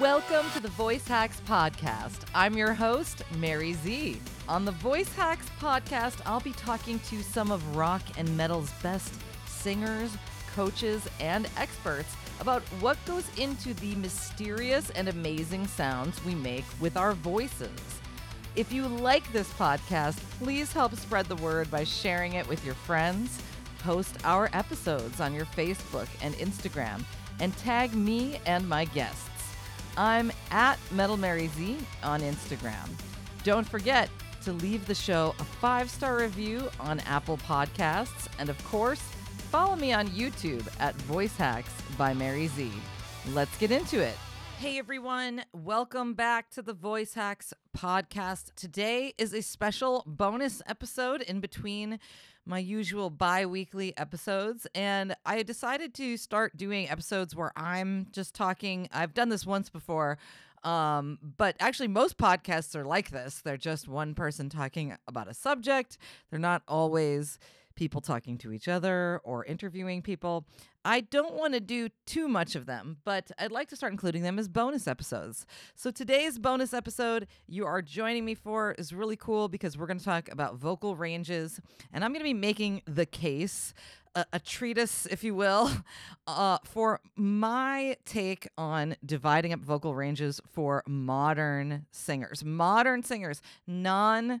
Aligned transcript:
Welcome 0.00 0.50
to 0.52 0.60
the 0.60 0.68
Voicehacks 0.68 1.42
Podcast. 1.46 2.22
I'm 2.34 2.56
your 2.56 2.72
host, 2.72 3.22
Mary 3.36 3.74
Z. 3.74 4.18
On 4.48 4.64
the 4.64 4.72
Voicehacks 4.72 5.44
Podcast, 5.60 6.22
I'll 6.24 6.40
be 6.40 6.54
talking 6.54 6.98
to 7.00 7.22
some 7.22 7.50
of 7.50 7.76
rock 7.76 8.00
and 8.16 8.34
metal's 8.34 8.70
best 8.82 9.12
singers, 9.44 10.10
coaches, 10.54 11.06
and 11.20 11.50
experts 11.58 12.16
about 12.40 12.62
what 12.80 12.96
goes 13.04 13.26
into 13.36 13.74
the 13.74 13.94
mysterious 13.96 14.88
and 14.92 15.06
amazing 15.06 15.66
sounds 15.66 16.24
we 16.24 16.34
make 16.34 16.64
with 16.80 16.96
our 16.96 17.12
voices. 17.12 18.00
If 18.56 18.72
you 18.72 18.88
like 18.88 19.30
this 19.34 19.52
podcast, 19.52 20.16
please 20.38 20.72
help 20.72 20.94
spread 20.94 21.26
the 21.26 21.36
word 21.36 21.70
by 21.70 21.84
sharing 21.84 22.32
it 22.32 22.48
with 22.48 22.64
your 22.64 22.74
friends. 22.74 23.38
Post 23.80 24.16
our 24.24 24.48
episodes 24.54 25.20
on 25.20 25.34
your 25.34 25.44
Facebook 25.44 26.08
and 26.22 26.34
Instagram, 26.36 27.04
and 27.38 27.54
tag 27.58 27.94
me 27.94 28.40
and 28.46 28.66
my 28.66 28.86
guests. 28.86 29.29
I'm 29.96 30.32
at 30.50 30.78
Metal 30.92 31.16
Mary 31.16 31.48
Z 31.48 31.76
on 32.02 32.20
Instagram. 32.20 32.88
Don't 33.44 33.68
forget 33.68 34.08
to 34.42 34.52
leave 34.52 34.86
the 34.86 34.94
show 34.94 35.34
a 35.38 35.44
five 35.44 35.90
star 35.90 36.18
review 36.18 36.70
on 36.78 37.00
Apple 37.00 37.38
Podcasts. 37.38 38.28
And 38.38 38.48
of 38.48 38.62
course, 38.64 39.00
follow 39.50 39.76
me 39.76 39.92
on 39.92 40.08
YouTube 40.08 40.66
at 40.80 40.94
Voice 41.02 41.36
Hacks 41.36 41.72
by 41.98 42.14
Mary 42.14 42.46
Z. 42.48 42.70
Let's 43.32 43.56
get 43.58 43.70
into 43.70 44.00
it. 44.00 44.16
Hey 44.58 44.78
everyone, 44.78 45.42
welcome 45.54 46.12
back 46.12 46.50
to 46.50 46.60
the 46.60 46.74
Voicehacks 46.74 47.54
podcast. 47.74 48.54
Today 48.56 49.14
is 49.16 49.32
a 49.32 49.40
special 49.40 50.04
bonus 50.06 50.60
episode 50.66 51.22
in 51.22 51.40
between 51.40 51.98
my 52.50 52.58
usual 52.58 53.08
bi 53.08 53.46
weekly 53.46 53.96
episodes. 53.96 54.66
And 54.74 55.14
I 55.24 55.42
decided 55.42 55.94
to 55.94 56.16
start 56.16 56.56
doing 56.56 56.90
episodes 56.90 57.34
where 57.34 57.52
I'm 57.56 58.08
just 58.10 58.34
talking. 58.34 58.88
I've 58.92 59.14
done 59.14 59.28
this 59.30 59.46
once 59.46 59.70
before. 59.70 60.18
Um, 60.64 61.18
but 61.38 61.56
actually, 61.60 61.88
most 61.88 62.18
podcasts 62.18 62.74
are 62.74 62.84
like 62.84 63.10
this. 63.10 63.40
They're 63.40 63.56
just 63.56 63.88
one 63.88 64.14
person 64.14 64.50
talking 64.50 64.94
about 65.08 65.28
a 65.28 65.32
subject. 65.32 65.96
They're 66.28 66.40
not 66.40 66.62
always 66.68 67.38
people 67.80 68.02
talking 68.02 68.36
to 68.36 68.52
each 68.52 68.68
other 68.68 69.22
or 69.24 69.42
interviewing 69.46 70.02
people. 70.02 70.44
I 70.84 71.00
don't 71.00 71.32
want 71.32 71.54
to 71.54 71.60
do 71.60 71.88
too 72.04 72.28
much 72.28 72.54
of 72.54 72.66
them, 72.66 72.98
but 73.06 73.30
I'd 73.38 73.52
like 73.52 73.70
to 73.70 73.76
start 73.76 73.90
including 73.90 74.22
them 74.22 74.38
as 74.38 74.48
bonus 74.48 74.86
episodes. 74.86 75.46
So 75.76 75.90
today's 75.90 76.38
bonus 76.38 76.74
episode 76.74 77.26
you 77.46 77.64
are 77.64 77.80
joining 77.80 78.26
me 78.26 78.34
for 78.34 78.72
is 78.72 78.92
really 78.92 79.16
cool 79.16 79.48
because 79.48 79.78
we're 79.78 79.86
going 79.86 79.98
to 79.98 80.04
talk 80.04 80.30
about 80.30 80.56
vocal 80.56 80.94
ranges, 80.94 81.58
and 81.90 82.04
I'm 82.04 82.12
going 82.12 82.20
to 82.20 82.24
be 82.24 82.34
making 82.34 82.82
the 82.84 83.06
case. 83.06 83.72
A, 84.16 84.26
a 84.32 84.40
treatise, 84.40 85.06
if 85.06 85.22
you 85.22 85.36
will, 85.36 85.70
uh, 86.26 86.58
for 86.64 87.00
my 87.14 87.96
take 88.04 88.48
on 88.58 88.96
dividing 89.06 89.52
up 89.52 89.60
vocal 89.60 89.94
ranges 89.94 90.40
for 90.52 90.82
modern 90.88 91.86
singers. 91.92 92.44
Modern 92.44 93.04
singers, 93.04 93.40
non 93.68 94.40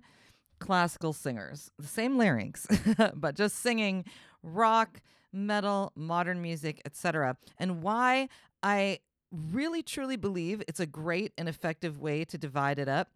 classical 0.60 1.12
singers, 1.12 1.70
the 1.78 1.88
same 1.88 2.16
larynx, 2.16 2.66
but 3.14 3.34
just 3.34 3.56
singing 3.56 4.04
rock, 4.42 5.00
metal, 5.32 5.92
modern 5.96 6.40
music, 6.40 6.80
etc. 6.84 7.36
And 7.58 7.82
why 7.82 8.28
I 8.62 9.00
really 9.32 9.82
truly 9.82 10.16
believe 10.16 10.62
it's 10.68 10.80
a 10.80 10.86
great 10.86 11.32
and 11.38 11.48
effective 11.48 11.98
way 11.98 12.24
to 12.26 12.38
divide 12.38 12.78
it 12.78 12.88
up. 12.88 13.10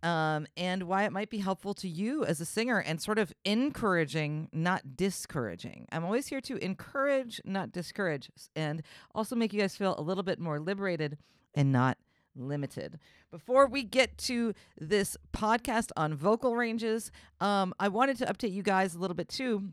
Um, 0.00 0.46
and 0.56 0.84
why 0.84 1.02
it 1.06 1.12
might 1.12 1.28
be 1.28 1.38
helpful 1.38 1.74
to 1.74 1.88
you 1.88 2.24
as 2.24 2.40
a 2.40 2.44
singer 2.44 2.78
and 2.78 3.02
sort 3.02 3.18
of 3.18 3.32
encouraging, 3.44 4.48
not 4.52 4.96
discouraging. 4.96 5.88
I'm 5.90 6.04
always 6.04 6.28
here 6.28 6.40
to 6.42 6.56
encourage, 6.64 7.40
not 7.44 7.72
discourage, 7.72 8.30
and 8.54 8.82
also 9.12 9.34
make 9.34 9.52
you 9.52 9.60
guys 9.60 9.74
feel 9.74 9.96
a 9.98 10.00
little 10.00 10.22
bit 10.22 10.38
more 10.38 10.60
liberated 10.60 11.18
and 11.52 11.72
not 11.72 11.98
limited. 12.38 12.98
Before 13.30 13.66
we 13.66 13.82
get 13.82 14.16
to 14.18 14.54
this 14.80 15.16
podcast 15.32 15.90
on 15.96 16.14
vocal 16.14 16.56
ranges, 16.56 17.10
um, 17.40 17.74
I 17.78 17.88
wanted 17.88 18.16
to 18.18 18.26
update 18.26 18.52
you 18.52 18.62
guys 18.62 18.94
a 18.94 18.98
little 18.98 19.14
bit 19.14 19.28
too 19.28 19.72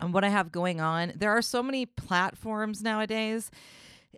on 0.00 0.12
what 0.12 0.24
I 0.24 0.28
have 0.28 0.52
going 0.52 0.80
on. 0.80 1.12
There 1.16 1.30
are 1.30 1.42
so 1.42 1.62
many 1.62 1.86
platforms 1.86 2.82
nowadays, 2.82 3.50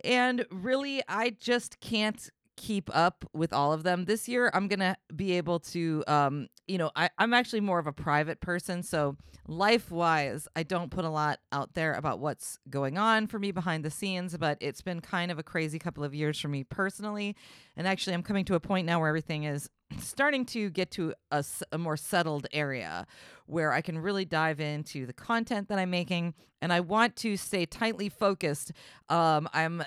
and 0.03 0.45
really, 0.51 1.01
I 1.07 1.31
just 1.31 1.79
can't 1.79 2.29
keep 2.57 2.89
up 2.95 3.25
with 3.33 3.53
all 3.53 3.73
of 3.73 3.83
them. 3.83 4.05
This 4.05 4.27
year, 4.27 4.51
I'm 4.53 4.67
to 4.79 4.95
be 5.15 5.33
able 5.33 5.59
to, 5.59 6.03
um, 6.07 6.47
you 6.67 6.77
know, 6.77 6.91
I, 6.95 7.09
I'm 7.17 7.33
actually 7.33 7.61
more 7.61 7.79
of 7.79 7.87
a 7.87 7.93
private 7.93 8.39
person. 8.39 8.83
So, 8.83 9.17
life 9.47 9.91
wise, 9.91 10.47
I 10.55 10.63
don't 10.63 10.91
put 10.91 11.05
a 11.05 11.09
lot 11.09 11.39
out 11.51 11.73
there 11.73 11.93
about 11.93 12.19
what's 12.19 12.59
going 12.69 12.97
on 12.97 13.27
for 13.27 13.39
me 13.39 13.51
behind 13.51 13.83
the 13.83 13.89
scenes, 13.89 14.37
but 14.37 14.57
it's 14.61 14.81
been 14.81 15.01
kind 15.01 15.31
of 15.31 15.39
a 15.39 15.43
crazy 15.43 15.79
couple 15.79 16.03
of 16.03 16.13
years 16.13 16.39
for 16.39 16.47
me 16.47 16.63
personally. 16.63 17.35
And 17.75 17.87
actually, 17.87 18.13
I'm 18.13 18.23
coming 18.23 18.45
to 18.45 18.55
a 18.55 18.59
point 18.59 18.85
now 18.85 18.99
where 18.99 19.09
everything 19.09 19.43
is 19.43 19.69
starting 19.99 20.45
to 20.45 20.69
get 20.69 20.91
to 20.91 21.13
a, 21.31 21.43
a, 21.71 21.77
more 21.77 21.97
settled 21.97 22.47
area 22.51 23.05
where 23.45 23.73
I 23.73 23.81
can 23.81 23.97
really 23.97 24.25
dive 24.25 24.59
into 24.59 25.05
the 25.05 25.13
content 25.13 25.67
that 25.69 25.79
I'm 25.79 25.89
making, 25.89 26.33
and 26.61 26.71
I 26.71 26.79
want 26.79 27.15
to 27.17 27.35
stay 27.37 27.65
tightly 27.65 28.09
focused. 28.09 28.71
Um, 29.09 29.49
I'm 29.53 29.83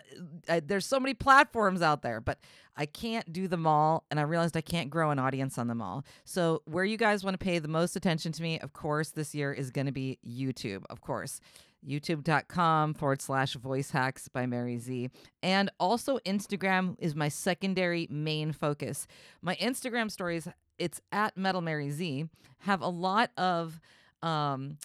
I, 0.48 0.60
there's 0.60 0.86
so 0.86 1.00
many 1.00 1.14
platforms 1.14 1.82
out 1.82 2.02
there, 2.02 2.20
but 2.20 2.38
I 2.76 2.86
can't 2.86 3.32
do 3.32 3.48
them 3.48 3.66
all, 3.66 4.04
and 4.10 4.18
I 4.18 4.24
realized 4.24 4.56
I 4.56 4.60
can't 4.60 4.90
grow 4.90 5.10
an 5.10 5.18
audience 5.18 5.58
on 5.58 5.68
them 5.68 5.80
all. 5.80 6.04
So 6.24 6.62
where 6.64 6.84
you 6.84 6.96
guys 6.96 7.24
want 7.24 7.38
to 7.38 7.44
pay 7.44 7.58
the 7.58 7.68
most 7.68 7.96
attention 7.96 8.32
to 8.32 8.42
me, 8.42 8.58
of 8.60 8.72
course, 8.72 9.10
this 9.10 9.34
year 9.34 9.52
is 9.52 9.70
going 9.70 9.86
to 9.86 9.92
be 9.92 10.18
YouTube, 10.26 10.84
of 10.90 11.00
course 11.00 11.40
youtube.com 11.86 12.94
forward 12.94 13.22
slash 13.22 13.54
voice 13.54 13.90
hacks 13.90 14.28
by 14.28 14.46
Mary 14.46 14.78
Z. 14.78 15.10
And 15.42 15.70
also, 15.78 16.18
Instagram 16.20 16.96
is 16.98 17.14
my 17.14 17.28
secondary 17.28 18.06
main 18.10 18.52
focus. 18.52 19.06
My 19.42 19.54
Instagram 19.56 20.10
stories, 20.10 20.48
it's 20.78 21.00
at 21.12 21.36
Metal 21.36 21.60
Mary 21.60 21.90
Z, 21.90 22.28
have 22.58 22.80
a 22.80 22.88
lot 22.88 23.30
of 23.36 23.80
um, 24.22 24.78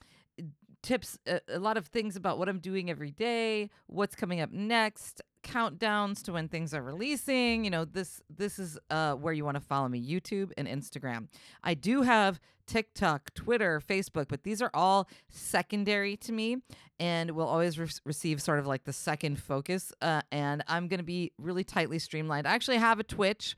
tips, 0.81 1.17
a, 1.27 1.39
a 1.49 1.59
lot 1.59 1.77
of 1.77 1.87
things 1.87 2.15
about 2.15 2.37
what 2.37 2.49
I'm 2.49 2.59
doing 2.59 2.89
every 2.89 3.11
day, 3.11 3.69
what's 3.87 4.15
coming 4.15 4.41
up 4.41 4.51
next, 4.51 5.21
countdowns 5.43 6.21
to 6.23 6.33
when 6.33 6.47
things 6.47 6.73
are 6.73 6.81
releasing. 6.81 7.63
You 7.63 7.71
know, 7.71 7.85
this 7.85 8.21
this 8.29 8.59
is 8.59 8.77
uh, 8.89 9.13
where 9.13 9.33
you 9.33 9.45
want 9.45 9.55
to 9.55 9.61
follow 9.61 9.87
me: 9.87 10.01
YouTube 10.01 10.51
and 10.57 10.67
Instagram. 10.67 11.27
I 11.63 11.73
do 11.73 12.01
have 12.01 12.39
TikTok, 12.69 13.33
Twitter, 13.33 13.81
Facebook, 13.85 14.27
but 14.29 14.43
these 14.43 14.61
are 14.61 14.71
all 14.73 15.09
secondary 15.27 16.15
to 16.17 16.31
me, 16.31 16.57
and 16.99 17.31
will 17.31 17.47
always 17.47 17.77
re- 17.79 17.87
receive 18.05 18.41
sort 18.41 18.59
of 18.59 18.67
like 18.67 18.83
the 18.83 18.93
second 18.93 19.39
focus. 19.41 19.91
Uh, 20.01 20.21
and 20.31 20.63
I'm 20.67 20.87
going 20.87 20.99
to 20.99 21.03
be 21.03 21.31
really 21.37 21.63
tightly 21.63 21.99
streamlined. 21.99 22.47
I 22.47 22.51
actually 22.51 22.77
have 22.77 22.99
a 22.99 23.03
Twitch. 23.03 23.55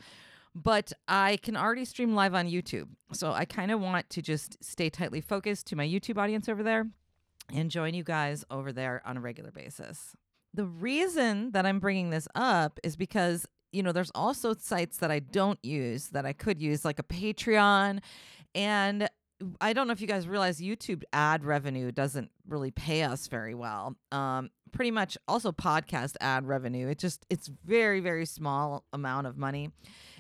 But 0.54 0.92
I 1.08 1.38
can 1.38 1.56
already 1.56 1.86
stream 1.86 2.14
live 2.14 2.36
on 2.36 2.46
YouTube. 2.46 2.90
So 3.14 3.32
I 3.32 3.46
kind 3.46 3.72
of 3.72 3.80
want 3.80 4.10
to 4.10 4.22
just 4.22 4.62
stay 4.62 4.90
tightly 4.90 5.22
focused 5.22 5.68
to 5.68 5.78
my 5.78 5.88
YouTube 5.88 6.18
audience 6.18 6.50
over 6.50 6.62
there 6.62 6.88
and 7.54 7.72
join 7.72 7.94
you 7.94 8.04
guys 8.04 8.44
over 8.52 8.74
there 8.74 9.02
on 9.06 9.16
a 9.16 9.22
regular 9.22 9.52
basis. 9.52 10.14
The 10.54 10.66
reason 10.66 11.52
that 11.52 11.66
I'm 11.66 11.80
bringing 11.80 12.10
this 12.10 12.28
up 12.36 12.81
is 12.84 12.98
because, 12.98 13.46
you 13.72 13.81
know, 13.81 13.94
there's 13.94 14.12
also 14.14 14.54
sites 14.54 14.98
that 14.98 15.10
I 15.10 15.19
don't 15.19 15.60
use 15.64 16.10
that 16.10 16.25
I 16.25 16.34
could 16.34 16.62
use, 16.62 16.84
like 16.84 17.00
a 17.00 17.04
Patreon. 17.04 18.00
And 18.56 19.09
I 19.59 19.74
don't 19.74 19.88
know 19.88 19.94
if 19.94 20.01
you 20.01 20.07
guys 20.07 20.27
realize 20.27 20.59
YouTube 20.59 21.03
ad 21.13 21.44
revenue 21.44 21.92
doesn't 21.92 22.30
really 22.48 22.71
pay 22.71 23.03
us 23.03 23.27
very 23.27 23.56
well. 23.56 23.95
Um, 24.12 24.51
pretty 24.71 24.92
much 24.92 25.18
also 25.27 25.51
podcast 25.51 26.15
ad 26.21 26.48
revenue. 26.48 26.88
It 26.88 27.00
just, 27.00 27.25
it's 27.30 27.50
very, 27.65 28.00
very 28.00 28.25
small 28.25 28.86
amount 28.94 29.27
of 29.27 29.38
money. 29.38 29.71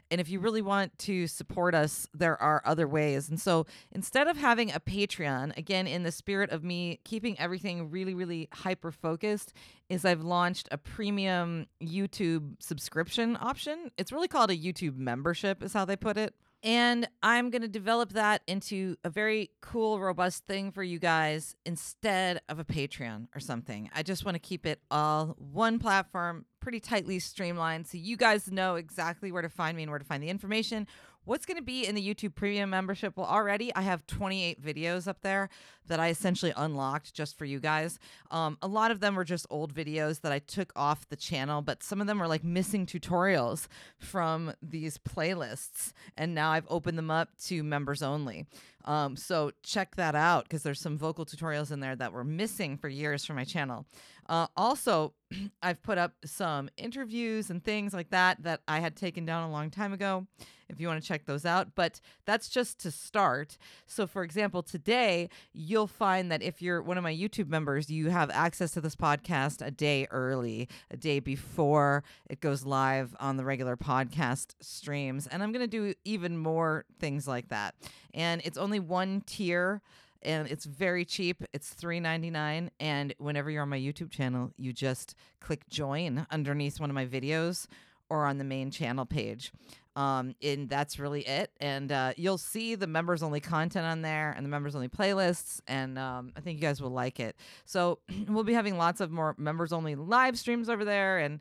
And 0.09 0.19
if 0.19 0.27
you 0.29 0.41
really 0.41 0.61
want 0.61 0.97
to 0.99 1.25
support 1.27 1.73
us, 1.73 2.05
there 2.13 2.41
are 2.41 2.61
other 2.65 2.85
ways. 2.85 3.29
And 3.29 3.39
so 3.39 3.65
instead 3.93 4.27
of 4.27 4.35
having 4.35 4.69
a 4.71 4.79
Patreon, 4.79 5.55
again, 5.57 5.87
in 5.87 6.03
the 6.03 6.11
spirit 6.11 6.49
of 6.49 6.65
me 6.65 6.99
keeping 7.05 7.39
everything 7.39 7.89
really, 7.89 8.13
really 8.13 8.49
hyper 8.53 8.91
focused, 8.91 9.53
is 9.87 10.03
I've 10.03 10.23
launched 10.23 10.67
a 10.69 10.77
premium 10.77 11.67
YouTube 11.81 12.61
subscription 12.61 13.37
option. 13.39 13.91
It's 13.97 14.11
really 14.11 14.27
called 14.27 14.51
a 14.51 14.57
YouTube 14.57 14.97
membership, 14.97 15.63
is 15.63 15.71
how 15.71 15.85
they 15.85 15.95
put 15.95 16.17
it. 16.17 16.35
And 16.63 17.07
I'm 17.23 17.49
going 17.49 17.63
to 17.63 17.67
develop 17.67 18.13
that 18.13 18.43
into 18.45 18.95
a 19.03 19.09
very 19.09 19.49
cool, 19.61 19.99
robust 19.99 20.45
thing 20.45 20.71
for 20.71 20.83
you 20.83 20.99
guys 20.99 21.55
instead 21.65 22.39
of 22.49 22.59
a 22.59 22.63
Patreon 22.63 23.27
or 23.35 23.39
something. 23.39 23.89
I 23.95 24.03
just 24.03 24.25
want 24.25 24.35
to 24.35 24.39
keep 24.39 24.67
it 24.67 24.79
all 24.91 25.35
one 25.39 25.79
platform, 25.79 26.45
pretty 26.59 26.79
tightly 26.79 27.17
streamlined, 27.17 27.87
so 27.87 27.97
you 27.97 28.15
guys 28.15 28.51
know 28.51 28.75
exactly 28.75 29.31
where 29.31 29.41
to 29.41 29.49
find 29.49 29.75
me 29.75 29.83
and 29.83 29.89
where 29.89 29.97
to 29.97 30.05
find 30.05 30.21
the 30.21 30.29
information, 30.29 30.85
What's 31.23 31.45
going 31.45 31.57
to 31.57 31.63
be 31.63 31.85
in 31.85 31.93
the 31.93 32.01
YouTube 32.01 32.33
Premium 32.33 32.71
membership? 32.71 33.15
Well, 33.15 33.27
already 33.27 33.73
I 33.75 33.81
have 33.81 34.07
28 34.07 34.59
videos 34.59 35.07
up 35.07 35.21
there 35.21 35.49
that 35.87 35.99
I 35.99 36.09
essentially 36.09 36.51
unlocked 36.57 37.13
just 37.13 37.37
for 37.37 37.45
you 37.45 37.59
guys. 37.59 37.99
Um, 38.31 38.57
a 38.63 38.67
lot 38.67 38.89
of 38.89 39.01
them 39.01 39.13
were 39.13 39.23
just 39.23 39.45
old 39.51 39.71
videos 39.71 40.21
that 40.21 40.31
I 40.31 40.39
took 40.39 40.73
off 40.75 41.07
the 41.09 41.15
channel, 41.15 41.61
but 41.61 41.83
some 41.83 42.01
of 42.01 42.07
them 42.07 42.23
are 42.23 42.27
like 42.27 42.43
missing 42.43 42.87
tutorials 42.87 43.67
from 43.99 44.53
these 44.63 44.97
playlists. 44.97 45.93
And 46.17 46.33
now 46.33 46.51
I've 46.51 46.67
opened 46.69 46.97
them 46.97 47.11
up 47.11 47.29
to 47.45 47.63
members 47.63 48.01
only. 48.01 48.47
Um, 48.85 49.15
so 49.15 49.51
check 49.61 49.97
that 49.97 50.15
out 50.15 50.45
because 50.45 50.63
there's 50.63 50.81
some 50.81 50.97
vocal 50.97 51.25
tutorials 51.25 51.71
in 51.71 51.81
there 51.81 51.95
that 51.95 52.13
were 52.13 52.23
missing 52.23 52.77
for 52.77 52.89
years 52.89 53.25
from 53.25 53.35
my 53.35 53.43
channel. 53.43 53.85
Uh, 54.27 54.47
also, 54.57 55.13
I've 55.61 55.81
put 55.81 55.97
up 55.97 56.13
some 56.25 56.69
interviews 56.77 57.49
and 57.49 57.63
things 57.63 57.93
like 57.93 58.09
that 58.11 58.43
that 58.43 58.61
I 58.67 58.79
had 58.79 58.95
taken 58.95 59.25
down 59.25 59.49
a 59.49 59.51
long 59.51 59.69
time 59.69 59.93
ago 59.93 60.27
if 60.71 60.79
you 60.79 60.87
want 60.87 61.01
to 61.01 61.07
check 61.07 61.25
those 61.25 61.45
out. 61.45 61.75
But 61.75 61.99
that's 62.25 62.49
just 62.49 62.79
to 62.79 62.91
start. 62.91 63.57
So, 63.85 64.07
for 64.07 64.23
example, 64.23 64.63
today 64.63 65.29
you'll 65.53 65.87
find 65.87 66.31
that 66.31 66.41
if 66.41 66.61
you're 66.61 66.81
one 66.81 66.97
of 66.97 67.03
my 67.03 67.13
YouTube 67.13 67.49
members, 67.49 67.89
you 67.89 68.09
have 68.09 68.29
access 68.31 68.71
to 68.71 68.81
this 68.81 68.95
podcast 68.95 69.65
a 69.65 69.71
day 69.71 70.07
early, 70.11 70.67
a 70.89 70.97
day 70.97 71.19
before 71.19 72.03
it 72.29 72.39
goes 72.39 72.65
live 72.65 73.15
on 73.19 73.37
the 73.37 73.43
regular 73.43 73.75
podcast 73.77 74.55
streams. 74.61 75.27
And 75.27 75.43
I'm 75.43 75.51
going 75.51 75.67
to 75.67 75.67
do 75.67 75.93
even 76.05 76.37
more 76.37 76.85
things 76.99 77.27
like 77.27 77.49
that. 77.49 77.75
And 78.13 78.41
it's 78.43 78.57
only 78.57 78.79
one 78.79 79.21
tier 79.25 79.81
and 80.23 80.47
it's 80.47 80.65
very 80.65 81.05
cheap. 81.05 81.43
It's 81.53 81.73
$3.99 81.75 82.69
and 82.79 83.13
whenever 83.17 83.49
you're 83.49 83.61
on 83.61 83.69
my 83.69 83.79
YouTube 83.79 84.11
channel, 84.11 84.51
you 84.57 84.73
just 84.73 85.15
click 85.39 85.67
join 85.69 86.25
underneath 86.31 86.79
one 86.79 86.89
of 86.89 86.93
my 86.93 87.05
videos 87.05 87.67
or 88.09 88.25
on 88.25 88.37
the 88.37 88.43
main 88.43 88.71
channel 88.71 89.05
page. 89.05 89.51
Um, 89.95 90.35
and 90.41 90.69
that's 90.69 90.99
really 90.99 91.21
it. 91.21 91.51
And 91.59 91.91
uh, 91.91 92.13
you'll 92.15 92.37
see 92.37 92.75
the 92.75 92.87
members 92.87 93.23
only 93.23 93.39
content 93.39 93.85
on 93.85 94.01
there 94.01 94.31
and 94.31 94.45
the 94.45 94.49
members 94.49 94.75
only 94.75 94.87
playlists. 94.87 95.59
And 95.67 95.97
um, 95.97 96.31
I 96.35 96.41
think 96.41 96.57
you 96.57 96.61
guys 96.61 96.81
will 96.81 96.91
like 96.91 97.19
it. 97.19 97.35
So 97.65 97.99
we'll 98.27 98.43
be 98.43 98.53
having 98.53 98.77
lots 98.77 99.01
of 99.01 99.11
more 99.11 99.35
members 99.37 99.73
only 99.73 99.95
live 99.95 100.37
streams 100.37 100.69
over 100.69 100.85
there 100.85 101.19
and 101.19 101.39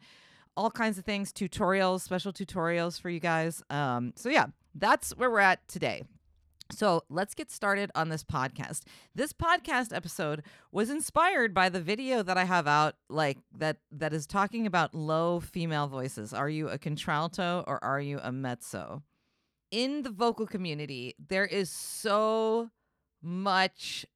all 0.56 0.70
kinds 0.70 0.98
of 0.98 1.04
things, 1.04 1.32
tutorials, 1.32 2.00
special 2.00 2.32
tutorials 2.32 3.00
for 3.00 3.08
you 3.08 3.20
guys. 3.20 3.62
Um, 3.70 4.12
so 4.16 4.28
yeah, 4.28 4.46
that's 4.74 5.16
where 5.16 5.30
we're 5.30 5.38
at 5.40 5.66
today. 5.68 6.04
So 6.72 7.04
let's 7.08 7.34
get 7.34 7.50
started 7.50 7.90
on 7.94 8.08
this 8.08 8.24
podcast. 8.24 8.82
This 9.14 9.32
podcast 9.32 9.94
episode 9.94 10.42
was 10.72 10.90
inspired 10.90 11.52
by 11.52 11.68
the 11.68 11.80
video 11.80 12.22
that 12.22 12.38
I 12.38 12.44
have 12.44 12.66
out, 12.66 12.94
like 13.08 13.38
that 13.56 13.78
that 13.92 14.12
is 14.12 14.26
talking 14.26 14.66
about 14.66 14.94
low 14.94 15.40
female 15.40 15.88
voices. 15.88 16.32
Are 16.32 16.48
you 16.48 16.68
a 16.68 16.78
contralto 16.78 17.64
or 17.66 17.82
are 17.82 18.00
you 18.00 18.20
a 18.22 18.32
mezzo? 18.32 19.02
In 19.70 20.02
the 20.02 20.10
vocal 20.10 20.46
community, 20.46 21.14
there 21.28 21.46
is 21.46 21.70
so 21.70 22.70
much 23.22 24.06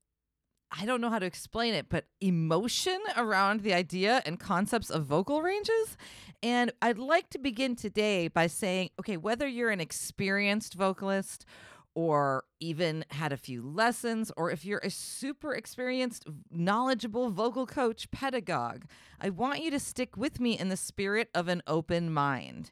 I 0.77 0.87
don't 0.87 1.01
know 1.01 1.11
how 1.11 1.21
to 1.21 1.27
explain 1.27 1.73
it, 1.75 1.87
but 1.89 2.07
emotion 2.21 2.99
around 3.17 3.61
the 3.61 3.73
idea 3.73 4.23
and 4.27 4.41
concepts 4.41 4.91
of 4.91 5.05
vocal 5.05 5.41
ranges. 5.41 5.97
And 6.43 6.73
I'd 6.83 6.99
like 6.99 7.31
to 7.31 7.39
begin 7.39 7.77
today 7.77 8.27
by 8.27 8.49
saying, 8.49 8.91
okay, 8.99 9.17
whether 9.17 9.47
you're 9.47 9.71
an 9.71 9.81
experienced 9.81 10.75
vocalist 10.75 11.47
or 11.95 12.45
even 12.61 13.05
had 13.11 13.33
a 13.33 13.37
few 13.37 13.63
lessons, 13.63 14.33
or 14.37 14.51
if 14.51 14.65
you're 14.65 14.81
a 14.83 14.91
super 14.91 15.55
experienced, 15.55 16.27
knowledgeable 16.51 17.31
vocal 17.31 17.67
coach, 17.67 18.11
pedagogue, 18.11 18.85
I 19.21 19.31
want 19.31 19.63
you 19.63 19.71
to 19.71 19.79
stick 19.79 20.17
with 20.17 20.41
me 20.41 20.59
in 20.59 20.69
the 20.69 20.77
spirit 20.77 21.29
of 21.35 21.49
an 21.49 21.63
open 21.67 22.13
mind. 22.13 22.71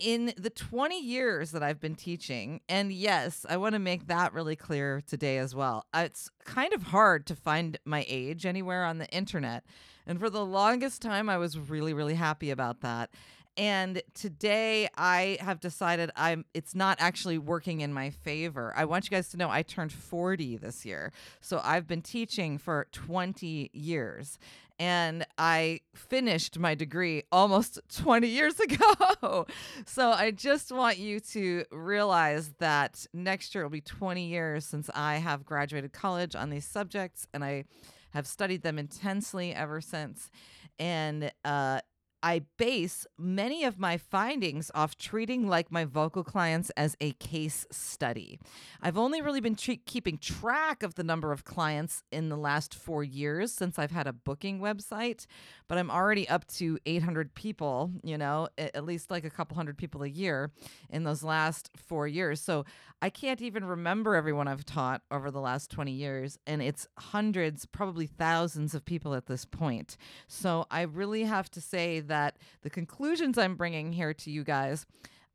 In 0.00 0.34
the 0.36 0.50
20 0.50 1.00
years 1.00 1.52
that 1.52 1.62
I've 1.62 1.80
been 1.80 1.94
teaching, 1.94 2.60
and 2.68 2.92
yes, 2.92 3.46
I 3.48 3.56
want 3.58 3.74
to 3.74 3.78
make 3.78 4.08
that 4.08 4.32
really 4.32 4.56
clear 4.56 5.00
today 5.06 5.38
as 5.38 5.54
well. 5.54 5.86
Uh, 5.94 6.02
it's 6.06 6.28
kind 6.44 6.72
of 6.72 6.82
hard 6.84 7.26
to 7.26 7.36
find 7.36 7.78
my 7.84 8.04
age 8.08 8.44
anywhere 8.44 8.84
on 8.84 8.98
the 8.98 9.08
internet. 9.10 9.64
And 10.04 10.18
for 10.18 10.28
the 10.28 10.44
longest 10.44 11.00
time, 11.00 11.30
I 11.30 11.38
was 11.38 11.56
really, 11.56 11.94
really 11.94 12.16
happy 12.16 12.50
about 12.50 12.80
that. 12.80 13.10
And 13.56 14.02
today 14.14 14.88
I 14.96 15.38
have 15.40 15.60
decided 15.60 16.10
I'm 16.16 16.44
it's 16.54 16.74
not 16.74 16.98
actually 17.00 17.38
working 17.38 17.80
in 17.80 17.92
my 17.92 18.10
favor. 18.10 18.72
I 18.76 18.84
want 18.84 19.04
you 19.04 19.10
guys 19.10 19.28
to 19.30 19.36
know 19.36 19.48
I 19.48 19.62
turned 19.62 19.92
40 19.92 20.56
this 20.56 20.84
year. 20.84 21.12
So 21.40 21.60
I've 21.62 21.86
been 21.86 22.02
teaching 22.02 22.58
for 22.58 22.88
20 22.92 23.70
years 23.72 24.38
and 24.78 25.24
I 25.38 25.80
finished 25.94 26.58
my 26.58 26.74
degree 26.74 27.22
almost 27.30 27.78
20 27.96 28.26
years 28.26 28.58
ago. 28.58 29.46
so 29.86 30.10
I 30.10 30.32
just 30.32 30.72
want 30.72 30.98
you 30.98 31.20
to 31.20 31.64
realize 31.70 32.54
that 32.58 33.06
next 33.12 33.54
year 33.54 33.62
will 33.62 33.70
be 33.70 33.80
20 33.80 34.26
years 34.26 34.64
since 34.64 34.90
I 34.94 35.16
have 35.16 35.44
graduated 35.44 35.92
college 35.92 36.34
on 36.34 36.50
these 36.50 36.66
subjects 36.66 37.28
and 37.32 37.44
I 37.44 37.64
have 38.10 38.26
studied 38.26 38.62
them 38.62 38.78
intensely 38.78 39.54
ever 39.54 39.80
since. 39.80 40.30
And 40.78 41.30
uh, 41.44 41.80
I 42.24 42.40
base 42.56 43.06
many 43.18 43.64
of 43.64 43.78
my 43.78 43.98
findings 43.98 44.70
off 44.74 44.96
treating 44.96 45.46
like 45.46 45.70
my 45.70 45.84
vocal 45.84 46.24
clients 46.24 46.70
as 46.70 46.96
a 46.98 47.12
case 47.12 47.66
study. 47.70 48.40
I've 48.80 48.96
only 48.96 49.20
really 49.20 49.42
been 49.42 49.56
tre- 49.56 49.82
keeping 49.84 50.16
track 50.16 50.82
of 50.82 50.94
the 50.94 51.04
number 51.04 51.32
of 51.32 51.44
clients 51.44 52.02
in 52.10 52.30
the 52.30 52.38
last 52.38 52.74
four 52.74 53.04
years 53.04 53.52
since 53.52 53.78
I've 53.78 53.90
had 53.90 54.06
a 54.06 54.14
booking 54.14 54.58
website, 54.58 55.26
but 55.68 55.76
I'm 55.76 55.90
already 55.90 56.26
up 56.26 56.46
to 56.52 56.78
800 56.86 57.34
people, 57.34 57.92
you 58.02 58.16
know, 58.16 58.48
at 58.56 58.86
least 58.86 59.10
like 59.10 59.26
a 59.26 59.30
couple 59.30 59.56
hundred 59.56 59.76
people 59.76 60.02
a 60.02 60.08
year 60.08 60.50
in 60.88 61.04
those 61.04 61.22
last 61.22 61.72
four 61.76 62.08
years. 62.08 62.40
So 62.40 62.64
I 63.02 63.10
can't 63.10 63.42
even 63.42 63.66
remember 63.66 64.14
everyone 64.14 64.48
I've 64.48 64.64
taught 64.64 65.02
over 65.10 65.30
the 65.30 65.42
last 65.42 65.70
20 65.70 65.92
years, 65.92 66.38
and 66.46 66.62
it's 66.62 66.88
hundreds, 66.98 67.66
probably 67.66 68.06
thousands 68.06 68.74
of 68.74 68.86
people 68.86 69.12
at 69.12 69.26
this 69.26 69.44
point. 69.44 69.98
So 70.26 70.64
I 70.70 70.82
really 70.82 71.24
have 71.24 71.50
to 71.50 71.60
say 71.60 72.00
that 72.00 72.13
that 72.14 72.36
the 72.62 72.70
conclusions 72.70 73.36
I'm 73.36 73.56
bringing 73.56 73.92
here 73.92 74.14
to 74.14 74.30
you 74.30 74.44
guys 74.44 74.86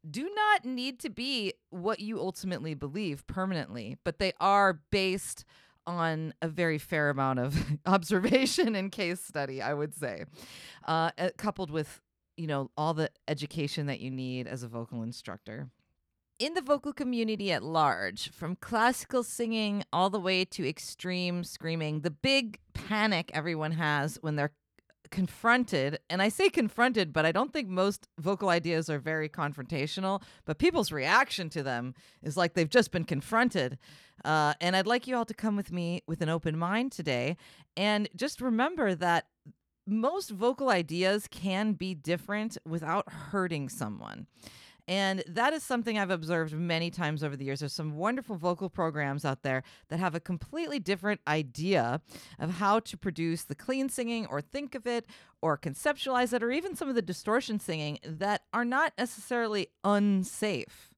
do 0.10 0.30
not 0.34 0.64
need 0.64 0.98
to 1.00 1.10
be 1.10 1.54
what 1.72 2.00
you 2.00 2.20
ultimately 2.20 2.74
believe 2.74 3.28
permanently, 3.28 3.98
but 4.06 4.18
they 4.18 4.32
are 4.40 4.80
based 4.92 5.44
on 5.86 6.34
a 6.42 6.48
very 6.48 6.78
fair 6.78 7.10
amount 7.10 7.40
of 7.40 7.66
observation 7.86 8.76
and 8.76 8.94
case 8.94 9.20
study, 9.20 9.62
I 9.62 9.74
would 9.74 9.94
say, 9.94 10.24
uh, 10.88 11.12
coupled 11.38 11.70
with 11.70 12.00
you 12.38 12.48
know 12.48 12.72
all 12.78 12.94
the 12.94 13.10
education 13.28 13.88
that 13.88 14.00
you 14.00 14.10
need 14.10 14.48
as 14.48 14.64
a 14.64 14.70
vocal 14.70 15.04
instructor. 15.04 15.68
In 16.38 16.54
the 16.54 16.62
vocal 16.62 16.94
community 16.94 17.52
at 17.52 17.64
large, 17.64 18.32
from 18.32 18.56
classical 18.56 19.24
singing 19.24 19.84
all 19.92 20.10
the 20.10 20.22
way 20.22 20.46
to 20.46 20.66
extreme 20.66 21.44
screaming, 21.44 22.00
the 22.00 22.12
big 22.12 22.60
panic 22.74 23.30
everyone 23.34 23.74
has 23.74 24.18
when 24.22 24.38
they're 24.38 24.54
confronted, 25.12 26.00
and 26.10 26.22
I 26.22 26.30
say 26.30 26.50
confronted, 26.50 27.14
but 27.14 27.26
I 27.26 27.32
don't 27.32 27.52
think 27.54 27.68
most 27.68 28.08
vocal 28.20 28.50
ideas 28.50 28.90
are 28.90 29.00
very 29.00 29.30
confrontational, 29.30 30.22
but 30.46 30.60
people's 30.60 30.92
reaction 30.92 31.50
to 31.50 31.64
them 31.64 31.94
is 32.22 32.38
like 32.38 32.54
they've 32.54 32.70
just 32.70 32.92
been 32.92 33.04
confronted. 33.04 33.78
Uh, 34.24 34.54
and 34.60 34.76
I'd 34.76 34.88
like 34.88 35.08
you 35.08 35.16
all 35.16 35.26
to 35.26 35.34
come 35.34 35.56
with 35.56 35.72
me 35.72 36.02
with 36.08 36.22
an 36.22 36.30
open 36.30 36.58
mind 36.58 36.92
today 36.92 37.38
and 37.78 38.10
just 38.16 38.42
remember 38.42 38.94
that 38.96 39.28
most 39.88 40.30
vocal 40.30 40.70
ideas 40.70 41.28
can 41.30 41.74
be 41.74 41.96
different 41.96 42.58
without 42.68 43.12
hurting 43.12 43.70
someone. 43.70 44.28
And 44.90 45.24
that 45.28 45.54
is 45.54 45.62
something 45.62 46.00
I've 46.00 46.10
observed 46.10 46.52
many 46.52 46.90
times 46.90 47.24
over 47.24 47.36
the 47.36 47.46
years. 47.46 47.60
There's 47.60 47.74
some 47.74 47.96
wonderful 47.96 48.38
vocal 48.38 48.72
programs 48.72 49.24
out 49.24 49.44
there 49.44 49.62
that 49.90 50.00
have 50.00 50.16
a 50.16 50.20
completely 50.20 50.80
different 50.80 51.22
idea 51.28 52.02
of 52.40 52.56
how 52.56 52.80
to 52.80 52.98
produce 52.98 53.44
the 53.44 53.54
clean 53.54 53.90
singing 53.90 54.26
or 54.26 54.42
think 54.42 54.74
of 54.74 54.88
it 54.88 55.06
or 55.44 55.60
conceptualize 55.60 56.34
it 56.34 56.42
or 56.42 56.50
even 56.50 56.76
some 56.76 56.90
of 56.90 56.96
the 56.96 57.04
distortion 57.04 57.60
singing 57.60 58.00
that 58.04 58.42
are 58.52 58.66
not 58.66 58.94
necessarily 58.98 59.68
unsafe. 59.84 60.90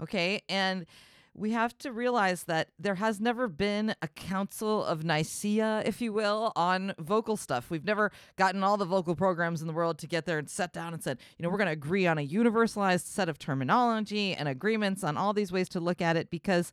Okay. 0.00 0.42
And 0.48 0.86
we 1.34 1.52
have 1.52 1.76
to 1.78 1.92
realize 1.92 2.44
that 2.44 2.68
there 2.78 2.96
has 2.96 3.20
never 3.20 3.48
been 3.48 3.94
a 4.02 4.08
council 4.08 4.84
of 4.84 5.04
Nicaea, 5.04 5.82
if 5.86 6.00
you 6.00 6.12
will, 6.12 6.52
on 6.56 6.94
vocal 6.98 7.36
stuff. 7.36 7.70
We've 7.70 7.84
never 7.84 8.10
gotten 8.36 8.62
all 8.62 8.76
the 8.76 8.84
vocal 8.84 9.14
programs 9.14 9.60
in 9.60 9.66
the 9.66 9.72
world 9.72 9.98
to 9.98 10.06
get 10.06 10.26
there 10.26 10.38
and 10.38 10.50
sat 10.50 10.72
down 10.72 10.92
and 10.92 11.02
said, 11.02 11.18
you 11.38 11.42
know, 11.42 11.48
we're 11.50 11.58
going 11.58 11.66
to 11.66 11.72
agree 11.72 12.06
on 12.06 12.18
a 12.18 12.26
universalized 12.26 13.06
set 13.06 13.28
of 13.28 13.38
terminology 13.38 14.34
and 14.34 14.48
agreements 14.48 15.04
on 15.04 15.16
all 15.16 15.32
these 15.32 15.52
ways 15.52 15.68
to 15.70 15.80
look 15.80 16.02
at 16.02 16.16
it 16.16 16.30
because 16.30 16.72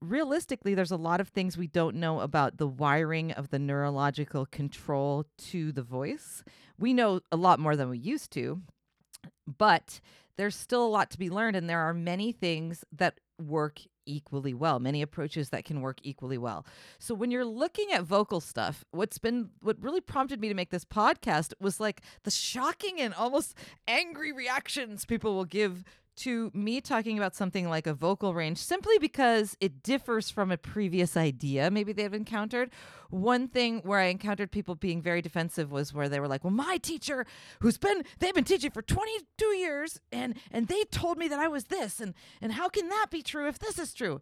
realistically, 0.00 0.74
there's 0.74 0.90
a 0.90 0.96
lot 0.96 1.20
of 1.20 1.28
things 1.28 1.56
we 1.56 1.66
don't 1.66 1.96
know 1.96 2.20
about 2.20 2.58
the 2.58 2.68
wiring 2.68 3.32
of 3.32 3.50
the 3.50 3.58
neurological 3.58 4.46
control 4.46 5.24
to 5.38 5.72
the 5.72 5.82
voice. 5.82 6.44
We 6.78 6.92
know 6.92 7.20
a 7.32 7.36
lot 7.36 7.58
more 7.58 7.76
than 7.76 7.88
we 7.90 7.98
used 7.98 8.30
to 8.32 8.62
But 9.46 10.00
there's 10.36 10.56
still 10.56 10.84
a 10.84 10.88
lot 10.88 11.10
to 11.10 11.18
be 11.18 11.30
learned, 11.30 11.56
and 11.56 11.68
there 11.68 11.80
are 11.80 11.94
many 11.94 12.32
things 12.32 12.84
that 12.92 13.20
work 13.40 13.80
equally 14.06 14.54
well, 14.54 14.78
many 14.78 15.02
approaches 15.02 15.50
that 15.50 15.64
can 15.64 15.80
work 15.80 15.98
equally 16.02 16.38
well. 16.38 16.66
So 16.98 17.14
when 17.14 17.30
you're 17.30 17.44
looking 17.44 17.90
at 17.92 18.02
vocal 18.04 18.40
stuff, 18.40 18.84
what's 18.90 19.18
been 19.18 19.50
what 19.60 19.82
really 19.82 20.00
prompted 20.00 20.40
me 20.40 20.48
to 20.48 20.54
make 20.54 20.70
this 20.70 20.84
podcast 20.84 21.52
was 21.60 21.80
like 21.80 22.02
the 22.24 22.30
shocking 22.30 23.00
and 23.00 23.14
almost 23.14 23.56
angry 23.88 24.32
reactions 24.32 25.04
people 25.04 25.34
will 25.34 25.44
give 25.44 25.84
to 26.16 26.50
me 26.54 26.80
talking 26.80 27.18
about 27.18 27.34
something 27.34 27.68
like 27.68 27.86
a 27.86 27.94
vocal 27.94 28.34
range 28.34 28.58
simply 28.58 28.98
because 28.98 29.56
it 29.60 29.82
differs 29.82 30.30
from 30.30 30.50
a 30.50 30.56
previous 30.56 31.16
idea 31.16 31.70
maybe 31.70 31.92
they've 31.92 32.14
encountered. 32.14 32.70
One 33.10 33.48
thing 33.48 33.80
where 33.84 34.00
I 34.00 34.06
encountered 34.06 34.50
people 34.50 34.74
being 34.74 35.02
very 35.02 35.22
defensive 35.22 35.70
was 35.70 35.92
where 35.92 36.08
they 36.08 36.20
were 36.20 36.28
like, 36.28 36.44
"Well, 36.44 36.52
my 36.52 36.78
teacher 36.78 37.26
who's 37.60 37.78
been 37.78 38.04
they've 38.18 38.34
been 38.34 38.44
teaching 38.44 38.70
for 38.70 38.82
22 38.82 39.46
years 39.56 40.00
and 40.12 40.34
and 40.50 40.68
they 40.68 40.84
told 40.84 41.18
me 41.18 41.28
that 41.28 41.38
I 41.38 41.48
was 41.48 41.64
this 41.64 42.00
and 42.00 42.14
and 42.40 42.52
how 42.52 42.68
can 42.68 42.88
that 42.88 43.06
be 43.10 43.22
true 43.22 43.48
if 43.48 43.58
this 43.58 43.78
is 43.78 43.94
true?" 43.94 44.20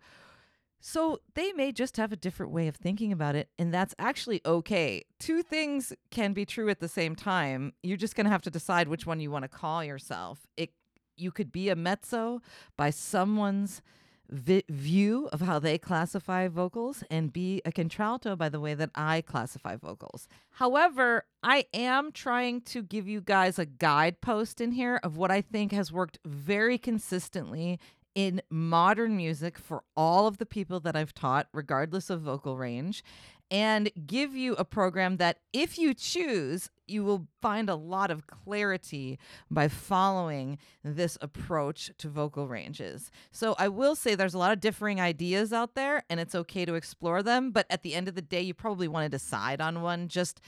So 0.85 1.21
they 1.35 1.53
may 1.53 1.71
just 1.71 1.97
have 1.97 2.11
a 2.11 2.17
different 2.17 2.51
way 2.51 2.67
of 2.67 2.75
thinking 2.75 3.13
about 3.13 3.37
it, 3.37 3.49
and 3.57 3.73
that's 3.73 3.95
actually 4.01 4.41
okay. 4.45 5.05
Two 5.21 5.41
things 5.41 5.93
can 6.11 6.33
be 6.33 6.45
true 6.45 6.69
at 6.71 6.81
the 6.81 6.89
same 6.89 7.15
time. 7.15 7.73
You're 7.85 7.97
just 7.97 8.17
going 8.17 8.25
to 8.25 8.33
have 8.33 8.43
to 8.43 8.51
decide 8.51 8.89
which 8.89 9.07
one 9.07 9.21
you 9.21 9.31
want 9.31 9.45
to 9.45 9.49
call 9.49 9.85
yourself. 9.85 10.41
It 10.57 10.71
you 11.16 11.31
could 11.31 11.52
be 11.52 11.69
a 11.69 11.76
mezzo 11.76 12.40
by 12.76 12.90
someone's 12.90 13.83
vi- 14.31 14.64
view 14.69 15.28
of 15.33 15.40
how 15.40 15.59
they 15.59 15.78
classify 15.78 16.49
vocals 16.49 17.04
and 17.11 17.33
be 17.33 17.61
a 17.64 17.73
contralto 17.73 18.35
by 18.35 18.49
the 18.49 18.61
way 18.61 18.75
that 18.75 18.90
I 18.95 19.21
classify 19.21 19.76
vocals. 19.76 20.26
However, 20.52 21.26
I 21.42 21.66
am 21.75 22.12
trying 22.12 22.62
to 22.62 22.83
give 22.83 23.07
you 23.07 23.21
guys 23.21 23.59
a 23.59 23.66
guidepost 23.66 24.61
in 24.61 24.73
here 24.73 25.00
of 25.02 25.16
what 25.16 25.31
I 25.31 25.40
think 25.40 25.73
has 25.73 25.92
worked 25.92 26.19
very 26.25 26.78
consistently 26.78 27.78
in 28.14 28.42
modern 28.50 29.16
music 29.16 29.59
for 29.59 29.83
all 29.97 30.26
of 30.26 30.38
the 30.38 30.47
people 30.47 30.81
that 30.81 30.97
I've 30.97 31.14
taught, 31.14 31.49
regardless 31.52 32.11
of 32.11 32.21
vocal 32.21 32.57
range, 32.59 33.02
and 33.50 33.90
give 34.07 34.35
you 34.35 34.54
a 34.54 34.64
program 34.64 35.16
that, 35.19 35.38
if 35.52 35.78
you 35.78 35.95
choose, 35.95 36.71
you 36.93 37.05
will 37.05 37.27
find 37.41 37.69
a 37.69 37.75
lot 37.75 38.11
of 38.11 38.27
clarity 38.27 39.19
by 39.51 39.69
following 39.69 40.59
this 40.85 41.19
approach 41.21 41.91
to 41.99 42.09
vocal 42.09 42.47
ranges. 42.47 43.11
So, 43.31 43.55
I 43.59 43.69
will 43.69 43.95
say 43.95 44.15
there's 44.15 44.35
a 44.35 44.39
lot 44.39 44.53
of 44.53 44.61
differing 44.61 45.01
ideas 45.01 45.53
out 45.53 45.75
there, 45.75 46.05
and 46.09 46.21
it's 46.21 46.35
okay 46.35 46.65
to 46.65 46.75
explore 46.75 47.23
them. 47.23 47.51
But 47.51 47.67
at 47.71 47.83
the 47.83 47.95
end 47.95 48.09
of 48.09 48.15
the 48.15 48.23
day, 48.23 48.43
you 48.43 48.55
probably 48.55 48.89
want 48.89 49.05
to 49.05 49.09
decide 49.09 49.61
on 49.61 49.83
one 49.83 50.09
just 50.09 50.41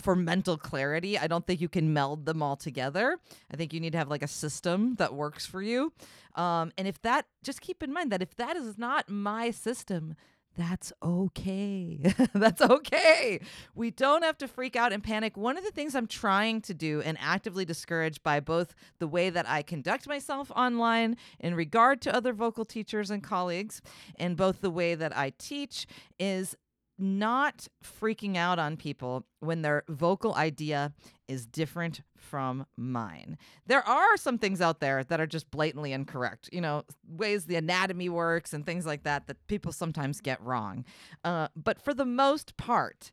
for 0.00 0.16
mental 0.16 0.56
clarity. 0.56 1.18
I 1.18 1.26
don't 1.26 1.46
think 1.46 1.60
you 1.60 1.68
can 1.68 1.92
meld 1.92 2.26
them 2.26 2.42
all 2.42 2.56
together. 2.56 3.18
I 3.52 3.56
think 3.56 3.72
you 3.72 3.80
need 3.80 3.92
to 3.92 3.98
have 3.98 4.08
like 4.08 4.22
a 4.22 4.28
system 4.28 4.94
that 4.96 5.14
works 5.14 5.44
for 5.46 5.62
you. 5.62 5.92
Um, 6.34 6.72
and 6.78 6.88
if 6.88 7.00
that, 7.02 7.26
just 7.42 7.60
keep 7.60 7.82
in 7.82 7.92
mind 7.92 8.10
that 8.12 8.22
if 8.22 8.34
that 8.36 8.56
is 8.56 8.78
not 8.78 9.08
my 9.08 9.50
system, 9.50 10.16
that's 10.56 10.92
okay. 11.02 11.98
that's 12.34 12.62
okay. 12.62 13.40
We 13.74 13.90
don't 13.90 14.24
have 14.24 14.38
to 14.38 14.48
freak 14.48 14.74
out 14.74 14.92
and 14.92 15.02
panic. 15.02 15.36
One 15.36 15.58
of 15.58 15.64
the 15.64 15.70
things 15.70 15.94
I'm 15.94 16.06
trying 16.06 16.62
to 16.62 16.74
do 16.74 17.02
and 17.02 17.18
actively 17.20 17.64
discouraged 17.64 18.22
by 18.22 18.40
both 18.40 18.74
the 18.98 19.06
way 19.06 19.30
that 19.30 19.48
I 19.48 19.62
conduct 19.62 20.08
myself 20.08 20.50
online 20.56 21.16
in 21.38 21.54
regard 21.54 22.00
to 22.02 22.14
other 22.14 22.32
vocal 22.32 22.64
teachers 22.64 23.10
and 23.10 23.22
colleagues, 23.22 23.82
and 24.18 24.36
both 24.36 24.60
the 24.60 24.70
way 24.70 24.94
that 24.94 25.16
I 25.16 25.32
teach 25.38 25.86
is 26.18 26.56
not 26.98 27.68
freaking 27.84 28.36
out 28.36 28.58
on 28.58 28.76
people 28.76 29.26
when 29.40 29.62
their 29.62 29.84
vocal 29.88 30.34
idea 30.34 30.92
is 31.28 31.46
different 31.46 32.02
from 32.16 32.66
mine. 32.76 33.36
There 33.66 33.86
are 33.86 34.16
some 34.16 34.38
things 34.38 34.60
out 34.60 34.80
there 34.80 35.04
that 35.04 35.20
are 35.20 35.26
just 35.26 35.50
blatantly 35.50 35.92
incorrect, 35.92 36.48
you 36.52 36.60
know, 36.60 36.84
ways 37.06 37.44
the 37.44 37.56
anatomy 37.56 38.08
works 38.08 38.52
and 38.52 38.64
things 38.64 38.86
like 38.86 39.02
that 39.02 39.26
that 39.26 39.46
people 39.46 39.72
sometimes 39.72 40.20
get 40.20 40.40
wrong. 40.42 40.84
Uh, 41.24 41.48
but 41.54 41.80
for 41.80 41.92
the 41.92 42.06
most 42.06 42.56
part, 42.56 43.10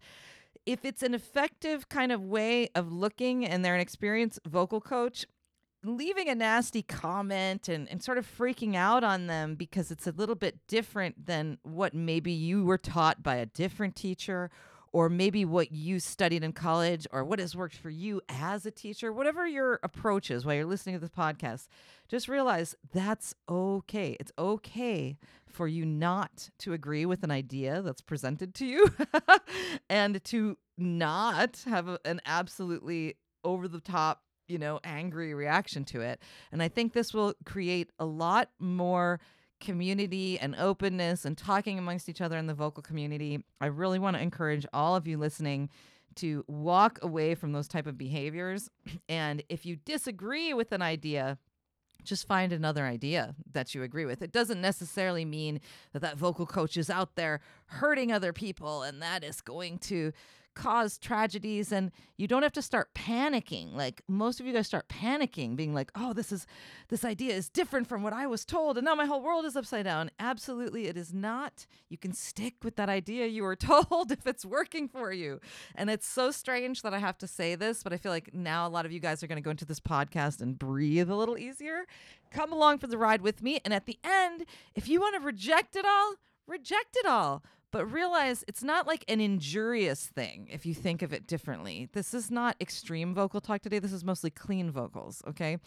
if 0.66 0.86
it's 0.86 1.04
an 1.04 1.14
effective 1.14 1.90
kind 1.90 2.12
of 2.12 2.24
way 2.24 2.70
of 2.76 2.92
looking 2.92 3.46
and 3.46 3.64
they're 3.66 3.76
an 3.76 3.82
experienced 3.82 4.40
vocal 4.48 4.80
coach, 4.80 5.26
leaving 5.84 6.30
a 6.30 6.36
nasty 6.36 6.82
comment 6.82 7.68
and, 7.68 7.90
and 7.90 8.02
sort 8.02 8.18
of 8.18 8.26
freaking 8.26 8.76
out 8.76 9.04
on 9.04 9.28
them 9.28 9.56
because 9.56 9.92
it's 9.92 10.08
a 10.08 10.12
little 10.12 10.36
bit 10.36 10.60
different 10.68 11.26
than 11.26 11.58
what 11.64 11.94
maybe 11.94 12.32
you 12.32 12.64
were 12.64 12.78
taught 12.78 13.22
by 13.22 13.36
a 13.36 13.46
different 13.46 13.96
teacher 13.96 14.50
or 14.94 15.10
maybe 15.10 15.44
what 15.44 15.72
you 15.72 16.00
studied 16.00 16.44
in 16.44 16.54
college 16.54 17.08
or 17.12 17.26
what 17.26 17.40
has 17.40 17.56
worked 17.56 17.76
for 17.76 17.90
you 17.90 18.22
as 18.30 18.66
a 18.66 18.72
teacher, 18.72 19.12
whatever 19.12 19.48
your 19.48 19.80
approach 19.82 20.30
is 20.30 20.46
while 20.46 20.56
you're 20.56 20.66
listening 20.66 20.94
to 20.94 21.02
this 21.02 21.10
podcast, 21.10 21.68
just 22.08 22.30
realize 22.30 22.76
that's 22.94 23.34
okay. 23.50 24.16
It's 24.20 24.32
okay 24.38 25.18
for 25.48 25.68
you 25.68 25.84
not 25.84 26.50
to 26.60 26.74
agree 26.74 27.08
with 27.08 27.24
an 27.24 27.32
idea 27.32 27.82
that's 27.82 28.02
presented 28.02 28.54
to 28.56 28.66
you 28.66 28.88
and 29.90 30.24
to 30.26 30.58
not 30.78 31.64
have 31.68 31.98
an 32.06 32.22
absolutely 32.26 33.16
over 33.44 33.68
the 33.68 33.80
top 33.80 34.22
you 34.48 34.58
know, 34.58 34.80
angry 34.84 35.34
reaction 35.34 35.86
to 35.86 36.02
it. 36.02 36.22
And 36.52 36.62
I 36.62 36.68
think 36.68 36.94
this 36.94 37.14
will 37.14 37.34
create 37.46 37.92
a 38.00 38.06
lot 38.06 38.50
more 38.60 39.20
community 39.60 40.38
and 40.40 40.56
openness 40.58 41.26
and 41.26 41.38
talking 41.38 41.80
amongst 41.80 42.10
each 42.10 42.22
other 42.22 42.38
in 42.38 42.48
the 42.48 42.54
vocal 42.54 42.84
community. 42.84 43.44
I 43.62 43.68
really 43.68 44.00
want 44.00 44.18
to 44.18 44.22
encourage 44.22 44.66
all 44.74 44.96
of 44.96 45.08
you 45.08 45.18
listening 45.18 45.70
to 46.16 46.44
walk 46.48 47.00
away 47.02 47.34
from 47.34 47.54
those 47.54 47.68
type 47.68 47.88
of 47.88 47.98
behaviors 47.98 48.70
and 49.10 49.42
if 49.50 49.66
you 49.66 49.78
disagree 49.78 50.54
with 50.54 50.72
an 50.72 50.82
idea 50.82 51.38
just 52.04 52.28
find 52.28 52.52
another 52.52 52.86
idea 52.86 53.36
that 53.54 53.74
you 53.74 53.82
agree 53.82 54.06
with. 54.06 54.22
It 54.22 54.32
doesn't 54.32 54.60
necessarily 54.62 55.26
mean 55.26 55.62
that 55.94 56.02
that 56.02 56.18
vocal 56.18 56.46
coach 56.46 56.78
is 56.78 56.90
out 56.90 57.16
there 57.16 57.40
hurting 57.68 58.12
other 58.12 58.34
people 58.34 58.84
and 58.84 59.02
that 59.02 59.24
is 59.24 59.42
going 59.42 59.78
to 59.80 60.12
cause 60.54 60.98
tragedies 60.98 61.72
and 61.72 61.92
you 62.18 62.28
don't 62.28 62.44
have 62.44 62.54
to 62.54 62.62
start 62.62 62.94
panicking. 62.94 63.74
Like 63.74 64.02
most 64.08 64.40
of 64.40 64.46
you 64.46 64.54
guys 64.54 64.68
start 64.68 64.88
panicking 64.88 65.56
being 65.56 65.74
like 65.74 65.92
oh 65.96 66.14
this 66.14 66.32
is 66.32 66.46
this 66.90 67.04
idea 67.04 67.34
is 67.34 67.50
different 67.50 67.88
from 67.88 68.04
what 68.04 68.14
i 68.14 68.26
was 68.28 68.46
told 68.46 68.78
and 68.78 68.86
now 68.86 68.96
my 68.96 69.06
whole 69.06 69.22
world 69.22 69.46
is 69.46 69.56
upside 69.56 69.86
down. 69.86 70.12
Absolutely 70.20 70.88
it 70.88 70.98
is 70.98 71.14
not. 71.14 71.66
You 71.90 71.98
can 71.98 72.14
stick 72.14 72.56
with 72.64 72.76
that 72.76 72.90
idea 72.90 73.28
you 73.28 73.44
were 73.44 73.56
told 73.90 74.12
if 74.12 74.26
it's 74.28 74.46
working 74.46 74.88
for 74.88 75.12
you. 75.12 75.40
And 75.76 75.90
it's 75.90 76.08
so 76.08 76.32
strange 76.32 76.82
that 76.82 76.94
i 76.94 77.00
have 77.00 77.18
to 77.20 77.28
say 77.28 77.56
this 77.56 77.84
but 77.84 77.94
i 77.94 77.98
feel 77.98 78.12
like 78.12 78.34
now 78.34 78.68
a 78.68 78.70
lot 78.70 78.86
of 78.86 78.92
you 78.92 79.00
guys 79.00 79.24
are 79.24 79.28
going 79.28 79.38
to 79.38 79.42
go 79.42 79.52
into 79.52 79.66
this 79.66 79.80
podcast 79.80 80.42
and 80.42 80.58
breathe 80.58 81.10
a 81.10 81.16
little 81.16 81.38
easier. 81.38 81.86
Come 82.32 82.52
along 82.52 82.80
for 82.80 82.88
the 82.88 82.98
ride 82.98 83.22
with 83.22 83.42
me 83.44 83.60
and 83.64 83.74
at 83.74 83.86
the 83.86 84.00
end 84.04 84.46
if 84.76 84.88
you 84.88 85.00
want 85.00 85.16
to 85.16 85.22
reject 85.22 85.76
it 85.76 85.86
all 85.86 86.16
reject 86.48 86.96
it 86.96 87.06
all 87.06 87.44
but 87.74 87.92
realize 87.92 88.46
it's 88.48 88.64
not 88.64 88.86
like 88.86 89.04
an 89.08 89.20
injurious 89.20 90.06
thing 90.06 90.48
if 90.52 90.64
you 90.64 90.76
think 90.76 91.02
of 91.02 91.12
it 91.12 91.26
differently. 91.26 91.90
This 91.92 92.14
is 92.14 92.30
not 92.30 92.56
extreme 92.62 93.16
vocal 93.16 93.42
talk 93.42 93.64
today. 93.64 93.80
This 93.80 93.92
is 93.92 94.06
mostly 94.06 94.30
clean 94.30 94.70
vocals, 94.70 95.24
okay? 95.28 95.58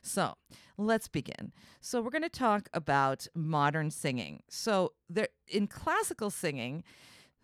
So 0.00 0.34
let's 0.78 1.08
begin. 1.08 1.52
So 1.80 2.00
we're 2.00 2.10
going 2.10 2.22
to 2.22 2.28
talk 2.28 2.68
about 2.72 3.26
modern 3.34 3.90
singing. 3.90 4.44
So 4.48 4.92
there 5.10 5.28
in 5.48 5.66
classical 5.66 6.30
singing, 6.30 6.84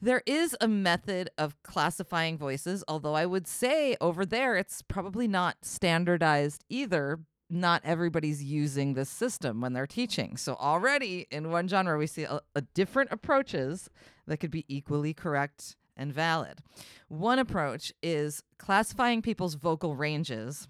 there 0.00 0.22
is 0.24 0.56
a 0.60 0.68
method 0.68 1.28
of 1.36 1.60
classifying 1.64 2.38
voices, 2.38 2.84
although 2.86 3.14
I 3.14 3.26
would 3.26 3.48
say 3.48 3.96
over 4.00 4.24
there 4.24 4.54
it's 4.54 4.82
probably 4.82 5.26
not 5.26 5.56
standardized 5.62 6.64
either 6.68 7.18
not 7.52 7.82
everybody's 7.84 8.42
using 8.42 8.94
this 8.94 9.10
system 9.10 9.60
when 9.60 9.74
they're 9.74 9.86
teaching. 9.86 10.38
So 10.38 10.54
already 10.54 11.26
in 11.30 11.50
one 11.50 11.68
genre, 11.68 11.98
we 11.98 12.06
see 12.06 12.24
a, 12.24 12.40
a 12.54 12.62
different 12.62 13.12
approaches 13.12 13.90
that 14.26 14.38
could 14.38 14.50
be 14.50 14.64
equally 14.68 15.12
correct 15.12 15.76
and 15.94 16.14
valid. 16.14 16.60
One 17.08 17.38
approach 17.38 17.92
is 18.02 18.42
classifying 18.58 19.20
people's 19.20 19.54
vocal 19.54 19.94
ranges 19.94 20.66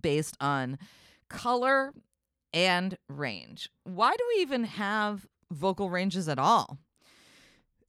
based 0.00 0.38
on 0.40 0.78
color 1.28 1.92
and 2.54 2.96
range. 3.10 3.68
Why 3.82 4.12
do 4.12 4.24
we 4.34 4.40
even 4.42 4.64
have 4.64 5.26
vocal 5.52 5.90
ranges 5.90 6.30
at 6.30 6.38
all? 6.38 6.78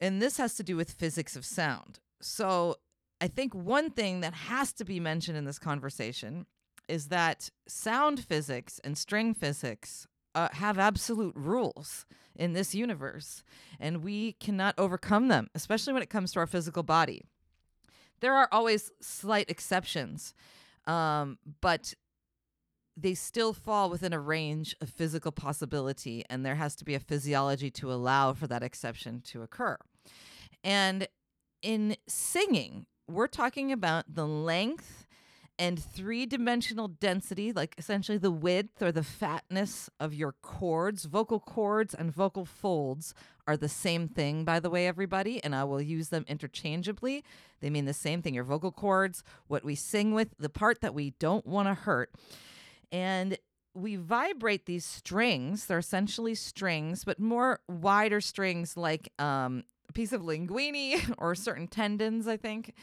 And 0.01 0.21
this 0.21 0.35
has 0.35 0.55
to 0.55 0.63
do 0.63 0.75
with 0.75 0.91
physics 0.91 1.37
of 1.37 1.45
sound. 1.45 1.99
So 2.19 2.75
I 3.21 3.29
think 3.29 3.55
one 3.55 3.89
thing 3.89 4.19
that 4.19 4.33
has 4.33 4.73
to 4.73 4.83
be 4.83 4.99
mentioned 4.99 5.37
in 5.37 5.45
this 5.45 5.59
conversation 5.59 6.45
is 6.87 7.07
that 7.07 7.49
sound 7.67 8.23
physics 8.23 8.79
and 8.83 8.97
string 8.97 9.33
physics 9.33 10.07
uh, 10.33 10.49
have 10.53 10.77
absolute 10.77 11.33
rules 11.35 12.05
in 12.35 12.53
this 12.53 12.75
universe, 12.75 13.43
and 13.79 14.03
we 14.03 14.33
cannot 14.33 14.75
overcome 14.77 15.29
them, 15.29 15.49
especially 15.55 15.93
when 15.93 16.03
it 16.03 16.09
comes 16.09 16.33
to 16.33 16.39
our 16.39 16.47
physical 16.47 16.83
body. 16.83 17.23
There 18.19 18.33
are 18.33 18.49
always 18.51 18.91
slight 19.01 19.49
exceptions, 19.49 20.33
um, 20.85 21.37
but 21.61 21.93
they 22.97 23.13
still 23.13 23.53
fall 23.53 23.89
within 23.89 24.13
a 24.13 24.19
range 24.19 24.75
of 24.81 24.89
physical 24.89 25.31
possibility, 25.31 26.23
and 26.29 26.45
there 26.45 26.55
has 26.55 26.75
to 26.77 26.85
be 26.85 26.95
a 26.95 26.99
physiology 26.99 27.71
to 27.71 27.91
allow 27.91 28.33
for 28.33 28.47
that 28.47 28.63
exception 28.63 29.21
to 29.21 29.41
occur. 29.41 29.77
And 30.63 31.07
in 31.61 31.95
singing, 32.07 32.85
we're 33.07 33.27
talking 33.27 33.71
about 33.71 34.05
the 34.13 34.27
length 34.27 35.04
And 35.57 35.81
three 35.81 36.25
dimensional 36.25 36.89
density, 36.89 37.53
like 37.53 37.75
essentially 37.77 38.17
the 38.17 38.31
width 38.31 38.81
or 38.81 38.91
the 38.91 39.03
fatness 39.03 39.89
of 39.99 40.13
your 40.13 40.33
cords, 40.41 41.05
vocal 41.05 41.39
cords 41.39 41.93
and 41.93 42.13
vocal 42.13 42.43
folds 42.43 43.13
are 43.47 43.55
the 43.55 43.69
same 43.69 44.07
thing, 44.07 44.43
by 44.43 44.59
the 44.59 44.69
way, 44.69 44.85
everybody. 44.87 45.41
And 45.43 45.55
I 45.55 45.63
will 45.63 45.81
use 45.81 46.09
them 46.09 46.25
interchangeably. 46.27 47.23
They 47.61 47.69
mean 47.69 47.85
the 47.85 47.93
same 47.93 48.21
thing. 48.21 48.33
Your 48.33 48.43
vocal 48.43 48.71
cords, 48.71 49.23
what 49.47 49.63
we 49.63 49.75
sing 49.75 50.13
with, 50.13 50.29
the 50.37 50.49
part 50.49 50.81
that 50.81 50.93
we 50.93 51.11
don't 51.19 51.45
want 51.45 51.67
to 51.67 51.73
hurt. 51.73 52.11
And 52.91 53.37
we 53.73 53.97
vibrate 53.97 54.65
these 54.65 54.85
strings. 54.85 55.65
They're 55.65 55.79
essentially 55.79 56.35
strings, 56.35 57.03
but 57.03 57.19
more 57.19 57.59
wider 57.67 58.21
strings 58.21 58.77
like 58.77 59.11
um, 59.19 59.63
a 59.89 59.93
piece 59.93 60.13
of 60.13 60.21
linguine 60.21 61.13
or 61.17 61.35
certain 61.35 61.67
tendons, 61.67 62.27
I 62.27 62.37
think. 62.37 62.73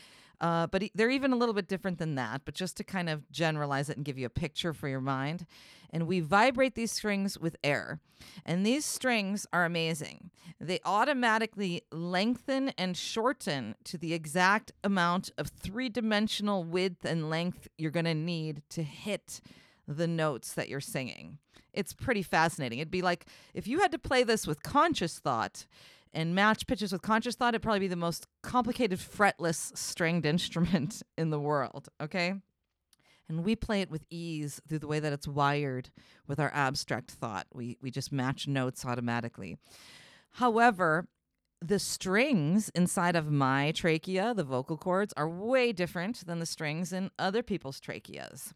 Uh, 0.43 0.67
but 0.67 0.83
they're 0.97 1.09
even 1.09 1.33
a 1.33 1.37
little 1.37 1.55
bit 1.55 1.69
different 1.69 1.99
than 1.99 2.17
that, 2.17 2.43
but 2.45 2.53
just 2.53 2.77
to 2.77 2.83
kind 2.83 3.09
of 3.09 3.31
generalize 3.31 3.89
it 3.89 3.97
and 3.97 4.05
give 4.05 4.19
you 4.19 4.27
a 4.27 4.31
picture 4.31 4.73
for 4.73 4.89
your 4.89 5.01
mind. 5.01 5.47
And 5.89 6.09
we 6.09 6.19
vibrate 6.19 6.75
these 6.75 6.91
strings 6.91 7.39
with 7.39 7.57
air. 7.63 8.01
And 8.45 8.67
these 8.67 8.85
strings 8.85 9.47
are 9.53 9.65
amazing. 9.65 10.31
They 10.61 10.81
automatically 10.85 11.83
lengthen 11.93 12.71
and 12.71 12.97
shorten 12.97 13.77
to 13.85 13.97
the 13.97 14.15
exact 14.15 14.73
amount 14.83 15.31
of 15.39 15.47
three 15.47 15.89
dimensional 15.89 16.65
width 16.65 17.05
and 17.05 17.31
length 17.31 17.69
you're 17.79 17.93
going 17.93 18.07
to 18.07 18.15
need 18.15 18.63
to 18.71 18.83
hit 18.83 19.41
the 19.87 20.09
notes 20.09 20.55
that 20.55 20.69
you're 20.69 20.81
singing. 20.81 21.39
It's 21.73 21.93
pretty 21.93 22.23
fascinating. 22.23 22.81
It'd 22.81 22.91
be 22.91 23.03
like 23.03 23.27
if 23.55 23.67
you 23.69 23.81
had 23.81 23.93
to 23.93 23.99
play 23.99 24.25
this 24.25 24.47
with 24.47 24.63
conscious 24.63 25.19
thought 25.19 25.67
and 26.15 26.35
match 26.35 26.67
pitches 26.67 26.93
with 26.93 27.03
conscious 27.03 27.35
thought, 27.35 27.55
it'd 27.55 27.63
probably 27.63 27.81
be 27.81 27.89
the 27.89 27.97
most 27.97 28.27
complicated 28.43 28.99
fretless 28.99 29.77
stringed 29.77 30.27
instrument 30.27 31.03
in 31.17 31.31
the 31.31 31.41
world. 31.41 31.89
Okay. 32.01 32.35
And 33.29 33.45
we 33.45 33.57
play 33.57 33.81
it 33.81 33.91
with 33.91 34.05
ease 34.11 34.61
through 34.69 34.81
the 34.81 34.87
way 34.87 35.01
that 35.01 35.13
it's 35.13 35.29
wired 35.29 35.91
with 36.27 36.39
our 36.39 36.51
abstract 36.53 37.13
thought. 37.13 37.47
We, 37.55 37.79
we 37.81 37.91
just 37.91 38.13
match 38.13 38.47
notes 38.47 38.85
automatically. 38.85 39.57
However, 40.33 41.09
the 41.61 41.79
strings 41.79 42.69
inside 42.71 43.17
of 43.17 43.31
my 43.31 43.71
trachea, 43.73 44.35
the 44.35 44.45
vocal 44.45 44.77
cords, 44.77 45.15
are 45.17 45.29
way 45.29 45.73
different 45.73 46.27
than 46.27 46.41
the 46.41 46.47
strings 46.47 46.93
in 46.93 47.11
other 47.19 47.43
people's 47.43 47.81
tracheas. 47.81 48.53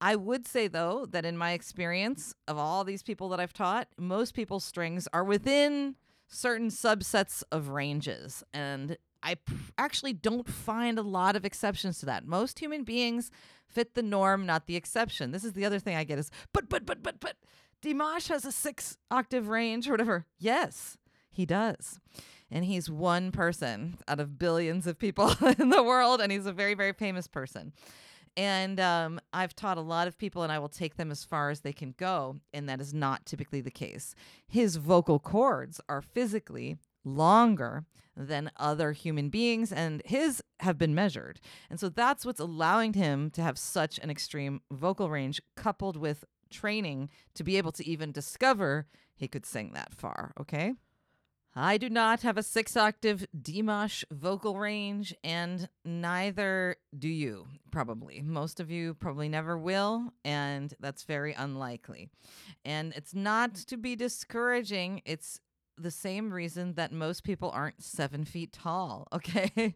I 0.00 0.14
would 0.14 0.46
say, 0.46 0.68
though, 0.68 1.06
that 1.06 1.24
in 1.24 1.36
my 1.36 1.52
experience 1.52 2.34
of 2.46 2.58
all 2.58 2.84
these 2.84 3.02
people 3.02 3.28
that 3.30 3.40
I've 3.40 3.52
taught, 3.52 3.88
most 3.98 4.34
people's 4.34 4.64
strings 4.64 5.08
are 5.12 5.24
within 5.24 5.96
certain 6.28 6.68
subsets 6.68 7.42
of 7.50 7.68
ranges. 7.68 8.42
And 8.52 8.96
I 9.22 9.34
p- 9.34 9.54
actually 9.78 10.12
don't 10.12 10.48
find 10.48 10.98
a 10.98 11.02
lot 11.02 11.36
of 11.36 11.44
exceptions 11.44 11.98
to 12.00 12.06
that. 12.06 12.26
Most 12.26 12.58
human 12.58 12.84
beings 12.84 13.30
fit 13.66 13.94
the 13.94 14.02
norm, 14.02 14.46
not 14.46 14.66
the 14.66 14.76
exception. 14.76 15.32
This 15.32 15.44
is 15.44 15.52
the 15.52 15.64
other 15.64 15.78
thing 15.78 15.96
I 15.96 16.04
get 16.04 16.18
is, 16.18 16.30
but, 16.52 16.68
but, 16.68 16.86
but, 16.86 17.02
but, 17.02 17.20
but, 17.20 17.36
Dimash 17.82 18.28
has 18.28 18.44
a 18.44 18.52
six 18.52 18.96
octave 19.10 19.48
range 19.48 19.86
or 19.86 19.92
whatever. 19.92 20.26
Yes, 20.38 20.96
he 21.30 21.44
does. 21.44 22.00
And 22.50 22.64
he's 22.64 22.88
one 22.88 23.32
person 23.32 23.98
out 24.08 24.18
of 24.18 24.38
billions 24.38 24.86
of 24.86 24.98
people 24.98 25.32
in 25.58 25.68
the 25.68 25.82
world, 25.82 26.20
and 26.20 26.32
he's 26.32 26.46
a 26.46 26.52
very, 26.52 26.74
very 26.74 26.92
famous 26.92 27.26
person. 27.26 27.72
And 28.36 28.78
um, 28.78 29.18
I've 29.32 29.56
taught 29.56 29.78
a 29.78 29.82
lot 29.82 30.08
of 30.08 30.18
people, 30.18 30.42
and 30.42 30.52
I 30.52 30.58
will 30.58 30.68
take 30.68 30.96
them 30.96 31.10
as 31.10 31.24
far 31.24 31.50
as 31.50 31.60
they 31.60 31.72
can 31.72 31.94
go. 31.96 32.36
And 32.52 32.68
that 32.68 32.80
is 32.80 32.92
not 32.92 33.24
typically 33.24 33.60
the 33.60 33.70
case. 33.70 34.14
His 34.46 34.76
vocal 34.76 35.18
cords 35.18 35.80
are 35.88 36.02
physically 36.02 36.76
longer 37.04 37.84
than 38.16 38.50
other 38.56 38.92
human 38.92 39.28
beings, 39.28 39.72
and 39.72 40.02
his 40.04 40.42
have 40.60 40.78
been 40.78 40.94
measured. 40.94 41.40
And 41.70 41.78
so 41.78 41.88
that's 41.88 42.24
what's 42.26 42.40
allowing 42.40 42.94
him 42.94 43.30
to 43.30 43.42
have 43.42 43.58
such 43.58 43.98
an 43.98 44.10
extreme 44.10 44.60
vocal 44.70 45.10
range, 45.10 45.40
coupled 45.56 45.96
with 45.96 46.24
training 46.50 47.10
to 47.34 47.44
be 47.44 47.56
able 47.56 47.72
to 47.72 47.86
even 47.86 48.12
discover 48.12 48.86
he 49.14 49.28
could 49.28 49.46
sing 49.46 49.72
that 49.74 49.94
far. 49.94 50.32
Okay. 50.40 50.74
I 51.58 51.78
do 51.78 51.88
not 51.88 52.20
have 52.20 52.36
a 52.36 52.42
six 52.42 52.76
octave 52.76 53.26
Dimash 53.34 54.04
vocal 54.10 54.58
range, 54.58 55.14
and 55.24 55.70
neither 55.86 56.76
do 56.96 57.08
you, 57.08 57.46
probably. 57.70 58.20
Most 58.20 58.60
of 58.60 58.70
you 58.70 58.92
probably 58.92 59.30
never 59.30 59.56
will, 59.56 60.12
and 60.22 60.74
that's 60.80 61.04
very 61.04 61.32
unlikely. 61.32 62.10
And 62.66 62.92
it's 62.94 63.14
not 63.14 63.54
to 63.54 63.78
be 63.78 63.96
discouraging, 63.96 65.00
it's 65.06 65.40
the 65.78 65.90
same 65.90 66.30
reason 66.30 66.74
that 66.74 66.92
most 66.92 67.24
people 67.24 67.50
aren't 67.50 67.82
seven 67.82 68.26
feet 68.26 68.52
tall, 68.52 69.08
okay? 69.14 69.74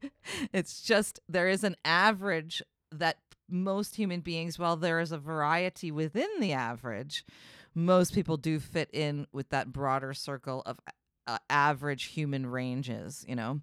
it's 0.52 0.82
just 0.82 1.18
there 1.30 1.48
is 1.48 1.64
an 1.64 1.76
average 1.82 2.62
that 2.92 3.16
most 3.48 3.96
human 3.96 4.20
beings, 4.20 4.58
while 4.58 4.76
there 4.76 5.00
is 5.00 5.12
a 5.12 5.18
variety 5.18 5.90
within 5.90 6.28
the 6.40 6.52
average, 6.52 7.24
most 7.74 8.14
people 8.14 8.36
do 8.36 8.58
fit 8.60 8.90
in 8.92 9.26
with 9.32 9.48
that 9.48 9.72
broader 9.72 10.12
circle 10.12 10.62
of 10.66 10.78
uh, 11.30 11.38
average 11.48 12.04
human 12.04 12.46
ranges, 12.46 13.24
you 13.28 13.36
know? 13.36 13.60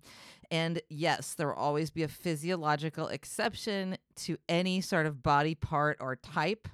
And 0.50 0.82
yes, 0.90 1.34
there 1.34 1.48
will 1.48 1.56
always 1.56 1.90
be 1.90 2.04
a 2.04 2.08
physiological 2.08 3.08
exception 3.10 3.98
to 4.18 4.38
any 4.48 4.80
sort 4.80 5.06
of 5.06 5.22
body 5.22 5.56
part 5.56 5.98
or 6.00 6.16
type. 6.16 6.70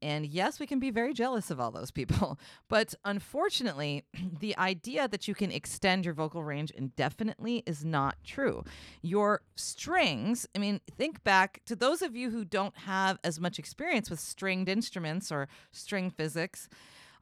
And 0.00 0.24
yes, 0.24 0.58
we 0.58 0.66
can 0.66 0.78
be 0.78 0.90
very 0.90 1.12
jealous 1.12 1.50
of 1.50 1.60
all 1.60 1.70
those 1.70 1.90
people. 1.90 2.38
But 2.70 2.94
unfortunately, 3.04 4.04
the 4.40 4.56
idea 4.56 5.08
that 5.08 5.28
you 5.28 5.34
can 5.34 5.52
extend 5.52 6.06
your 6.06 6.14
vocal 6.14 6.42
range 6.42 6.70
indefinitely 6.70 7.62
is 7.66 7.84
not 7.84 8.16
true. 8.24 8.64
Your 9.02 9.42
strings, 9.56 10.46
I 10.56 10.58
mean, 10.58 10.80
think 10.96 11.22
back 11.22 11.60
to 11.66 11.76
those 11.76 12.00
of 12.00 12.16
you 12.16 12.30
who 12.30 12.46
don't 12.46 12.76
have 12.78 13.18
as 13.22 13.38
much 13.38 13.58
experience 13.58 14.08
with 14.08 14.20
stringed 14.20 14.70
instruments 14.70 15.30
or 15.30 15.48
string 15.70 16.10
physics. 16.10 16.70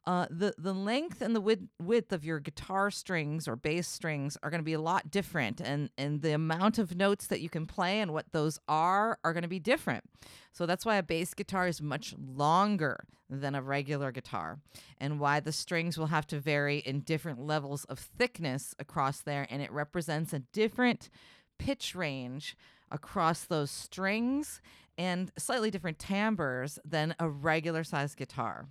Uh, 0.08 0.26
the 0.30 0.54
the 0.56 0.72
length 0.72 1.20
and 1.20 1.36
the 1.36 1.40
width, 1.40 1.64
width 1.78 2.14
of 2.14 2.24
your 2.24 2.40
guitar 2.40 2.90
strings 2.90 3.46
or 3.46 3.56
bass 3.56 3.86
strings 3.86 4.38
are 4.42 4.48
going 4.48 4.58
to 4.58 4.64
be 4.64 4.72
a 4.72 4.80
lot 4.80 5.10
different, 5.10 5.60
and 5.60 5.90
and 5.98 6.22
the 6.22 6.32
amount 6.32 6.78
of 6.78 6.96
notes 6.96 7.26
that 7.26 7.42
you 7.42 7.50
can 7.50 7.66
play 7.66 8.00
and 8.00 8.10
what 8.10 8.24
those 8.32 8.58
are 8.66 9.18
are 9.22 9.34
going 9.34 9.42
to 9.42 9.48
be 9.48 9.58
different. 9.58 10.02
So 10.50 10.64
that's 10.64 10.86
why 10.86 10.96
a 10.96 11.02
bass 11.02 11.34
guitar 11.34 11.68
is 11.68 11.82
much 11.82 12.14
longer 12.18 13.04
than 13.28 13.54
a 13.54 13.60
regular 13.60 14.10
guitar, 14.10 14.60
and 14.96 15.20
why 15.20 15.40
the 15.40 15.52
strings 15.52 15.98
will 15.98 16.06
have 16.06 16.26
to 16.28 16.40
vary 16.40 16.78
in 16.78 17.00
different 17.00 17.38
levels 17.38 17.84
of 17.84 17.98
thickness 17.98 18.74
across 18.78 19.20
there, 19.20 19.46
and 19.50 19.60
it 19.60 19.70
represents 19.70 20.32
a 20.32 20.38
different 20.38 21.10
pitch 21.58 21.94
range 21.94 22.56
across 22.90 23.44
those 23.44 23.70
strings 23.70 24.62
and 24.96 25.32
slightly 25.36 25.70
different 25.70 25.98
timbres 25.98 26.78
than 26.82 27.14
a 27.18 27.28
regular 27.28 27.84
sized 27.84 28.16
guitar. 28.16 28.68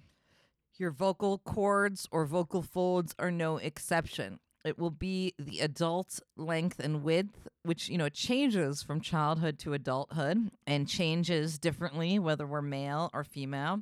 Your 0.77 0.91
vocal 0.91 1.39
cords 1.39 2.07
or 2.11 2.25
vocal 2.25 2.61
folds 2.61 3.15
are 3.17 3.31
no 3.31 3.57
exception. 3.57 4.39
It 4.63 4.77
will 4.77 4.91
be 4.91 5.33
the 5.39 5.59
adult 5.59 6.19
length 6.35 6.79
and 6.79 7.03
width, 7.03 7.47
which, 7.63 7.89
you 7.89 7.97
know, 7.97 8.09
changes 8.09 8.83
from 8.83 9.01
childhood 9.01 9.59
to 9.59 9.73
adulthood 9.73 10.51
and 10.67 10.87
changes 10.87 11.57
differently 11.57 12.19
whether 12.19 12.45
we're 12.45 12.61
male 12.61 13.09
or 13.13 13.23
female. 13.23 13.81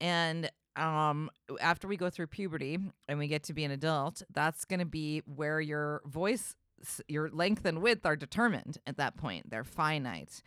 And 0.00 0.50
um, 0.76 1.30
after 1.60 1.88
we 1.88 1.96
go 1.96 2.10
through 2.10 2.28
puberty 2.28 2.78
and 3.06 3.18
we 3.18 3.28
get 3.28 3.44
to 3.44 3.54
be 3.54 3.64
an 3.64 3.70
adult, 3.70 4.22
that's 4.32 4.64
going 4.64 4.80
to 4.80 4.86
be 4.86 5.22
where 5.24 5.60
your 5.60 6.02
voice, 6.04 6.56
your 7.06 7.30
length 7.30 7.64
and 7.64 7.80
width 7.80 8.04
are 8.04 8.16
determined 8.16 8.78
at 8.86 8.96
that 8.96 9.16
point. 9.16 9.50
They're 9.50 9.64
finite. 9.64 10.42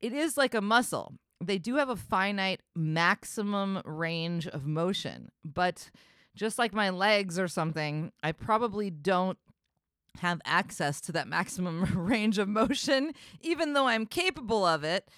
It 0.00 0.12
is 0.12 0.36
like 0.36 0.54
a 0.54 0.60
muscle 0.60 1.14
they 1.40 1.58
do 1.58 1.76
have 1.76 1.88
a 1.88 1.96
finite 1.96 2.60
maximum 2.74 3.80
range 3.84 4.46
of 4.46 4.66
motion, 4.66 5.30
but 5.44 5.90
just 6.34 6.58
like 6.58 6.72
my 6.72 6.90
legs 6.90 7.38
or 7.38 7.48
something, 7.48 8.12
I 8.22 8.32
probably 8.32 8.90
don't 8.90 9.38
have 10.18 10.40
access 10.44 11.00
to 11.02 11.12
that 11.12 11.28
maximum 11.28 11.84
range 12.06 12.38
of 12.38 12.48
motion, 12.48 13.12
even 13.40 13.72
though 13.72 13.86
I'm 13.86 14.06
capable 14.06 14.64
of 14.64 14.84
it 14.84 15.08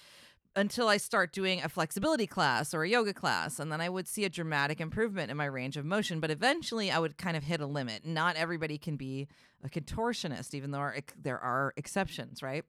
until 0.55 0.89
I 0.89 0.97
start 0.97 1.31
doing 1.31 1.61
a 1.63 1.69
flexibility 1.69 2.27
class 2.27 2.73
or 2.73 2.83
a 2.83 2.89
yoga 2.89 3.13
class. 3.13 3.57
And 3.57 3.71
then 3.71 3.79
I 3.79 3.87
would 3.87 4.07
see 4.07 4.25
a 4.25 4.29
dramatic 4.29 4.81
improvement 4.81 5.31
in 5.31 5.37
my 5.37 5.45
range 5.45 5.77
of 5.77 5.85
motion. 5.85 6.19
But 6.19 6.29
eventually 6.29 6.91
I 6.91 6.99
would 6.99 7.17
kind 7.17 7.37
of 7.37 7.43
hit 7.43 7.61
a 7.61 7.65
limit. 7.65 8.05
Not 8.05 8.35
everybody 8.35 8.77
can 8.77 8.97
be 8.97 9.27
a 9.63 9.69
contortionist, 9.69 10.53
even 10.53 10.71
though 10.71 10.91
there 11.17 11.39
are 11.39 11.73
exceptions, 11.77 12.43
right? 12.43 12.65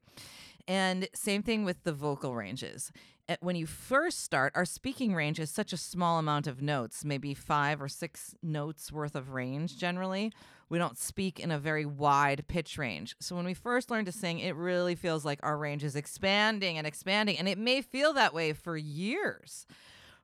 And 0.68 1.08
same 1.12 1.42
thing 1.42 1.64
with 1.64 1.82
the 1.82 1.92
vocal 1.92 2.36
ranges 2.36 2.92
when 3.40 3.56
you 3.56 3.66
first 3.66 4.20
start, 4.20 4.52
our 4.54 4.64
speaking 4.64 5.14
range 5.14 5.38
is 5.38 5.50
such 5.50 5.72
a 5.72 5.76
small 5.76 6.18
amount 6.18 6.46
of 6.46 6.60
notes, 6.60 7.04
maybe 7.04 7.34
five 7.34 7.80
or 7.80 7.88
six 7.88 8.34
notes 8.42 8.92
worth 8.92 9.14
of 9.14 9.30
range 9.30 9.78
generally. 9.78 10.32
We 10.68 10.78
don't 10.78 10.98
speak 10.98 11.38
in 11.38 11.50
a 11.50 11.58
very 11.58 11.84
wide 11.84 12.44
pitch 12.48 12.78
range. 12.78 13.14
So 13.20 13.36
when 13.36 13.44
we 13.44 13.54
first 13.54 13.90
learn 13.90 14.04
to 14.06 14.12
sing, 14.12 14.38
it 14.38 14.56
really 14.56 14.94
feels 14.94 15.24
like 15.24 15.38
our 15.42 15.56
range 15.56 15.84
is 15.84 15.96
expanding 15.96 16.78
and 16.78 16.86
expanding. 16.86 17.38
And 17.38 17.48
it 17.48 17.58
may 17.58 17.82
feel 17.82 18.12
that 18.14 18.34
way 18.34 18.52
for 18.52 18.76
years. 18.76 19.66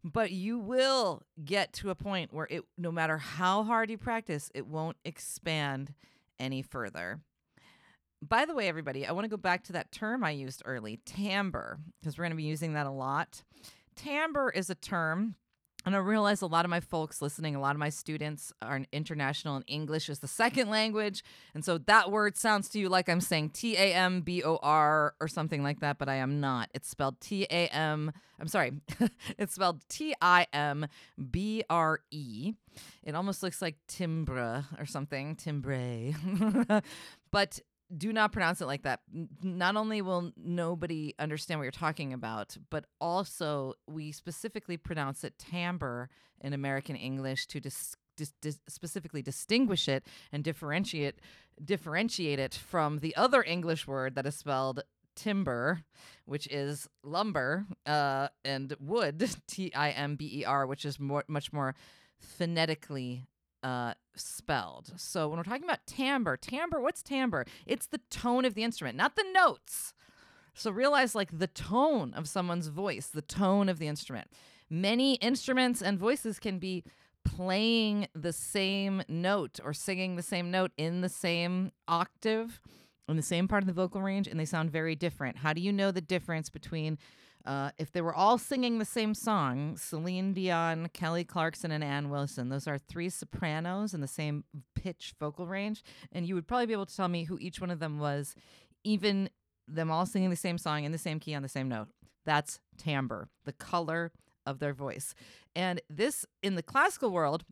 But 0.05 0.31
you 0.31 0.59
will 0.59 1.23
get 1.45 1.73
to 1.75 1.91
a 1.91 1.95
point 1.95 2.33
where 2.33 2.47
it 2.51 2.63
no 2.77 2.93
matter 2.93 3.19
how 3.19 3.65
hard 3.65 3.91
you 3.91 3.99
practice, 3.99 4.51
it 4.55 4.67
won't 4.67 4.97
expand 5.05 5.93
any 6.39 6.63
further. 6.63 7.21
By 8.27 8.45
the 8.45 8.55
way, 8.55 8.69
everybody, 8.69 9.07
I 9.07 9.13
want 9.13 9.25
to 9.25 9.31
go 9.31 9.37
back 9.37 9.65
to 9.65 9.73
that 9.75 9.93
term 9.93 10.25
I 10.25 10.31
used 10.31 10.63
early, 10.65 11.01
timbre, 11.05 11.79
because 12.01 12.19
we're 12.19 12.25
going 12.25 12.33
to 12.33 12.37
be 12.37 12.43
using 12.43 12.75
that 12.75 12.87
a 12.87 12.91
lot. 12.91 13.43
Timbre 13.95 14.51
is 14.51 14.71
a 14.71 14.75
term 14.75 15.37
and 15.87 15.95
I 15.95 16.01
realize 16.01 16.43
a 16.43 16.47
lot 16.47 16.65
of 16.65 16.71
my 16.71 16.81
folks 16.81 17.23
listening, 17.23 17.55
a 17.55 17.61
lot 17.61 17.75
of 17.75 17.79
my 17.79 17.89
students 17.89 18.53
are 18.61 18.83
international 18.93 19.57
and 19.57 19.65
English 19.69 20.09
is 20.09 20.19
the 20.19 20.29
second 20.29 20.69
language. 20.69 21.23
And 21.55 21.65
so 21.65 21.79
that 21.79 22.11
word 22.11 22.37
sounds 22.37 22.69
to 22.71 22.79
you 22.79 22.89
like 22.89 23.09
I'm 23.09 23.21
saying 23.21 23.51
T 23.51 23.77
A 23.77 23.95
M 23.95 24.21
B 24.21 24.43
O 24.43 24.59
R 24.63 25.15
or 25.21 25.29
something 25.29 25.63
like 25.63 25.81
that, 25.81 25.99
but 25.99 26.09
I 26.09 26.17
am 26.17 26.41
not. 26.41 26.69
It's 26.75 26.89
spelled 26.89 27.21
T 27.21 27.45
A 27.45 27.69
M, 27.69 28.13
I'm 28.41 28.49
sorry, 28.49 28.73
it's 29.39 29.55
spelled 29.55 29.81
T 29.89 30.15
I 30.21 30.47
M 30.53 30.87
B 31.31 31.63
R 31.71 32.01
E. 32.11 32.53
It 33.03 33.15
almost 33.15 33.43
looks 33.43 33.63
like 33.63 33.77
timbre 33.87 34.67
or 34.79 34.85
something, 34.85 35.37
timbre. 35.37 36.13
but 37.31 37.61
do 37.97 38.13
not 38.13 38.33
pronounce 38.33 38.61
it 38.61 38.67
like 38.67 38.83
that. 38.83 39.01
Not 39.43 39.77
only 39.77 40.03
will 40.03 40.33
nobody 40.37 41.15
understand 41.19 41.59
what 41.59 41.65
you're 41.65 41.73
talking 41.73 42.13
about, 42.13 42.57
but 42.71 42.85
also 43.01 43.75
we 43.87 44.13
specifically 44.13 44.77
pronounce 44.77 45.25
it 45.25 45.39
timbre 45.39 46.11
in 46.41 46.53
American 46.53 46.97
English 46.97 47.47
to 47.49 47.61
dis- 47.61 47.97
dis- 48.17 48.35
dis- 48.43 48.61
specifically 48.69 49.23
distinguish 49.23 49.89
it 49.89 50.07
and 50.33 50.45
differentiate 50.45 51.21
differentiate 51.65 52.39
it 52.39 52.55
from 52.55 52.99
the 52.99 53.17
other 53.17 53.43
English 53.43 53.87
word 53.87 54.15
that 54.15 54.27
is 54.27 54.37
spelled 54.37 54.83
timber, 55.17 55.83
which 56.27 56.47
is 56.47 56.89
lumber, 57.03 57.67
uh, 57.87 58.29
and 58.45 58.75
wood, 58.79 59.29
T 59.49 59.73
I 59.75 59.91
M 59.91 60.15
B 60.15 60.41
E 60.41 60.45
R, 60.45 60.67
which 60.67 60.85
is 60.85 61.01
more, 61.01 61.25
much 61.27 61.53
more 61.53 61.75
phonetically 62.21 63.25
uh, 63.63 63.95
spelled. 64.15 64.93
So 64.97 65.29
when 65.29 65.39
we're 65.39 65.45
talking 65.45 65.65
about 65.65 65.87
timbre, 65.87 66.37
timbre, 66.37 66.81
what's 66.81 67.03
timbre? 67.03 67.45
It's 67.67 67.87
the 67.87 68.01
tone 68.11 68.45
of 68.45 68.55
the 68.55 68.65
instrument, 68.65 68.97
not 68.97 69.17
the 69.17 69.25
notes. 69.33 69.95
So 70.55 70.71
realize 70.71 71.15
like 71.15 71.39
the 71.39 71.47
tone 71.47 72.13
of 72.15 72.29
someone's 72.29 72.69
voice, 72.69 73.07
the 73.07 73.23
tone 73.23 73.69
of 73.69 73.79
the 73.79 73.87
instrument. 73.87 74.29
Many 74.71 75.15
instruments 75.15 75.81
and 75.81 75.99
voices 75.99 76.39
can 76.39 76.59
be 76.59 76.85
playing 77.25 78.09
the 78.15 78.33
same 78.33 79.03
note 79.09 79.61
or 79.63 79.73
singing 79.73 80.17
the 80.17 80.23
same 80.23 80.51
note 80.51 80.73
in 80.77 81.01
the 81.01 81.09
same 81.09 81.73
octave 81.87 82.61
in 83.09 83.17
the 83.17 83.23
same 83.23 83.49
part 83.49 83.63
of 83.63 83.67
the 83.67 83.73
vocal 83.73 84.03
range 84.03 84.29
and 84.29 84.39
they 84.39 84.45
sound 84.45 84.71
very 84.71 84.95
different. 84.95 85.39
How 85.39 85.53
do 85.53 85.61
you 85.61 85.73
know 85.73 85.91
the 85.91 86.01
difference 86.01 86.51
between 86.51 86.99
uh, 87.49 87.71
if 87.79 87.91
they 87.91 88.03
were 88.03 88.15
all 88.15 88.37
singing 88.37 88.79
the 88.79 88.85
same 88.85 89.15
song, 89.15 89.75
Celine 89.79 90.35
Dion, 90.35 90.91
Kelly 90.93 91.25
Clarkson, 91.25 91.71
and 91.71 91.83
Ann 91.83 92.11
Wilson, 92.11 92.51
those 92.51 92.69
are 92.69 92.77
three 92.77 93.09
sopranos 93.09 93.95
in 93.95 94.03
the 94.03 94.07
same 94.07 94.45
pitch 94.75 95.15
vocal 95.19 95.47
range. 95.47 95.83
And 96.13 96.27
you 96.27 96.35
would 96.35 96.47
probably 96.47 96.67
be 96.67 96.75
able 96.75 96.85
to 96.85 96.95
tell 96.95 97.09
me 97.09 97.25
who 97.25 97.39
each 97.41 97.59
one 97.59 97.71
of 97.71 97.79
them 97.79 97.99
was, 97.99 98.35
even 98.85 99.31
them 99.67 99.91
all 99.91 100.05
singing 100.05 100.29
the 100.29 100.37
same 100.37 100.59
song 100.59 100.85
in 100.85 100.93
the 100.93 100.99
same 100.99 101.19
key 101.19 101.35
on 101.35 101.43
the 101.43 101.49
same 101.49 101.71
note. 101.71 101.89
That's 102.27 102.61
timbre, 102.77 103.31
the 103.47 103.55
color 103.55 104.13
of 104.45 104.59
their 104.59 104.75
voice. 104.75 105.15
And 105.57 105.81
this, 105.89 106.27
in 106.43 106.55
the 106.55 106.63
classical 106.63 107.11
world, 107.11 107.45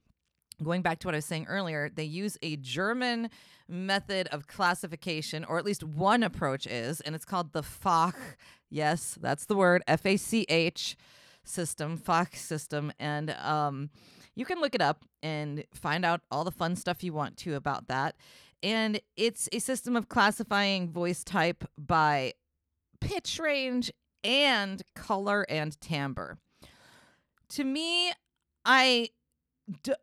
going 0.63 0.83
back 0.83 0.99
to 1.01 1.09
what 1.09 1.15
I 1.15 1.19
was 1.19 1.25
saying 1.25 1.47
earlier, 1.49 1.89
they 1.89 2.05
use 2.05 2.37
a 2.43 2.57
German 2.57 3.31
method 3.69 4.29
of 4.29 4.47
classification, 4.47 5.45
or 5.45 5.59
at 5.59 5.65
least 5.65 5.83
one 5.83 6.23
approach 6.23 6.67
is, 6.67 7.01
and 7.01 7.15
it's 7.15 7.25
called 7.25 7.53
the 7.53 7.63
Fach. 7.63 8.15
Yes, 8.71 9.19
that's 9.21 9.47
the 9.47 9.57
word 9.57 9.83
F 9.87 10.05
A 10.07 10.17
C 10.17 10.45
H 10.49 10.97
system, 11.45 11.97
Fach 11.97 12.35
system. 12.35 12.93
And 12.99 13.31
um, 13.31 13.91
you 14.35 14.45
can 14.45 14.61
look 14.61 14.75
it 14.75 14.83
up 14.83 15.05
and 15.23 15.65
find 15.73 16.05
out 16.05 16.21
all 16.31 16.45
the 16.45 16.51
fun 16.51 16.77
stuff 16.77 17.05
you 17.05 17.13
want 17.13 17.37
to 17.39 17.55
about 17.55 17.89
that. 17.89 18.17
And 18.63 19.01
it's 19.17 19.49
a 19.53 19.61
system 19.61 19.97
of 19.97 20.09
classifying 20.09 20.91
voice 20.91 21.23
type 21.23 21.65
by 21.79 22.33
pitch 23.01 23.39
range 23.39 23.93
and 24.25 24.83
color 24.95 25.47
and 25.49 25.81
timbre. 25.81 26.39
To 27.51 27.65
me, 27.65 28.13
I 28.65 29.11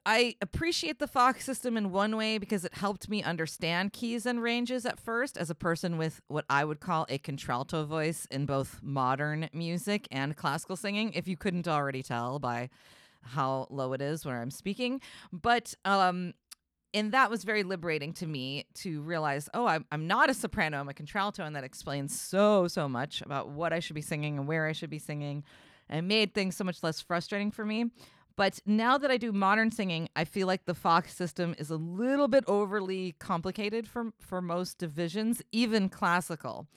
I 0.06 0.36
appreciate 0.42 1.00
the 1.00 1.08
Fach 1.08 1.42
system 1.42 1.78
in 1.78 1.92
one 1.92 2.18
way 2.18 2.38
because 2.38 2.66
it 2.66 2.74
helped 2.74 3.08
me 3.08 3.24
understand 3.24 3.94
keys 3.94 4.26
and 4.26 4.44
ranges 4.44 4.86
at 4.86 5.00
first 5.00 5.38
as 5.38 5.50
a 5.50 5.56
person 5.56 5.98
with 5.98 6.22
what 6.28 6.44
I 6.50 6.66
would 6.66 6.82
call 6.82 7.06
a 7.08 7.18
contralto 7.18 7.86
voice 7.86 8.28
in 8.30 8.46
both 8.46 8.82
modern 8.84 9.50
music 9.54 10.08
and 10.12 10.36
classical 10.36 10.76
singing, 10.76 11.14
if 11.14 11.30
you 11.30 11.38
couldn't 11.38 11.68
already 11.68 12.04
tell 12.04 12.40
by 12.40 12.70
how 13.22 13.68
low 13.70 13.94
it 13.94 14.02
is 14.02 14.26
where 14.26 14.42
I'm 14.42 14.52
speaking. 14.52 15.00
But 15.32 15.74
um 15.86 16.34
and 16.94 17.12
that 17.12 17.32
was 17.32 17.44
very 17.44 17.64
liberating 17.64 18.14
to 18.14 18.28
me 18.28 18.66
to 18.76 19.02
realize, 19.02 19.50
oh, 19.56 19.66
I'm, 19.66 19.84
I'm 19.92 20.06
not 20.06 20.30
a 20.30 20.34
soprano, 20.34 20.80
I'm 20.80 20.90
a 20.90 20.94
contralto, 20.94 21.44
and 21.44 21.56
that 21.56 21.64
explains 21.64 22.20
so, 22.20 22.68
so 22.68 22.88
much 22.88 23.22
about 23.22 23.50
what 23.50 23.74
I 23.74 23.80
should 23.80 23.96
be 23.96 24.02
singing 24.02 24.38
and 24.38 24.48
where 24.48 24.68
I 24.68 24.74
should 24.74 24.92
be 24.92 25.00
singing, 25.00 25.44
and 25.90 26.08
made 26.08 26.36
things 26.36 26.56
so 26.56 26.64
much 26.64 26.84
less 26.84 27.02
frustrating 27.02 27.50
for 27.50 27.66
me. 27.66 27.86
But 28.36 28.60
now 28.66 28.98
that 28.98 29.12
I 29.12 29.18
do 29.18 29.32
modern 29.32 29.72
singing, 29.72 30.10
I 30.16 30.26
feel 30.26 30.48
like 30.48 30.66
the 30.66 30.74
Fach 30.74 31.08
system 31.10 31.54
is 31.58 31.70
a 31.70 31.76
little 31.78 32.28
bit 32.28 32.44
overly 32.48 33.16
complicated 33.20 33.88
for 33.88 34.12
for 34.20 34.42
most 34.42 34.78
divisions, 34.80 35.42
even 35.52 35.90
classical. 35.90 36.68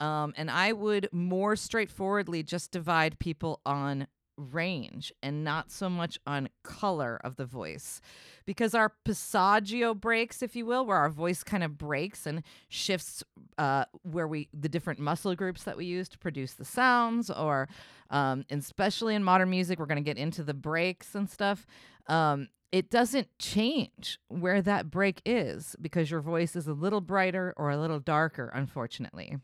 Um, 0.00 0.34
and 0.36 0.50
I 0.50 0.72
would 0.72 1.08
more 1.12 1.54
straightforwardly 1.54 2.42
just 2.42 2.72
divide 2.72 3.18
people 3.20 3.60
on 3.64 4.08
range 4.36 5.12
and 5.22 5.44
not 5.44 5.70
so 5.70 5.88
much 5.88 6.18
on 6.26 6.48
color 6.62 7.20
of 7.22 7.36
the 7.36 7.44
voice. 7.44 8.00
Because 8.46 8.74
our 8.74 8.92
passaggio 9.06 9.98
breaks, 9.98 10.42
if 10.42 10.54
you 10.54 10.66
will, 10.66 10.84
where 10.84 10.96
our 10.96 11.10
voice 11.10 11.42
kind 11.42 11.64
of 11.64 11.78
breaks 11.78 12.26
and 12.26 12.42
shifts 12.68 13.22
uh, 13.58 13.84
where 14.02 14.28
we, 14.28 14.48
the 14.52 14.68
different 14.68 14.98
muscle 14.98 15.34
groups 15.34 15.64
that 15.64 15.76
we 15.76 15.86
use 15.86 16.08
to 16.10 16.18
produce 16.18 16.54
the 16.54 16.64
sounds, 16.64 17.30
or 17.30 17.68
um, 18.10 18.44
especially 18.50 19.14
in 19.14 19.24
modern 19.24 19.50
music, 19.50 19.78
we're 19.78 19.86
going 19.86 19.96
to 19.96 20.02
get 20.02 20.18
into 20.18 20.42
the 20.42 20.54
breaks 20.54 21.14
and 21.14 21.30
stuff. 21.30 21.66
Um, 22.06 22.48
it 22.72 22.90
doesn't 22.90 23.28
change 23.38 24.18
where 24.26 24.60
that 24.60 24.90
break 24.90 25.22
is 25.24 25.76
because 25.80 26.10
your 26.10 26.20
voice 26.20 26.56
is 26.56 26.66
a 26.66 26.72
little 26.72 27.00
brighter 27.00 27.54
or 27.56 27.70
a 27.70 27.78
little 27.78 28.00
darker, 28.00 28.50
unfortunately. 28.52 29.36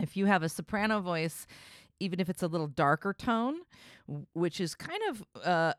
If 0.00 0.16
you 0.16 0.26
have 0.26 0.42
a 0.42 0.48
soprano 0.48 1.00
voice, 1.00 1.46
even 2.00 2.20
if 2.20 2.28
it's 2.28 2.42
a 2.42 2.48
little 2.48 2.66
darker 2.66 3.12
tone, 3.12 3.56
which 4.34 4.60
is 4.60 4.74
kind 4.74 5.00
of 5.08 5.24
uh, 5.44 5.72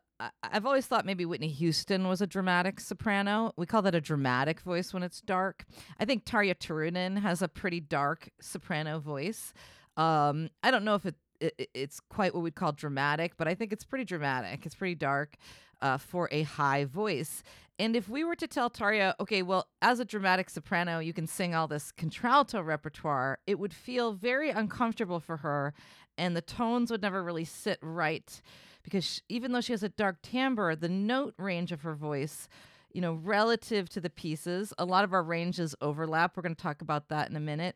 I've 0.43 0.65
always 0.65 0.86
thought 0.86 1.06
maybe 1.06 1.25
Whitney 1.25 1.49
Houston 1.49 2.08
was 2.08 2.21
a 2.21 2.28
dramatic 2.28 2.80
soprano. 2.80 3.51
We 3.58 3.65
call 3.65 3.82
that 3.82 3.95
a 3.95 4.01
dramatic 4.01 4.62
voice 4.62 4.93
when 4.93 5.04
it's 5.04 5.19
dark. 5.19 5.65
I 5.99 6.06
think 6.06 6.23
Tarja 6.23 6.56
Turunen 6.56 7.19
has 7.21 7.41
a 7.41 7.47
pretty 7.47 7.82
dark 7.82 8.30
soprano 8.39 8.99
voice. 8.99 9.54
Um, 9.97 10.49
I 10.63 10.71
don't 10.71 10.86
know 10.86 10.95
if 10.95 11.06
it, 11.06 11.15
it, 11.41 11.69
it's 11.73 11.99
quite 11.99 12.34
what 12.34 12.43
we'd 12.43 12.56
call 12.56 12.71
dramatic, 12.71 13.36
but 13.38 13.47
I 13.47 13.56
think 13.56 13.73
it's 13.73 13.84
pretty 13.84 14.06
dramatic. 14.06 14.65
It's 14.65 14.75
pretty 14.75 14.95
dark 14.95 15.36
uh, 15.82 15.97
for 15.97 16.30
a 16.32 16.43
high 16.43 16.86
voice. 16.86 17.43
And 17.78 17.97
if 17.97 18.08
we 18.08 18.23
were 18.23 18.38
to 18.38 18.47
tell 18.47 18.69
Tarja, 18.69 19.15
okay, 19.19 19.41
well, 19.41 19.67
as 19.82 19.99
a 19.99 20.06
dramatic 20.06 20.49
soprano, 20.49 20.99
you 20.99 21.12
can 21.12 21.28
sing 21.28 21.54
all 21.54 21.67
this 21.67 21.91
contralto 21.91 22.62
repertoire, 22.62 23.39
it 23.45 23.60
would 23.60 23.73
feel 23.73 24.13
very 24.13 24.49
uncomfortable 24.49 25.19
for 25.19 25.38
her, 25.38 25.73
and 26.17 26.36
the 26.36 26.41
tones 26.41 26.91
would 26.91 27.01
never 27.01 27.23
really 27.23 27.45
sit 27.45 27.80
right 27.82 28.41
because 28.84 29.04
she, 29.04 29.21
even 29.30 29.51
though 29.51 29.62
she 29.62 29.73
has 29.73 29.84
a 29.84 29.89
dark 29.89 30.21
timbre, 30.21 30.75
the 30.75 30.89
note 30.89 31.34
range 31.38 31.71
of 31.71 31.82
her 31.82 31.95
voice, 31.95 32.47
you 32.93 33.01
know, 33.01 33.13
relative 33.13 33.89
to 33.89 33.99
the 33.99 34.10
pieces, 34.10 34.73
a 34.78 34.86
lot 34.86 35.04
of 35.04 35.12
our 35.12 35.23
ranges 35.23 35.75
overlap. 35.82 36.38
We're 36.38 36.43
going 36.43 36.56
to 36.56 36.62
talk 36.62 36.82
about 36.82 37.10
that 37.10 37.30
in 37.30 37.36
a 37.36 37.41
minute. 37.41 37.75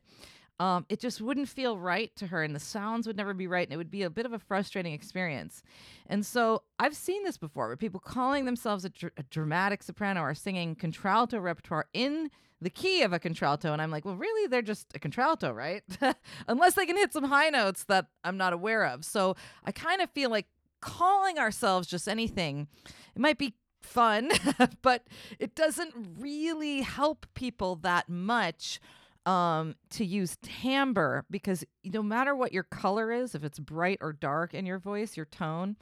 Um, 0.60 0.86
it 0.90 1.00
just 1.00 1.22
wouldn't 1.22 1.48
feel 1.48 1.78
right 1.78 2.14
to 2.18 2.28
her, 2.28 2.44
and 2.44 2.54
the 2.54 2.60
sounds 2.60 3.08
would 3.08 3.16
never 3.16 3.34
be 3.34 3.48
right, 3.48 3.66
and 3.66 3.74
it 3.74 3.78
would 3.78 3.92
be 3.92 4.04
a 4.04 4.10
bit 4.10 4.26
of 4.26 4.34
a 4.34 4.40
frustrating 4.40 4.94
experience. 4.94 5.64
And 6.08 6.26
so 6.26 6.64
I've 6.78 6.96
seen 6.96 7.24
this 7.24 7.38
before, 7.38 7.68
where 7.68 7.78
people 7.78 8.02
calling 8.02 8.46
themselves 8.46 8.84
a, 8.84 8.90
dr- 8.90 9.14
a 9.16 9.24
dramatic 9.24 9.84
soprano 9.84 10.20
are 10.20 10.36
singing 10.36 10.76
contralto 10.76 11.40
repertoire 11.40 11.86
in 11.94 12.30
the 12.62 12.70
key 12.70 13.04
of 13.04 13.14
a 13.14 13.20
contralto, 13.20 13.72
and 13.72 13.82
I'm 13.82 13.92
like, 13.92 14.04
well, 14.04 14.18
really, 14.18 14.48
they're 14.48 14.62
just 14.62 14.94
a 14.94 15.00
contralto, 15.00 15.54
right? 15.54 15.84
Unless 16.48 16.74
they 16.74 16.86
can 16.86 16.98
hit 16.98 17.14
some 17.14 17.24
high 17.24 17.50
notes 17.50 17.86
that 17.86 18.08
I'm 18.26 18.38
not 18.38 18.52
aware 18.52 18.86
of. 18.86 19.06
So 19.06 19.36
I 19.64 19.72
kind 19.72 20.02
of 20.02 20.10
feel 20.10 20.30
like 20.30 20.48
calling 20.82 21.38
ourselves 21.38 21.88
just 21.88 22.08
anything, 22.08 22.68
it 23.16 23.22
might 23.22 23.38
be 23.38 23.54
fun, 23.82 24.30
but 24.82 25.08
it 25.40 25.56
doesn't 25.56 25.94
really 26.18 26.82
help 26.82 27.26
people 27.34 27.76
that 27.78 28.10
much 28.10 28.82
um, 29.26 29.76
to 29.92 30.06
use 30.06 30.38
timbre 30.42 31.26
because 31.30 31.64
no 31.86 32.02
matter 32.02 32.36
what 32.36 32.54
your 32.54 32.64
color 32.64 33.12
is, 33.12 33.36
if 33.36 33.44
it's 33.44 33.60
bright 33.60 34.00
or 34.02 34.14
dark 34.14 34.54
in 34.54 34.66
your 34.66 34.80
voice, 34.80 35.18
your 35.18 35.26
tone, 35.26 35.76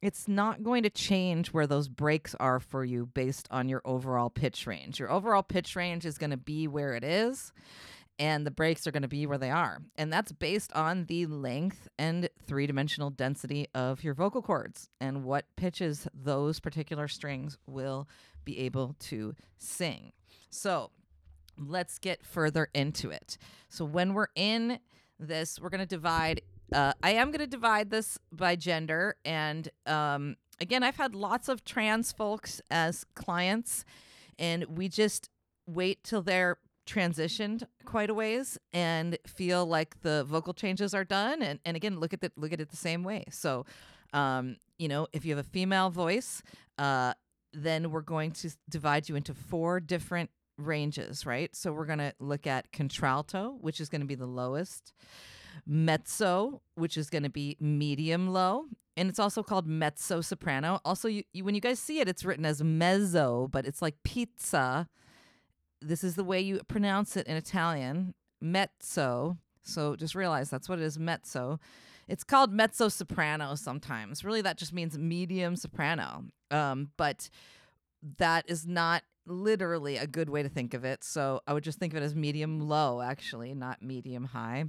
it's 0.00 0.26
not 0.26 0.62
going 0.62 0.82
to 0.84 0.90
change 0.90 1.48
where 1.48 1.66
those 1.66 1.88
breaks 1.88 2.34
are 2.40 2.58
for 2.58 2.84
you 2.84 3.06
based 3.06 3.46
on 3.50 3.68
your 3.68 3.82
overall 3.84 4.30
pitch 4.30 4.66
range. 4.66 4.98
Your 4.98 5.10
overall 5.10 5.42
pitch 5.42 5.76
range 5.76 6.06
is 6.06 6.16
going 6.16 6.30
to 6.30 6.38
be 6.38 6.66
where 6.66 6.94
it 6.94 7.04
is 7.04 7.52
and 8.20 8.46
the 8.46 8.50
breaks 8.50 8.86
are 8.86 8.90
going 8.90 9.02
to 9.02 9.08
be 9.08 9.24
where 9.26 9.38
they 9.38 9.50
are. 9.50 9.80
And 9.96 10.12
that's 10.12 10.30
based 10.30 10.70
on 10.74 11.06
the 11.06 11.24
length 11.24 11.88
and 11.98 12.28
three 12.46 12.66
dimensional 12.66 13.08
density 13.08 13.66
of 13.74 14.04
your 14.04 14.12
vocal 14.12 14.42
cords 14.42 14.90
and 15.00 15.24
what 15.24 15.46
pitches 15.56 16.06
those 16.12 16.60
particular 16.60 17.08
strings 17.08 17.56
will 17.66 18.06
be 18.44 18.58
able 18.58 18.94
to 19.00 19.34
sing. 19.56 20.12
So, 20.50 20.90
let's 21.60 21.98
get 21.98 22.24
further 22.24 22.68
into 22.74 23.10
it. 23.10 23.36
So 23.68 23.84
when 23.84 24.14
we're 24.14 24.28
in 24.34 24.78
this, 25.18 25.60
we're 25.60 25.68
going 25.68 25.80
to 25.80 25.86
divide. 25.86 26.42
Uh, 26.72 26.92
I 27.02 27.12
am 27.12 27.28
going 27.28 27.40
to 27.40 27.46
divide 27.46 27.90
this 27.90 28.18
by 28.32 28.56
gender, 28.56 29.16
and 29.24 29.68
um, 29.86 30.36
again, 30.60 30.82
I've 30.82 30.96
had 30.96 31.14
lots 31.14 31.48
of 31.48 31.64
trans 31.64 32.12
folks 32.12 32.60
as 32.70 33.04
clients, 33.14 33.84
and 34.38 34.64
we 34.64 34.88
just 34.88 35.28
wait 35.66 36.04
till 36.04 36.22
they're 36.22 36.58
transitioned 36.86 37.62
quite 37.84 38.10
a 38.10 38.14
ways 38.14 38.58
and 38.72 39.16
feel 39.26 39.64
like 39.64 40.00
the 40.02 40.24
vocal 40.24 40.52
changes 40.52 40.92
are 40.92 41.04
done 41.04 41.40
and, 41.40 41.60
and 41.64 41.76
again 41.76 42.00
look 42.00 42.12
at 42.12 42.24
it 42.24 42.32
look 42.36 42.52
at 42.52 42.60
it 42.60 42.68
the 42.70 42.76
same 42.76 43.04
way 43.04 43.24
so 43.30 43.64
um, 44.12 44.56
you 44.78 44.88
know 44.88 45.06
if 45.12 45.24
you 45.24 45.30
have 45.36 45.44
a 45.44 45.48
female 45.48 45.90
voice 45.90 46.42
uh, 46.78 47.12
then 47.52 47.90
we're 47.90 48.00
going 48.00 48.32
to 48.32 48.50
divide 48.68 49.08
you 49.08 49.14
into 49.14 49.34
four 49.34 49.78
different 49.78 50.30
ranges 50.60 51.26
right 51.26 51.54
so 51.54 51.72
we're 51.72 51.86
going 51.86 51.98
to 51.98 52.12
look 52.18 52.46
at 52.46 52.70
contralto 52.72 53.56
which 53.60 53.80
is 53.80 53.88
going 53.88 54.00
to 54.00 54.06
be 54.06 54.14
the 54.14 54.26
lowest 54.26 54.92
mezzo 55.66 56.60
which 56.74 56.96
is 56.96 57.10
going 57.10 57.22
to 57.22 57.30
be 57.30 57.56
medium 57.60 58.28
low 58.28 58.64
and 58.96 59.08
it's 59.08 59.18
also 59.18 59.42
called 59.42 59.66
mezzo 59.66 60.20
soprano 60.20 60.80
also 60.84 61.08
you, 61.08 61.22
you, 61.32 61.44
when 61.44 61.54
you 61.54 61.60
guys 61.60 61.78
see 61.78 62.00
it 62.00 62.08
it's 62.08 62.24
written 62.24 62.44
as 62.44 62.62
mezzo 62.62 63.48
but 63.50 63.66
it's 63.66 63.82
like 63.82 63.94
pizza 64.04 64.88
this 65.80 66.04
is 66.04 66.14
the 66.14 66.24
way 66.24 66.40
you 66.40 66.60
pronounce 66.68 67.16
it 67.16 67.26
in 67.26 67.36
Italian, 67.36 68.14
mezzo. 68.40 69.38
So 69.62 69.96
just 69.96 70.14
realize 70.14 70.50
that's 70.50 70.68
what 70.68 70.78
it 70.78 70.84
is, 70.84 70.98
mezzo. 70.98 71.58
It's 72.08 72.24
called 72.24 72.52
mezzo 72.52 72.88
soprano 72.88 73.54
sometimes. 73.54 74.24
Really, 74.24 74.42
that 74.42 74.58
just 74.58 74.72
means 74.72 74.98
medium 74.98 75.56
soprano. 75.56 76.24
Um, 76.50 76.90
but 76.96 77.30
that 78.18 78.44
is 78.48 78.66
not 78.66 79.02
literally 79.30 79.96
a 79.96 80.06
good 80.06 80.28
way 80.28 80.42
to 80.42 80.48
think 80.48 80.74
of 80.74 80.84
it. 80.84 81.04
So 81.04 81.40
I 81.46 81.52
would 81.52 81.64
just 81.64 81.78
think 81.78 81.94
of 81.94 82.02
it 82.02 82.04
as 82.04 82.14
medium 82.14 82.60
low, 82.60 83.00
actually, 83.00 83.54
not 83.54 83.82
medium 83.82 84.24
high. 84.24 84.64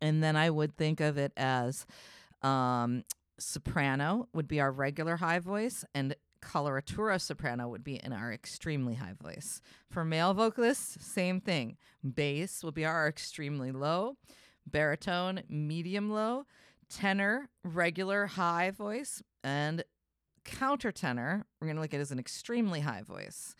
And 0.00 0.22
then 0.22 0.36
I 0.36 0.50
would 0.50 0.76
think 0.76 1.00
of 1.00 1.18
it 1.18 1.32
as 1.36 1.86
um, 2.42 3.04
soprano 3.38 4.28
would 4.32 4.48
be 4.48 4.60
our 4.60 4.72
regular 4.72 5.16
high 5.16 5.38
voice, 5.38 5.84
and 5.94 6.14
coloratura 6.42 7.20
soprano 7.20 7.68
would 7.68 7.84
be 7.84 7.96
in 7.96 8.12
our 8.12 8.32
extremely 8.32 8.94
high 8.94 9.14
voice. 9.20 9.60
For 9.90 10.04
male 10.04 10.32
vocalists, 10.32 11.04
same 11.04 11.40
thing. 11.40 11.76
Bass 12.02 12.62
will 12.62 12.72
be 12.72 12.84
our 12.84 13.08
extremely 13.08 13.72
low, 13.72 14.16
baritone, 14.66 15.42
medium 15.48 16.10
low, 16.10 16.44
tenor, 16.88 17.50
regular 17.62 18.26
high 18.26 18.70
voice, 18.70 19.22
and 19.44 19.84
countertenor, 20.44 21.44
we're 21.60 21.66
going 21.66 21.76
to 21.76 21.82
look 21.82 21.94
at 21.94 22.00
as 22.00 22.10
an 22.10 22.18
extremely 22.18 22.80
high 22.80 23.02
voice. 23.02 23.54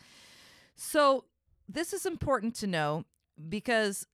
So, 0.77 1.25
this 1.69 1.93
is 1.93 2.05
important 2.05 2.57
to 2.57 2.66
know 2.66 3.05
because 3.49 4.07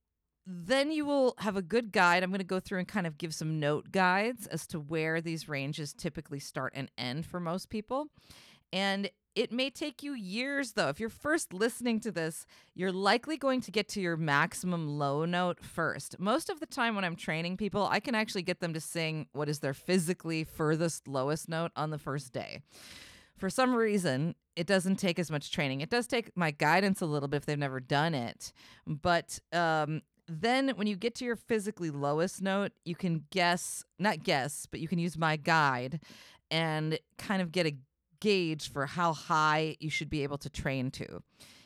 then 0.46 0.92
you 0.92 1.05
will 1.05 1.35
have 1.38 1.57
a 1.57 1.62
good 1.62 1.90
guide. 1.90 2.22
I'm 2.22 2.31
going 2.31 2.38
to 2.38 2.44
go 2.44 2.61
through 2.61 2.79
and 2.79 2.88
kind 2.88 3.07
of 3.07 3.18
give 3.18 3.35
some 3.35 3.59
note 3.59 3.90
guides 3.90 4.46
as 4.46 4.66
to 4.68 4.79
where 4.79 5.20
these 5.20 5.48
ranges 5.48 5.92
typically 5.92 6.38
start 6.38 6.72
and 6.76 6.90
end 6.96 7.26
for 7.26 7.40
most 7.40 7.68
people. 7.68 8.09
And 8.72 9.11
it 9.37 9.53
may 9.53 9.68
take 9.68 10.03
you 10.03 10.14
years, 10.14 10.72
though. 10.72 10.88
If 10.88 10.99
you're 10.99 11.11
first 11.11 11.53
listening 11.53 12.01
to 12.01 12.11
this, 12.11 12.46
you're 12.75 12.90
likely 12.90 13.37
going 13.37 13.61
to 13.61 13.70
get 13.70 13.87
to 13.90 14.01
your 14.01 14.16
maximum 14.16 14.88
low 14.99 15.27
note 15.27 15.62
first. 15.62 16.18
Most 16.18 16.49
of 16.49 16.59
the 16.59 16.66
time, 16.66 16.94
when 16.94 17.05
I'm 17.05 17.14
training 17.14 17.59
people, 17.59 17.87
I 17.88 18.01
can 18.01 18.14
actually 18.14 18.42
get 18.42 18.61
them 18.61 18.72
to 18.72 18.81
sing 18.81 19.27
what 19.33 19.51
is 19.51 19.59
their 19.59 19.75
physically 19.75 20.42
furthest 20.42 21.07
lowest 21.07 21.51
note 21.51 21.70
on 21.77 21.90
the 21.90 21.99
first 21.99 22.33
day. 22.33 22.62
For 23.37 23.51
some 23.51 23.75
reason, 23.75 24.35
it 24.57 24.66
doesn't 24.66 24.96
take 24.96 25.18
as 25.18 25.31
much 25.31 25.53
training. 25.53 25.83
It 25.83 25.90
does 25.90 26.07
take 26.07 26.35
my 26.35 26.51
guidance 26.51 27.03
a 27.03 27.07
little 27.07 27.29
bit 27.29 27.37
if 27.37 27.46
they've 27.46 27.59
never 27.59 27.79
done 27.79 28.14
it. 28.14 28.55
But 28.87 29.38
um, 29.53 30.01
then 30.27 30.70
when 30.70 30.87
you 30.87 30.96
get 30.96 31.14
to 31.16 31.27
your 31.27 31.37
physically 31.37 31.90
lowest 31.90 32.40
note, 32.40 32.72
you 32.87 32.94
can 32.94 33.25
guess, 33.31 33.85
not 33.99 34.22
guess, 34.22 34.66
but 34.70 34.81
you 34.81 34.88
can 34.88 34.99
use 34.99 35.18
my 35.18 35.37
guide 35.37 36.01
and 36.51 36.99
kind 37.18 37.42
of 37.42 37.53
get 37.53 37.66
a 37.66 37.77
gauge 38.20 38.70
for 38.70 38.87
how 38.87 39.12
high 39.12 39.76
you 39.81 39.90
should 39.90 40.11
be 40.11 40.22
able 40.22 40.38
to 40.38 40.50
train 40.50 40.90
to. 40.92 41.22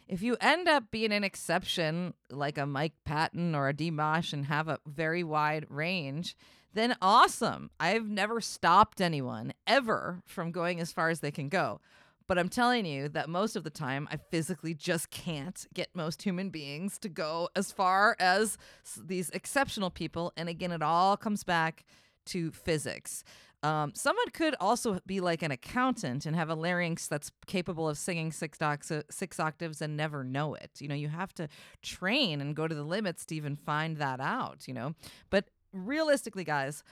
If 0.08 0.22
you 0.22 0.36
end 0.40 0.68
up 0.68 0.90
being 0.90 1.12
an 1.12 1.22
exception 1.22 2.14
like 2.30 2.58
a 2.58 2.66
Mike 2.66 2.94
Patton 3.04 3.54
or 3.54 3.68
a 3.68 3.74
Dimash 3.74 4.32
and 4.32 4.46
have 4.46 4.66
a 4.66 4.80
very 4.84 5.22
wide 5.22 5.66
range, 5.68 6.36
then 6.74 6.96
awesome. 7.00 7.70
I've 7.78 8.08
never 8.08 8.40
stopped 8.40 9.00
anyone 9.00 9.52
ever 9.66 10.22
from 10.26 10.50
going 10.52 10.80
as 10.80 10.92
far 10.92 11.10
as 11.10 11.20
they 11.20 11.30
can 11.30 11.48
go. 11.48 11.80
But 12.26 12.38
I'm 12.38 12.48
telling 12.48 12.86
you 12.86 13.08
that 13.08 13.28
most 13.28 13.56
of 13.56 13.64
the 13.64 13.70
time, 13.70 14.06
I 14.10 14.16
physically 14.16 14.72
just 14.72 15.10
can't 15.10 15.66
get 15.74 15.88
most 15.96 16.22
human 16.22 16.50
beings 16.50 16.96
to 16.98 17.08
go 17.08 17.48
as 17.56 17.72
far 17.72 18.14
as 18.20 18.56
these 18.96 19.30
exceptional 19.30 19.90
people. 19.90 20.32
And 20.36 20.48
again, 20.48 20.70
it 20.70 20.82
all 20.82 21.16
comes 21.16 21.42
back 21.42 21.84
to 22.26 22.52
physics. 22.52 23.24
Um, 23.62 23.92
someone 23.94 24.28
could 24.32 24.54
also 24.58 25.00
be 25.06 25.20
like 25.20 25.42
an 25.42 25.50
accountant 25.50 26.24
and 26.24 26.34
have 26.34 26.48
a 26.48 26.54
larynx 26.54 27.08
that's 27.08 27.30
capable 27.46 27.88
of 27.88 27.98
singing 27.98 28.32
six, 28.32 28.56
docs, 28.56 28.90
six 29.10 29.38
octaves 29.38 29.82
and 29.82 29.96
never 29.96 30.24
know 30.24 30.54
it. 30.54 30.70
You 30.78 30.88
know, 30.88 30.94
you 30.94 31.08
have 31.08 31.34
to 31.34 31.48
train 31.82 32.40
and 32.40 32.56
go 32.56 32.66
to 32.66 32.74
the 32.74 32.84
limits 32.84 33.26
to 33.26 33.34
even 33.34 33.56
find 33.56 33.98
that 33.98 34.18
out, 34.18 34.66
you 34.66 34.72
know. 34.72 34.94
But 35.28 35.50
realistically, 35.72 36.44
guys, 36.44 36.82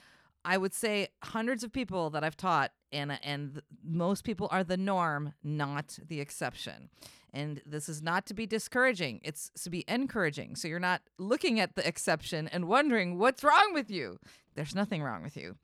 I 0.45 0.57
would 0.57 0.73
say 0.73 1.09
hundreds 1.23 1.63
of 1.63 1.71
people 1.71 2.09
that 2.11 2.23
I've 2.23 2.37
taught, 2.37 2.71
and 2.91 3.19
and 3.23 3.61
most 3.83 4.23
people 4.23 4.47
are 4.51 4.63
the 4.63 4.77
norm, 4.77 5.33
not 5.43 5.99
the 6.07 6.21
exception. 6.21 6.89
And 7.31 7.61
this 7.65 7.87
is 7.87 8.01
not 8.01 8.25
to 8.27 8.33
be 8.33 8.45
discouraging; 8.45 9.19
it's 9.23 9.51
to 9.63 9.69
be 9.69 9.83
encouraging. 9.87 10.55
So 10.55 10.67
you're 10.67 10.79
not 10.79 11.01
looking 11.17 11.59
at 11.59 11.75
the 11.75 11.85
exception 11.87 12.47
and 12.47 12.67
wondering 12.67 13.17
what's 13.17 13.43
wrong 13.43 13.73
with 13.73 13.91
you. 13.91 14.19
There's 14.59 14.75
nothing 14.75 15.01
wrong 15.01 15.23
with 15.23 15.37
you. 15.37 15.55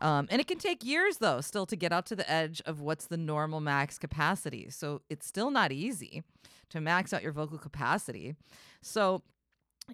Um, 0.00 0.26
and 0.28 0.40
it 0.40 0.48
can 0.48 0.58
take 0.58 0.84
years, 0.84 1.18
though, 1.18 1.40
still 1.40 1.66
to 1.66 1.76
get 1.76 1.92
out 1.92 2.04
to 2.06 2.16
the 2.16 2.28
edge 2.28 2.60
of 2.66 2.80
what's 2.80 3.06
the 3.06 3.16
normal 3.16 3.60
max 3.60 3.96
capacity. 3.96 4.70
So 4.70 5.02
it's 5.08 5.24
still 5.24 5.52
not 5.52 5.70
easy 5.70 6.24
to 6.70 6.80
max 6.80 7.12
out 7.12 7.22
your 7.22 7.30
vocal 7.30 7.58
capacity. 7.58 8.34
So 8.82 9.22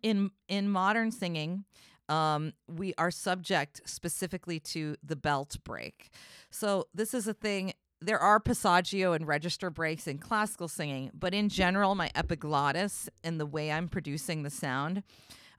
in 0.02 0.30
in 0.48 0.70
modern 0.70 1.10
singing, 1.10 1.64
um, 2.08 2.54
we 2.66 2.94
are 2.96 3.10
subject 3.10 3.82
specifically 3.84 4.58
to 4.60 4.96
the 5.04 5.16
belt 5.16 5.58
break. 5.62 6.08
So 6.50 6.86
this 6.94 7.12
is 7.12 7.28
a 7.28 7.34
thing. 7.34 7.74
There 8.00 8.18
are 8.18 8.40
passaggio 8.40 9.14
and 9.14 9.28
register 9.28 9.68
breaks 9.68 10.06
in 10.06 10.16
classical 10.16 10.68
singing, 10.68 11.10
but 11.12 11.34
in 11.34 11.50
general, 11.50 11.94
my 11.94 12.10
epiglottis 12.14 13.10
and 13.22 13.38
the 13.38 13.44
way 13.44 13.70
I'm 13.70 13.88
producing 13.88 14.44
the 14.44 14.50
sound 14.50 15.02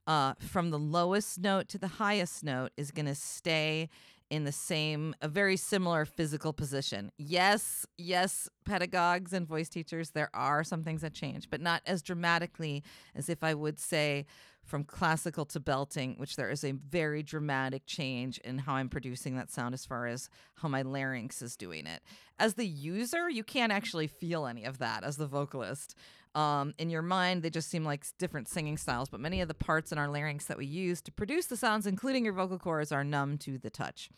uh, 0.07 0.33
from 0.39 0.71
the 0.71 0.79
lowest 0.79 1.39
note 1.39 1.67
to 1.69 1.77
the 1.77 1.87
highest 1.87 2.43
note 2.43 2.71
is 2.77 2.91
going 2.91 3.05
to 3.05 3.15
stay 3.15 3.89
in 4.29 4.43
the 4.43 4.51
same, 4.51 5.15
a 5.21 5.27
very 5.27 5.55
similar 5.55 6.03
physical 6.05 6.51
position. 6.51 7.11
Yes, 7.17 7.85
yes, 7.97 8.49
pedagogues 8.65 9.31
and 9.31 9.47
voice 9.47 9.69
teachers, 9.69 10.11
there 10.11 10.29
are 10.33 10.63
some 10.63 10.83
things 10.83 11.01
that 11.01 11.13
change, 11.13 11.49
but 11.49 11.61
not 11.61 11.81
as 11.85 12.01
dramatically 12.01 12.83
as 13.15 13.29
if 13.29 13.43
I 13.43 13.53
would 13.53 13.79
say 13.79 14.25
from 14.67 14.83
classical 14.83 15.45
to 15.45 15.59
belting, 15.59 16.15
which 16.17 16.35
there 16.35 16.49
is 16.49 16.63
a 16.63 16.71
very 16.71 17.23
dramatic 17.23 17.83
change 17.85 18.37
in 18.39 18.59
how 18.59 18.75
I'm 18.75 18.89
producing 18.89 19.35
that 19.37 19.49
sound 19.49 19.73
as 19.73 19.85
far 19.85 20.07
as 20.07 20.29
how 20.55 20.67
my 20.67 20.81
larynx 20.81 21.41
is 21.41 21.55
doing 21.55 21.87
it. 21.87 22.01
As 22.37 22.55
the 22.55 22.67
user, 22.67 23.29
you 23.29 23.43
can't 23.43 23.71
actually 23.71 24.07
feel 24.07 24.45
any 24.45 24.65
of 24.65 24.79
that 24.79 25.03
as 25.03 25.17
the 25.17 25.25
vocalist. 25.27 25.95
Um, 26.35 26.73
in 26.77 26.89
your 26.89 27.01
mind, 27.01 27.41
they 27.41 27.49
just 27.49 27.69
seem 27.69 27.83
like 27.83 28.05
different 28.19 28.47
singing 28.47 28.77
styles, 28.77 29.09
but 29.09 29.19
many 29.19 29.41
of 29.41 29.47
the 29.47 29.53
parts 29.53 29.91
in 29.91 29.97
our 29.97 30.07
larynx 30.07 30.45
that 30.45 30.57
we 30.57 30.65
use 30.65 31.01
to 31.03 31.11
produce 31.11 31.47
the 31.47 31.57
sounds, 31.57 31.87
including 31.87 32.25
your 32.25 32.33
vocal 32.33 32.59
cords, 32.59 32.91
are 32.91 33.03
numb 33.03 33.37
to 33.39 33.57
the 33.57 33.69
touch. 33.69 34.09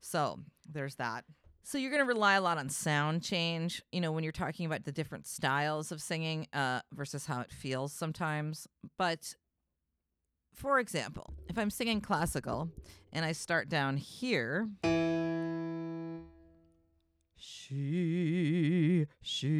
So 0.00 0.40
there's 0.66 0.96
that. 0.96 1.24
So 1.62 1.76
you're 1.76 1.90
going 1.90 2.02
to 2.02 2.08
rely 2.08 2.34
a 2.34 2.40
lot 2.40 2.56
on 2.56 2.70
sound 2.70 3.22
change, 3.22 3.82
you 3.92 4.00
know, 4.00 4.10
when 4.10 4.24
you're 4.24 4.32
talking 4.32 4.64
about 4.64 4.84
the 4.84 4.92
different 4.92 5.26
styles 5.26 5.92
of 5.92 6.00
singing 6.00 6.48
uh, 6.54 6.80
versus 6.94 7.26
how 7.26 7.42
it 7.42 7.52
feels 7.52 7.92
sometimes. 7.92 8.66
But 8.96 9.34
for 10.52 10.78
example, 10.78 11.34
if 11.48 11.58
I'm 11.58 11.70
singing 11.70 12.00
classical 12.00 12.70
and 13.12 13.24
I 13.24 13.32
start 13.32 13.68
down 13.68 13.96
here. 13.96 14.68
She, 17.36 19.06
she, 19.22 19.50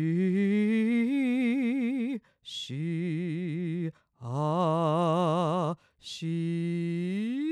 she, 2.42 3.90
ah, 4.22 5.76
she. 5.98 7.47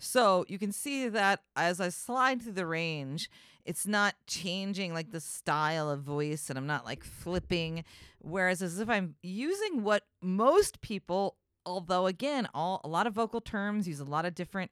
So 0.00 0.44
you 0.48 0.58
can 0.58 0.72
see 0.72 1.08
that 1.08 1.40
as 1.54 1.80
I 1.80 1.90
slide 1.90 2.42
through 2.42 2.52
the 2.52 2.66
range, 2.66 3.30
it's 3.64 3.86
not 3.86 4.14
changing 4.26 4.94
like 4.94 5.12
the 5.12 5.20
style 5.20 5.90
of 5.90 6.00
voice 6.00 6.48
and 6.48 6.58
I'm 6.58 6.66
not 6.66 6.84
like 6.84 7.04
flipping. 7.04 7.84
Whereas 8.18 8.62
as 8.62 8.80
if 8.80 8.88
I'm 8.88 9.14
using 9.22 9.84
what 9.84 10.04
most 10.20 10.80
people 10.80 11.36
although 11.66 12.06
again, 12.06 12.48
all 12.54 12.80
a 12.82 12.88
lot 12.88 13.06
of 13.06 13.12
vocal 13.12 13.40
terms 13.40 13.86
use 13.86 14.00
a 14.00 14.04
lot 14.04 14.24
of 14.24 14.34
different 14.34 14.70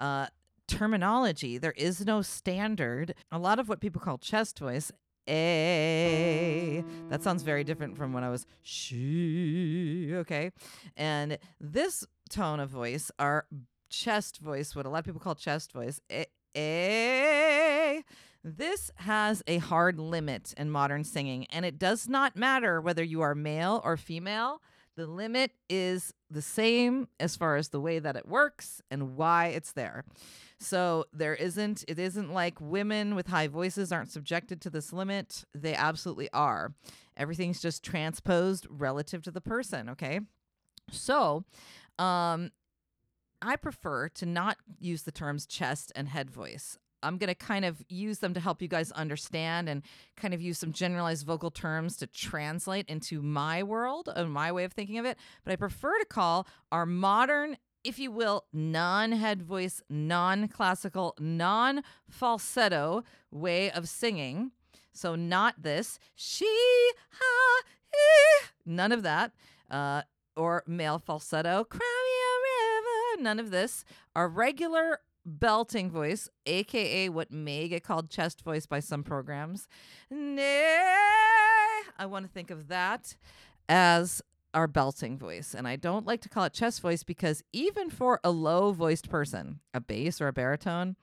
uh, 0.00 0.26
terminology. 0.66 1.58
There 1.58 1.74
is 1.76 2.04
no 2.06 2.22
standard. 2.22 3.14
A 3.30 3.38
lot 3.38 3.58
of 3.58 3.68
what 3.68 3.80
people 3.80 4.00
call 4.00 4.16
chest 4.18 4.58
voice 4.58 4.90
A. 5.28 6.82
That 7.10 7.22
sounds 7.22 7.42
very 7.42 7.62
different 7.62 7.96
from 7.96 8.12
when 8.14 8.24
I 8.24 8.30
was 8.30 8.46
she. 8.62 10.12
Okay. 10.14 10.52
And 10.96 11.38
this 11.60 12.06
tone 12.30 12.58
of 12.58 12.70
voice, 12.70 13.10
our 13.18 13.46
chest 13.90 14.38
voice, 14.38 14.74
what 14.74 14.86
a 14.86 14.88
lot 14.88 15.00
of 15.00 15.04
people 15.04 15.20
call 15.20 15.34
chest 15.34 15.72
voice, 15.72 16.00
A. 16.10 16.26
a 16.56 18.04
this 18.42 18.90
has 18.96 19.42
a 19.46 19.58
hard 19.58 19.98
limit 19.98 20.54
in 20.56 20.70
modern 20.70 21.04
singing, 21.04 21.46
and 21.50 21.66
it 21.66 21.78
does 21.78 22.08
not 22.08 22.36
matter 22.36 22.80
whether 22.80 23.04
you 23.04 23.20
are 23.20 23.34
male 23.34 23.82
or 23.84 23.98
female. 23.98 24.62
The 24.96 25.06
limit 25.06 25.52
is 25.68 26.14
the 26.30 26.42
same 26.42 27.08
as 27.18 27.36
far 27.36 27.56
as 27.56 27.68
the 27.68 27.80
way 27.80 27.98
that 27.98 28.16
it 28.16 28.26
works 28.26 28.80
and 28.90 29.16
why 29.16 29.48
it's 29.48 29.72
there. 29.72 30.04
So 30.58 31.06
there 31.12 31.34
isn't, 31.34 31.84
it 31.86 31.98
isn't 31.98 32.32
like 32.32 32.60
women 32.60 33.14
with 33.14 33.28
high 33.28 33.48
voices 33.48 33.92
aren't 33.92 34.10
subjected 34.10 34.60
to 34.62 34.70
this 34.70 34.92
limit. 34.92 35.44
They 35.54 35.74
absolutely 35.74 36.30
are. 36.32 36.74
Everything's 37.16 37.60
just 37.60 37.82
transposed 37.82 38.66
relative 38.70 39.22
to 39.22 39.30
the 39.30 39.40
person, 39.40 39.90
okay? 39.90 40.20
So, 40.90 41.44
um, 41.98 42.50
I 43.42 43.56
prefer 43.56 44.08
to 44.10 44.26
not 44.26 44.58
use 44.78 45.02
the 45.02 45.12
terms 45.12 45.46
chest 45.46 45.92
and 45.94 46.08
head 46.08 46.30
voice. 46.30 46.78
I'm 47.02 47.16
going 47.16 47.28
to 47.28 47.34
kind 47.34 47.64
of 47.64 47.82
use 47.88 48.18
them 48.18 48.34
to 48.34 48.40
help 48.40 48.60
you 48.60 48.68
guys 48.68 48.92
understand 48.92 49.68
and 49.68 49.82
kind 50.16 50.34
of 50.34 50.42
use 50.42 50.58
some 50.58 50.72
generalized 50.72 51.26
vocal 51.26 51.50
terms 51.50 51.96
to 51.98 52.06
translate 52.06 52.86
into 52.88 53.22
my 53.22 53.62
world 53.62 54.08
and 54.14 54.30
my 54.30 54.52
way 54.52 54.64
of 54.64 54.72
thinking 54.72 54.98
of 54.98 55.06
it. 55.06 55.16
But 55.44 55.52
I 55.52 55.56
prefer 55.56 55.98
to 55.98 56.04
call 56.04 56.46
our 56.70 56.84
modern, 56.84 57.56
if 57.84 57.98
you 57.98 58.10
will, 58.10 58.44
non 58.52 59.12
head 59.12 59.42
voice, 59.42 59.80
non 59.88 60.48
classical, 60.48 61.14
non 61.18 61.82
falsetto 62.08 63.04
way 63.30 63.70
of 63.70 63.88
singing. 63.88 64.52
So, 64.92 65.14
not 65.14 65.62
this, 65.62 65.98
she, 66.14 66.46
ha, 67.12 67.62
none 68.66 68.92
of 68.92 69.02
that, 69.04 69.32
uh, 69.70 70.02
or 70.36 70.64
male 70.66 70.98
falsetto, 70.98 71.66
river, 71.70 71.99
none 73.20 73.38
of 73.38 73.50
this. 73.50 73.84
Our 74.16 74.28
regular 74.28 75.00
belting 75.24 75.90
voice, 75.90 76.28
aka 76.46 77.08
what 77.08 77.30
may 77.30 77.68
get 77.68 77.84
called 77.84 78.10
chest 78.10 78.42
voice 78.42 78.66
by 78.66 78.80
some 78.80 79.02
programs. 79.02 79.68
Nay, 80.10 80.76
I 81.98 82.06
want 82.06 82.26
to 82.26 82.32
think 82.32 82.50
of 82.50 82.68
that 82.68 83.16
as 83.68 84.22
our 84.54 84.66
belting 84.66 85.16
voice. 85.18 85.54
And 85.54 85.68
I 85.68 85.76
don't 85.76 86.06
like 86.06 86.20
to 86.22 86.28
call 86.28 86.44
it 86.44 86.52
chest 86.52 86.80
voice 86.80 87.02
because 87.02 87.42
even 87.52 87.90
for 87.90 88.20
a 88.24 88.30
low 88.30 88.72
voiced 88.72 89.08
person, 89.08 89.60
a 89.72 89.80
bass 89.80 90.20
or 90.20 90.28
a 90.28 90.32
baritone, 90.32 90.96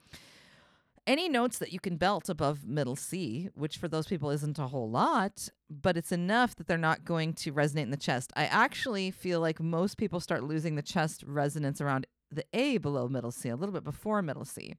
any 1.08 1.30
notes 1.30 1.58
that 1.58 1.72
you 1.72 1.80
can 1.80 1.96
belt 1.96 2.30
above 2.30 2.66
middle 2.66 2.96
C, 2.96 3.50
which 3.56 3.78
for 3.78 3.88
those 3.88 4.06
people 4.06 4.30
isn't 4.30 4.60
a 4.60 4.68
whole 4.68 4.90
lot, 4.90 5.50
but 5.70 5.98
it's 5.98 6.12
enough 6.12 6.56
that 6.58 6.68
they're 6.68 6.78
not 6.78 7.06
going 7.06 7.34
to 7.34 7.54
resonate 7.54 7.84
in 7.84 7.92
the 7.92 7.98
chest. 7.98 8.32
I 8.36 8.46
actually 8.46 9.10
feel 9.10 9.40
like 9.40 9.60
most 9.60 9.98
people 9.98 10.20
start 10.20 10.44
losing 10.44 10.76
the 10.76 10.82
chest 10.82 11.24
resonance 11.26 11.80
around 11.80 12.06
the 12.30 12.44
A 12.54 12.78
below 12.78 13.08
middle 13.08 13.32
C, 13.32 13.50
a 13.50 13.56
little 13.56 13.74
bit 13.74 13.86
before 13.86 14.22
middle 14.22 14.46
C. 14.46 14.76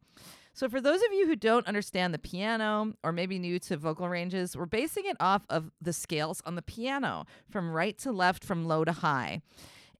So, 0.53 0.69
for 0.69 0.81
those 0.81 1.01
of 1.03 1.13
you 1.13 1.27
who 1.27 1.37
don't 1.37 1.67
understand 1.67 2.13
the 2.13 2.19
piano 2.19 2.93
or 3.03 3.13
maybe 3.13 3.39
new 3.39 3.59
to 3.61 3.77
vocal 3.77 4.09
ranges, 4.09 4.57
we're 4.57 4.67
basing 4.67 5.05
it 5.07 5.17
off 5.21 5.47
of 5.49 5.71
the 5.81 5.93
scales 5.93 6.43
on 6.45 6.57
the 6.57 6.63
piano 6.63 7.25
from 7.49 7.71
right 7.71 7.97
to 7.99 8.13
left, 8.13 8.45
from 8.45 8.67
low 8.67 8.85
to 8.85 8.93
high. 8.93 9.41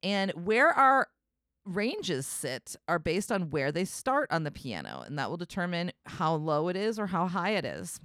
And 0.03 0.33
where 0.33 0.69
our 0.69 1.09
ranges 1.69 2.27
sit 2.27 2.77
are 2.89 2.99
based 2.99 3.31
on 3.31 3.51
where 3.51 3.71
they 3.71 3.85
start 3.85 4.29
on 4.31 4.45
the 4.45 4.51
piano, 4.51 5.03
and 5.07 5.19
that 5.19 5.31
will 5.31 5.37
determine 5.37 5.93
how 6.07 6.35
low 6.35 6.69
it 6.69 6.77
is 6.77 6.99
or 6.99 7.09
how 7.09 7.27
high 7.29 7.51
it 7.51 7.65
is. 7.65 8.01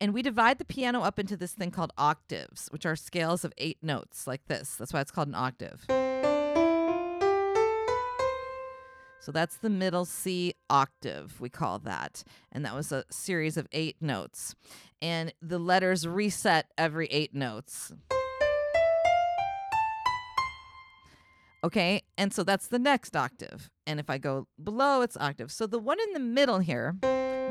And 0.00 0.12
we 0.12 0.22
divide 0.22 0.58
the 0.58 0.64
piano 0.64 1.02
up 1.02 1.18
into 1.18 1.36
this 1.36 1.52
thing 1.52 1.70
called 1.70 1.92
octaves, 1.96 2.68
which 2.70 2.84
are 2.84 2.96
scales 2.96 3.44
of 3.44 3.52
eight 3.58 3.78
notes, 3.82 4.26
like 4.26 4.46
this. 4.46 4.74
That's 4.74 4.92
why 4.92 5.00
it's 5.00 5.12
called 5.12 5.28
an 5.28 5.34
octave. 5.34 5.84
So 9.20 9.30
that's 9.30 9.56
the 9.58 9.70
middle 9.70 10.04
C 10.04 10.54
octave, 10.68 11.40
we 11.40 11.48
call 11.48 11.78
that. 11.80 12.24
And 12.50 12.64
that 12.64 12.74
was 12.74 12.90
a 12.90 13.04
series 13.10 13.56
of 13.56 13.68
eight 13.70 13.96
notes. 14.00 14.56
And 15.00 15.32
the 15.40 15.60
letters 15.60 16.08
reset 16.08 16.66
every 16.76 17.06
eight 17.06 17.32
notes. 17.32 17.92
Okay, 21.64 22.02
and 22.18 22.32
so 22.32 22.42
that's 22.42 22.66
the 22.66 22.78
next 22.78 23.16
octave. 23.16 23.70
And 23.86 24.00
if 24.00 24.10
I 24.10 24.18
go 24.18 24.48
below, 24.62 25.02
it's 25.02 25.16
octave. 25.16 25.52
So 25.52 25.66
the 25.66 25.78
one 25.78 25.98
in 26.00 26.12
the 26.12 26.20
middle 26.20 26.58
here 26.58 26.96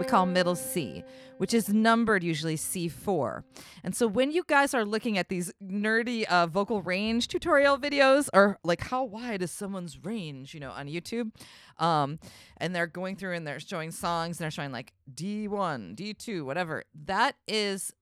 we 0.02 0.06
call 0.06 0.26
middle 0.26 0.56
C, 0.56 1.04
which 1.38 1.54
is 1.54 1.70
numbered 1.70 2.24
usually 2.24 2.56
C4. 2.56 3.44
And 3.84 3.96
so 3.96 4.08
when 4.08 4.32
you 4.32 4.44
guys 4.48 4.74
are 4.74 4.86
looking 4.86 5.18
at 5.18 5.30
these 5.30 5.52
nerdy 5.64 6.24
uh, 6.26 6.48
vocal 6.48 6.82
range 6.82 7.28
tutorial 7.28 7.78
videos, 7.78 8.28
or 8.34 8.58
like 8.64 8.82
how 8.82 9.04
wide 9.04 9.42
is 9.42 9.52
someone's 9.52 10.04
range, 10.04 10.54
you 10.54 10.60
know, 10.60 10.72
on 10.72 10.88
YouTube, 10.88 11.32
um, 11.78 12.20
and 12.58 12.76
they're 12.76 12.88
going 12.88 13.16
through 13.16 13.36
and 13.36 13.46
they're 13.46 13.60
showing 13.60 13.92
songs 13.92 14.40
and 14.40 14.44
they're 14.44 14.52
showing 14.52 14.72
like 14.72 14.94
D1, 15.14 15.96
D2, 15.96 16.44
whatever, 16.46 16.84
that 17.06 17.36
is 17.48 17.94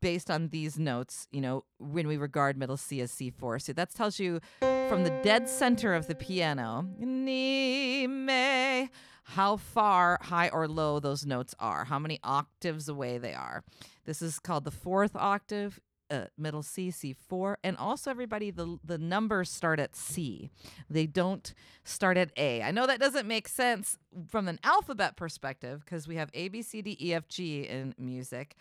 based 0.00 0.30
on 0.30 0.48
these 0.48 0.78
notes, 0.78 1.26
you 1.30 1.40
know, 1.40 1.64
when 1.78 2.06
we 2.06 2.16
regard 2.16 2.56
middle 2.56 2.76
C 2.76 3.00
as 3.00 3.12
C4. 3.12 3.60
So 3.62 3.72
that 3.72 3.94
tells 3.94 4.18
you 4.18 4.40
from 4.60 5.04
the 5.04 5.20
dead 5.22 5.48
center 5.48 5.94
of 5.94 6.06
the 6.06 6.14
piano, 6.14 6.88
ni, 6.98 8.06
me, 8.06 8.88
how 9.24 9.56
far 9.56 10.18
high 10.22 10.48
or 10.48 10.66
low 10.66 11.00
those 11.00 11.26
notes 11.26 11.54
are, 11.58 11.84
how 11.84 11.98
many 11.98 12.18
octaves 12.24 12.88
away 12.88 13.18
they 13.18 13.34
are. 13.34 13.62
This 14.04 14.22
is 14.22 14.38
called 14.38 14.64
the 14.64 14.70
fourth 14.70 15.14
octave. 15.16 15.80
Uh, 16.10 16.24
middle 16.38 16.62
C, 16.62 16.88
C4, 16.88 17.56
and 17.62 17.76
also 17.76 18.10
everybody 18.10 18.50
the 18.50 18.78
the 18.82 18.96
numbers 18.96 19.50
start 19.50 19.78
at 19.78 19.94
C. 19.94 20.48
They 20.88 21.06
don't 21.06 21.52
start 21.84 22.16
at 22.16 22.30
A. 22.38 22.62
I 22.62 22.70
know 22.70 22.86
that 22.86 22.98
doesn't 22.98 23.28
make 23.28 23.46
sense 23.46 23.98
from 24.26 24.48
an 24.48 24.58
alphabet 24.64 25.16
perspective 25.16 25.82
because 25.84 26.08
we 26.08 26.16
have 26.16 26.30
A, 26.32 26.48
B, 26.48 26.62
C, 26.62 26.80
D, 26.80 26.96
E, 26.98 27.12
F, 27.12 27.28
G 27.28 27.64
in 27.64 27.94
music. 27.98 28.56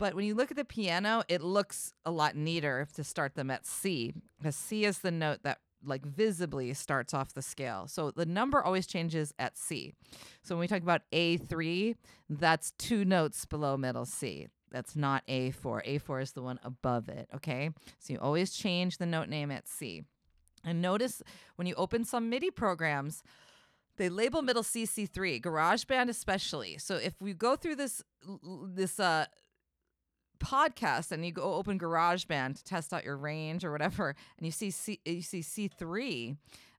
But 0.00 0.14
when 0.14 0.24
you 0.24 0.34
look 0.34 0.50
at 0.50 0.56
the 0.56 0.64
piano, 0.64 1.22
it 1.28 1.42
looks 1.42 1.92
a 2.06 2.10
lot 2.10 2.34
neater 2.34 2.88
to 2.94 3.04
start 3.04 3.34
them 3.34 3.50
at 3.50 3.66
C, 3.66 4.14
because 4.38 4.56
C 4.56 4.86
is 4.86 5.00
the 5.00 5.10
note 5.10 5.40
that 5.42 5.58
like 5.84 6.06
visibly 6.06 6.72
starts 6.72 7.12
off 7.12 7.34
the 7.34 7.42
scale. 7.42 7.86
So 7.86 8.10
the 8.10 8.24
number 8.24 8.64
always 8.64 8.86
changes 8.86 9.34
at 9.38 9.58
C. 9.58 9.92
So 10.42 10.54
when 10.54 10.60
we 10.60 10.68
talk 10.68 10.80
about 10.80 11.02
A3, 11.12 11.96
that's 12.30 12.70
two 12.78 13.04
notes 13.04 13.44
below 13.44 13.76
middle 13.76 14.06
C. 14.06 14.48
That's 14.70 14.96
not 14.96 15.22
A4. 15.26 15.86
A4 15.86 16.22
is 16.22 16.32
the 16.32 16.42
one 16.42 16.60
above 16.64 17.10
it, 17.10 17.28
okay? 17.34 17.68
So 17.98 18.14
you 18.14 18.18
always 18.20 18.52
change 18.52 18.96
the 18.96 19.06
note 19.06 19.28
name 19.28 19.50
at 19.50 19.68
C. 19.68 20.04
And 20.64 20.80
notice 20.80 21.22
when 21.56 21.66
you 21.66 21.74
open 21.74 22.04
some 22.06 22.30
MIDI 22.30 22.50
programs, 22.50 23.22
they 23.98 24.08
label 24.08 24.40
middle 24.40 24.62
C 24.62 24.84
C3, 24.84 25.42
GarageBand 25.42 26.08
especially. 26.08 26.78
So 26.78 26.96
if 26.96 27.20
we 27.20 27.34
go 27.34 27.54
through 27.54 27.76
this 27.76 28.02
this 28.64 28.98
uh 28.98 29.26
podcast 30.40 31.12
and 31.12 31.24
you 31.24 31.32
go 31.32 31.54
open 31.54 31.78
GarageBand 31.78 32.56
to 32.56 32.64
test 32.64 32.92
out 32.92 33.04
your 33.04 33.16
range 33.16 33.64
or 33.64 33.70
whatever, 33.70 34.14
and 34.38 34.46
you 34.46 34.52
see 34.52 34.70
C, 34.70 35.00
you 35.04 35.22
see 35.22 35.40
C3, 35.40 36.36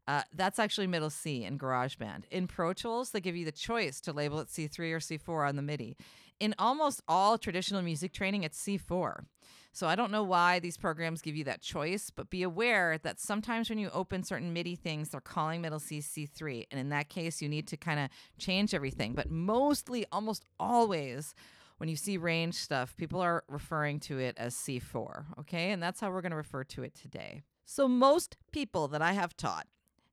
uh, 0.07 0.23
that's 0.35 0.59
actually 0.59 0.87
middle 0.87 1.09
C 1.09 1.43
in 1.45 1.57
GarageBand. 1.57 2.23
In 2.31 2.47
Pro 2.47 2.73
Tools, 2.73 3.11
they 3.11 3.21
give 3.21 3.35
you 3.35 3.45
the 3.45 3.51
choice 3.51 4.01
to 4.01 4.13
label 4.13 4.39
it 4.39 4.47
C3 4.47 4.91
or 4.91 4.99
C4 4.99 5.47
on 5.47 5.55
the 5.55 5.61
MIDI. 5.61 5.95
In 6.39 6.55
almost 6.57 7.01
all 7.07 7.37
traditional 7.37 7.81
music 7.81 8.11
training, 8.11 8.43
it's 8.43 8.61
C4. 8.61 9.25
So 9.73 9.87
I 9.87 9.95
don't 9.95 10.11
know 10.11 10.23
why 10.23 10.59
these 10.59 10.75
programs 10.75 11.21
give 11.21 11.35
you 11.35 11.45
that 11.45 11.61
choice, 11.61 12.09
but 12.09 12.29
be 12.29 12.43
aware 12.43 12.97
that 13.03 13.21
sometimes 13.21 13.69
when 13.69 13.79
you 13.79 13.89
open 13.93 14.23
certain 14.23 14.51
MIDI 14.51 14.75
things, 14.75 15.09
they're 15.09 15.21
calling 15.21 15.61
middle 15.61 15.79
C 15.79 15.99
C3. 15.99 16.65
And 16.71 16.79
in 16.79 16.89
that 16.89 17.09
case, 17.09 17.41
you 17.41 17.47
need 17.47 17.67
to 17.67 17.77
kind 17.77 17.99
of 17.99 18.09
change 18.37 18.73
everything. 18.73 19.13
But 19.13 19.31
mostly, 19.31 20.05
almost 20.11 20.45
always, 20.59 21.35
when 21.81 21.89
you 21.89 21.95
see 21.95 22.15
range 22.15 22.53
stuff, 22.53 22.95
people 22.95 23.19
are 23.19 23.43
referring 23.47 23.99
to 23.99 24.19
it 24.19 24.37
as 24.37 24.53
C4, 24.53 25.39
okay? 25.39 25.71
And 25.71 25.81
that's 25.81 25.99
how 25.99 26.11
we're 26.11 26.21
going 26.21 26.29
to 26.29 26.35
refer 26.35 26.63
to 26.63 26.83
it 26.83 26.93
today. 26.93 27.41
So, 27.65 27.87
most 27.87 28.37
people 28.51 28.87
that 28.89 29.01
I 29.01 29.13
have 29.13 29.35
taught 29.35 29.65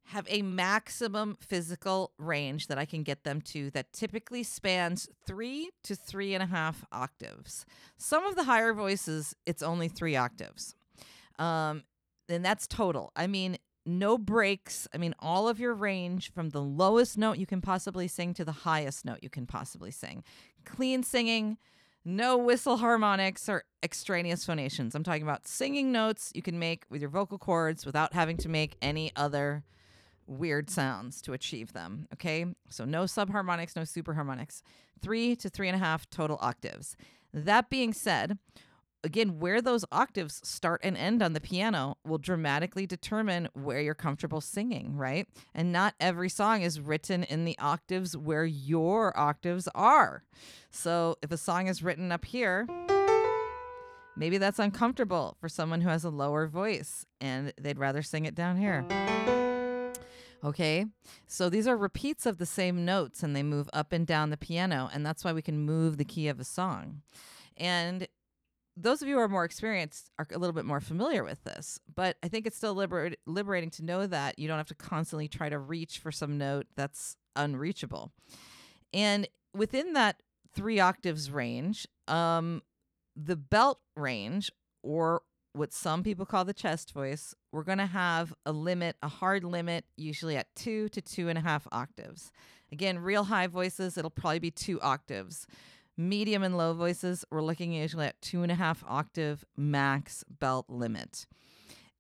have 0.05 0.27
a 0.31 0.41
maximum 0.41 1.37
physical 1.39 2.13
range 2.17 2.69
that 2.69 2.79
I 2.79 2.87
can 2.87 3.03
get 3.03 3.25
them 3.25 3.43
to 3.43 3.71
that 3.73 3.93
typically 3.93 4.43
spans 4.45 5.11
three 5.27 5.69
to 5.85 5.95
three 5.95 6.33
and 6.33 6.43
a 6.43 6.47
half 6.47 6.87
octaves. 6.91 7.67
Some 7.99 8.25
of 8.25 8.35
the 8.35 8.45
higher 8.45 8.73
voices, 8.73 9.37
it's 9.45 9.63
only 9.63 9.89
three 9.89 10.17
octaves. 10.17 10.75
Um, 11.39 11.83
and 12.31 12.43
that's 12.43 12.67
total. 12.67 13.13
I 13.15 13.27
mean, 13.27 13.59
no 13.89 14.19
breaks. 14.19 14.87
I 14.95 14.99
mean, 14.99 15.15
all 15.19 15.49
of 15.49 15.59
your 15.59 15.75
range 15.75 16.31
from 16.33 16.51
the 16.51 16.63
lowest 16.63 17.17
note 17.17 17.39
you 17.39 17.47
can 17.47 17.61
possibly 17.61 18.07
sing 18.07 18.35
to 18.35 18.45
the 18.45 18.53
highest 18.53 19.05
note 19.05 19.19
you 19.23 19.31
can 19.31 19.47
possibly 19.47 19.91
sing 19.91 20.23
clean 20.65 21.03
singing, 21.03 21.59
no 22.05 22.37
whistle 22.37 22.79
harmonics 22.79 23.49
or 23.49 23.65
extraneous 23.83 24.45
phonations. 24.45 24.95
I'm 24.95 25.03
talking 25.05 25.23
about 25.23 25.47
singing 25.47 25.93
notes 25.93 26.33
you 26.35 26.43
can 26.43 26.59
make 26.59 26.85
with 26.91 27.01
your 27.01 27.11
vocal 27.11 27.39
cords 27.39 27.85
without 27.85 28.15
having 28.15 28.37
to 28.39 28.49
make 28.49 28.77
any 28.81 29.13
other 29.17 29.65
weird 30.27 30.71
sounds 30.71 31.23
to 31.23 31.33
achieve 31.33 31.73
them. 31.73 32.07
Okay, 32.15 32.47
so 32.69 32.85
no 32.85 33.05
subharmonics, 33.05 33.77
no 33.77 33.83
superharmonics. 33.83 34.63
Three 35.01 35.37
to 35.37 35.49
three 35.49 35.69
and 35.69 35.77
a 35.77 35.85
half 35.85 36.09
total 36.11 36.39
octaves. 36.41 36.97
That 37.33 37.71
being 37.71 37.93
said, 37.93 38.39
again, 39.05 39.39
where 39.39 39.63
those 39.63 39.85
octaves 39.93 40.41
start 40.45 40.81
and 40.83 40.97
end 40.97 41.23
on 41.23 41.33
the 41.33 41.41
piano 41.41 41.97
will 42.05 42.19
dramatically 42.19 42.87
determine 42.87 43.49
where 43.53 43.81
you're 43.81 43.95
comfortable 43.95 44.41
singing, 44.41 44.97
right? 44.97 45.29
And 45.55 45.73
not 45.73 45.95
every 46.01 46.29
song 46.29 46.63
is 46.63 46.81
written 46.81 47.23
in 47.25 47.45
the 47.45 47.59
octaves 47.59 48.17
where 48.17 48.45
your 48.45 49.19
octaves 49.19 49.69
are. 49.75 50.25
So 50.71 51.17
if 51.23 51.31
a 51.31 51.37
song 51.37 51.69
is 51.69 51.83
written 51.83 52.11
up 52.13 52.25
here, 52.25 52.67
maybe 54.17 54.39
that's 54.39 54.59
uncomfortable 54.59 55.37
for 55.41 55.49
someone 55.49 55.81
who 55.81 55.89
has 55.89 56.05
a 56.05 56.11
lower 56.11 56.47
voice 56.47 57.07
and 57.21 57.53
they'd 57.61 57.79
rather 57.79 58.03
sing 58.03 58.25
it 58.25 58.35
down 58.35 58.57
here. 58.57 58.85
Okay, 60.45 60.87
so 61.27 61.49
these 61.49 61.67
are 61.67 61.77
repeats 61.77 62.25
of 62.25 62.39
the 62.39 62.47
same 62.47 62.85
notes 62.85 63.25
and 63.25 63.35
they 63.35 63.43
move 63.43 63.69
up 63.73 63.93
and 63.93 64.07
down 64.07 64.31
the 64.31 64.37
piano, 64.37 64.89
and 64.93 65.05
that's 65.05 65.25
why 65.25 65.33
we 65.33 65.43
can 65.43 65.59
move 65.59 65.97
the 65.97 66.05
key 66.05 66.29
of 66.29 66.39
a 66.39 66.45
song. 66.45 67.03
And 67.57 68.07
those 68.81 69.03
of 69.03 69.09
you 69.09 69.15
who 69.15 69.21
are 69.21 69.29
more 69.29 69.45
experienced 69.45 70.11
are 70.19 70.27
a 70.33 70.39
little 70.39 70.53
bit 70.53 70.65
more 70.65 70.81
familiar 70.81 71.25
with 71.25 71.43
this, 71.45 71.81
but 71.95 72.17
I 72.23 72.29
think 72.29 72.47
it's 72.47 72.57
still 72.57 72.75
liber- 72.75 73.15
liberating 73.27 73.71
to 73.71 73.85
know 73.85 74.07
that 74.07 74.39
you 74.39 74.47
don't 74.47 74.59
have 74.59 74.69
to 74.69 74.75
constantly 74.75 75.27
try 75.27 75.49
to 75.49 75.59
reach 75.59 75.99
for 75.99 76.13
some 76.13 76.39
note 76.39 76.67
that's 76.77 77.17
unreachable. 77.35 78.13
And 78.93 79.29
within 79.55 79.95
that 79.95 80.23
three 80.55 80.79
octaves 80.79 81.31
range, 81.31 81.87
um, 82.07 82.63
the 83.17 83.37
belt 83.37 83.81
range, 83.97 84.53
or 84.83 85.23
what 85.53 85.73
some 85.73 86.05
people 86.05 86.25
call 86.25 86.45
the 86.45 86.55
chest 86.55 86.93
voice, 86.93 87.35
we're 87.51 87.65
going 87.65 87.79
to 87.79 87.87
have 87.87 88.33
a 88.47 88.53
limit, 88.53 88.97
a 89.03 89.09
hard 89.09 89.43
limit, 89.43 89.85
usually 89.97 90.37
at 90.37 90.55
two 90.55 90.89
to 90.91 91.01
two 91.01 91.29
and 91.29 91.37
a 91.37 91.43
half 91.43 91.67
octaves. 91.73 92.31
Again, 92.71 92.99
real 92.99 93.25
high 93.25 93.47
voices, 93.49 93.99
it'll 93.99 94.11
probably 94.11 94.39
be 94.39 94.51
two 94.51 94.81
octaves. 94.81 95.47
Medium 95.99 96.45
and 96.45 96.57
low 96.57 96.73
voices, 96.75 97.25
we're 97.31 97.43
looking 97.43 97.73
usually 97.73 98.07
at 98.07 98.23
two 98.23 98.45
and 98.45 98.53
a 98.53 98.55
half 98.55 98.85
octave 98.87 99.45
max 99.57 100.25
belt 100.31 100.67
limit. 100.69 101.27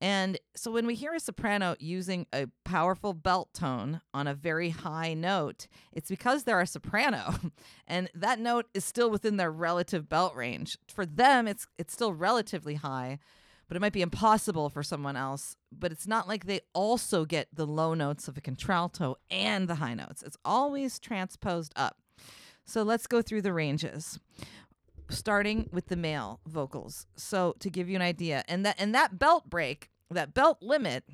And 0.00 0.38
so 0.54 0.70
when 0.70 0.86
we 0.86 0.94
hear 0.94 1.12
a 1.12 1.20
soprano 1.20 1.74
using 1.80 2.26
a 2.32 2.46
powerful 2.64 3.12
belt 3.12 3.48
tone 3.52 4.00
on 4.14 4.28
a 4.28 4.34
very 4.34 4.70
high 4.70 5.14
note, 5.14 5.66
it's 5.92 6.08
because 6.08 6.44
they're 6.44 6.60
a 6.60 6.66
soprano 6.66 7.34
and 7.88 8.08
that 8.14 8.38
note 8.38 8.66
is 8.74 8.84
still 8.84 9.10
within 9.10 9.36
their 9.36 9.50
relative 9.50 10.08
belt 10.08 10.36
range. 10.36 10.78
For 10.86 11.04
them, 11.04 11.48
it's 11.48 11.66
it's 11.78 11.92
still 11.92 12.12
relatively 12.12 12.74
high, 12.74 13.18
but 13.66 13.76
it 13.76 13.80
might 13.80 13.92
be 13.92 14.02
impossible 14.02 14.68
for 14.68 14.84
someone 14.84 15.16
else. 15.16 15.56
But 15.76 15.90
it's 15.90 16.06
not 16.06 16.28
like 16.28 16.46
they 16.46 16.60
also 16.72 17.24
get 17.24 17.48
the 17.52 17.66
low 17.66 17.94
notes 17.94 18.28
of 18.28 18.38
a 18.38 18.40
contralto 18.40 19.16
and 19.28 19.66
the 19.66 19.76
high 19.76 19.94
notes. 19.94 20.22
It's 20.22 20.38
always 20.44 21.00
transposed 21.00 21.72
up. 21.74 21.96
So 22.68 22.82
let's 22.82 23.06
go 23.06 23.22
through 23.22 23.42
the 23.42 23.52
ranges. 23.52 24.20
Starting 25.08 25.70
with 25.72 25.86
the 25.86 25.96
male 25.96 26.40
vocals. 26.46 27.06
So 27.16 27.54
to 27.60 27.70
give 27.70 27.88
you 27.88 27.96
an 27.96 28.02
idea, 28.02 28.44
and 28.46 28.64
that 28.66 28.76
and 28.78 28.94
that 28.94 29.18
belt 29.18 29.48
break, 29.48 29.88
that 30.10 30.34
belt 30.34 30.58
limit, 30.60 31.04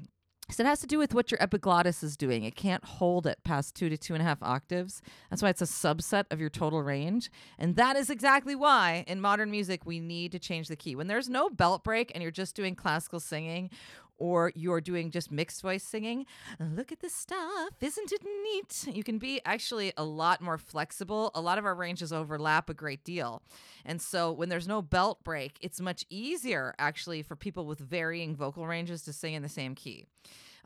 so 0.50 0.62
it 0.62 0.66
has 0.66 0.80
to 0.80 0.86
do 0.86 0.98
with 0.98 1.14
what 1.14 1.30
your 1.30 1.42
epiglottis 1.42 2.02
is 2.02 2.18
doing. 2.18 2.44
It 2.44 2.54
can't 2.54 2.84
hold 2.84 3.26
it 3.26 3.38
past 3.44 3.74
two 3.74 3.88
to 3.88 3.96
two 3.96 4.12
and 4.12 4.20
a 4.20 4.26
half 4.26 4.42
octaves. 4.42 5.00
That's 5.30 5.42
why 5.42 5.48
it's 5.48 5.62
a 5.62 5.64
subset 5.64 6.24
of 6.30 6.38
your 6.38 6.50
total 6.50 6.82
range. 6.82 7.30
And 7.58 7.76
that 7.76 7.96
is 7.96 8.10
exactly 8.10 8.54
why 8.54 9.04
in 9.06 9.22
modern 9.22 9.50
music 9.50 9.86
we 9.86 10.00
need 10.00 10.32
to 10.32 10.38
change 10.38 10.68
the 10.68 10.76
key. 10.76 10.96
When 10.96 11.06
there's 11.06 11.30
no 11.30 11.48
belt 11.48 11.82
break 11.82 12.12
and 12.14 12.20
you're 12.20 12.30
just 12.30 12.54
doing 12.54 12.74
classical 12.74 13.20
singing 13.20 13.70
or 14.18 14.52
you're 14.54 14.80
doing 14.80 15.10
just 15.10 15.30
mixed 15.30 15.62
voice 15.62 15.82
singing, 15.82 16.26
look 16.58 16.92
at 16.92 17.00
this 17.00 17.14
stuff. 17.14 17.70
Isn't 17.80 18.12
it 18.12 18.22
neat? 18.24 18.94
You 18.94 19.04
can 19.04 19.18
be 19.18 19.40
actually 19.44 19.92
a 19.96 20.04
lot 20.04 20.40
more 20.40 20.58
flexible. 20.58 21.30
A 21.34 21.40
lot 21.40 21.58
of 21.58 21.64
our 21.64 21.74
ranges 21.74 22.12
overlap 22.12 22.70
a 22.70 22.74
great 22.74 23.04
deal. 23.04 23.42
And 23.84 24.00
so 24.00 24.32
when 24.32 24.48
there's 24.48 24.68
no 24.68 24.82
belt 24.82 25.24
break, 25.24 25.58
it's 25.60 25.80
much 25.80 26.04
easier 26.10 26.74
actually 26.78 27.22
for 27.22 27.36
people 27.36 27.66
with 27.66 27.78
varying 27.78 28.34
vocal 28.36 28.66
ranges 28.66 29.02
to 29.02 29.12
sing 29.12 29.34
in 29.34 29.42
the 29.42 29.48
same 29.48 29.74
key. 29.74 30.06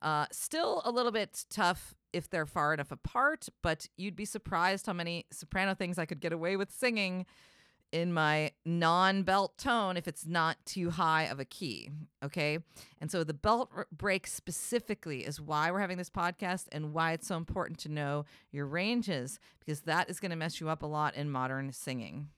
Uh, 0.00 0.26
still 0.30 0.82
a 0.84 0.90
little 0.90 1.10
bit 1.10 1.44
tough 1.50 1.94
if 2.12 2.30
they're 2.30 2.46
far 2.46 2.72
enough 2.72 2.92
apart, 2.92 3.48
but 3.62 3.88
you'd 3.96 4.16
be 4.16 4.24
surprised 4.24 4.86
how 4.86 4.92
many 4.92 5.26
soprano 5.32 5.74
things 5.74 5.98
I 5.98 6.06
could 6.06 6.20
get 6.20 6.32
away 6.32 6.56
with 6.56 6.70
singing 6.70 7.26
in 7.92 8.12
my 8.12 8.52
non 8.64 9.22
belt 9.22 9.58
tone 9.58 9.96
if 9.96 10.06
it's 10.06 10.26
not 10.26 10.56
too 10.64 10.90
high 10.90 11.24
of 11.24 11.40
a 11.40 11.44
key. 11.44 11.90
Okay. 12.24 12.58
And 13.00 13.10
so 13.10 13.24
the 13.24 13.34
belt 13.34 13.70
r- 13.74 13.86
break 13.90 14.26
specifically 14.26 15.24
is 15.24 15.40
why 15.40 15.70
we're 15.70 15.80
having 15.80 15.98
this 15.98 16.10
podcast 16.10 16.66
and 16.72 16.92
why 16.92 17.12
it's 17.12 17.26
so 17.26 17.36
important 17.36 17.78
to 17.80 17.88
know 17.88 18.24
your 18.50 18.66
ranges 18.66 19.38
because 19.60 19.82
that 19.82 20.10
is 20.10 20.20
going 20.20 20.30
to 20.30 20.36
mess 20.36 20.60
you 20.60 20.68
up 20.68 20.82
a 20.82 20.86
lot 20.86 21.14
in 21.14 21.30
modern 21.30 21.72
singing. 21.72 22.28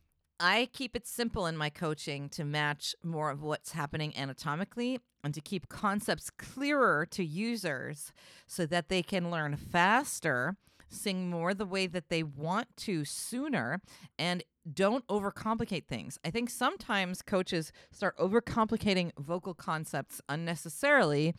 I 0.43 0.71
keep 0.73 0.97
it 0.97 1.07
simple 1.07 1.47
in 1.47 1.57
my 1.57 1.69
coaching 1.69 2.31
to 2.31 2.45
match 2.45 2.95
more 3.05 3.31
of 3.31 3.43
what's 3.43 3.73
happening 3.73 4.17
anatomically 4.17 4.99
and 5.23 5.35
to 5.35 5.41
keep 5.43 5.69
concepts 5.69 6.31
clearer 6.31 7.07
to 7.11 7.23
users 7.23 8.11
so 8.47 8.65
that 8.65 8.89
they 8.89 9.03
can 9.03 9.31
learn 9.31 9.57
faster, 9.57 10.57
sing 10.89 11.29
more 11.29 11.53
the 11.53 11.67
way 11.67 11.87
that 11.87 12.09
they 12.09 12.23
want 12.23 12.69
to 12.79 13.05
sooner, 13.05 13.83
and 14.19 14.43
don't 14.73 15.07
overcomplicate 15.09 15.87
things. 15.87 16.19
I 16.25 16.31
think 16.31 16.51
sometimes 16.51 17.23
coaches 17.23 17.73
start 17.91 18.17
overcomplicating 18.19 19.13
vocal 19.19 19.55
concepts 19.55 20.21
unnecessarily 20.29 21.35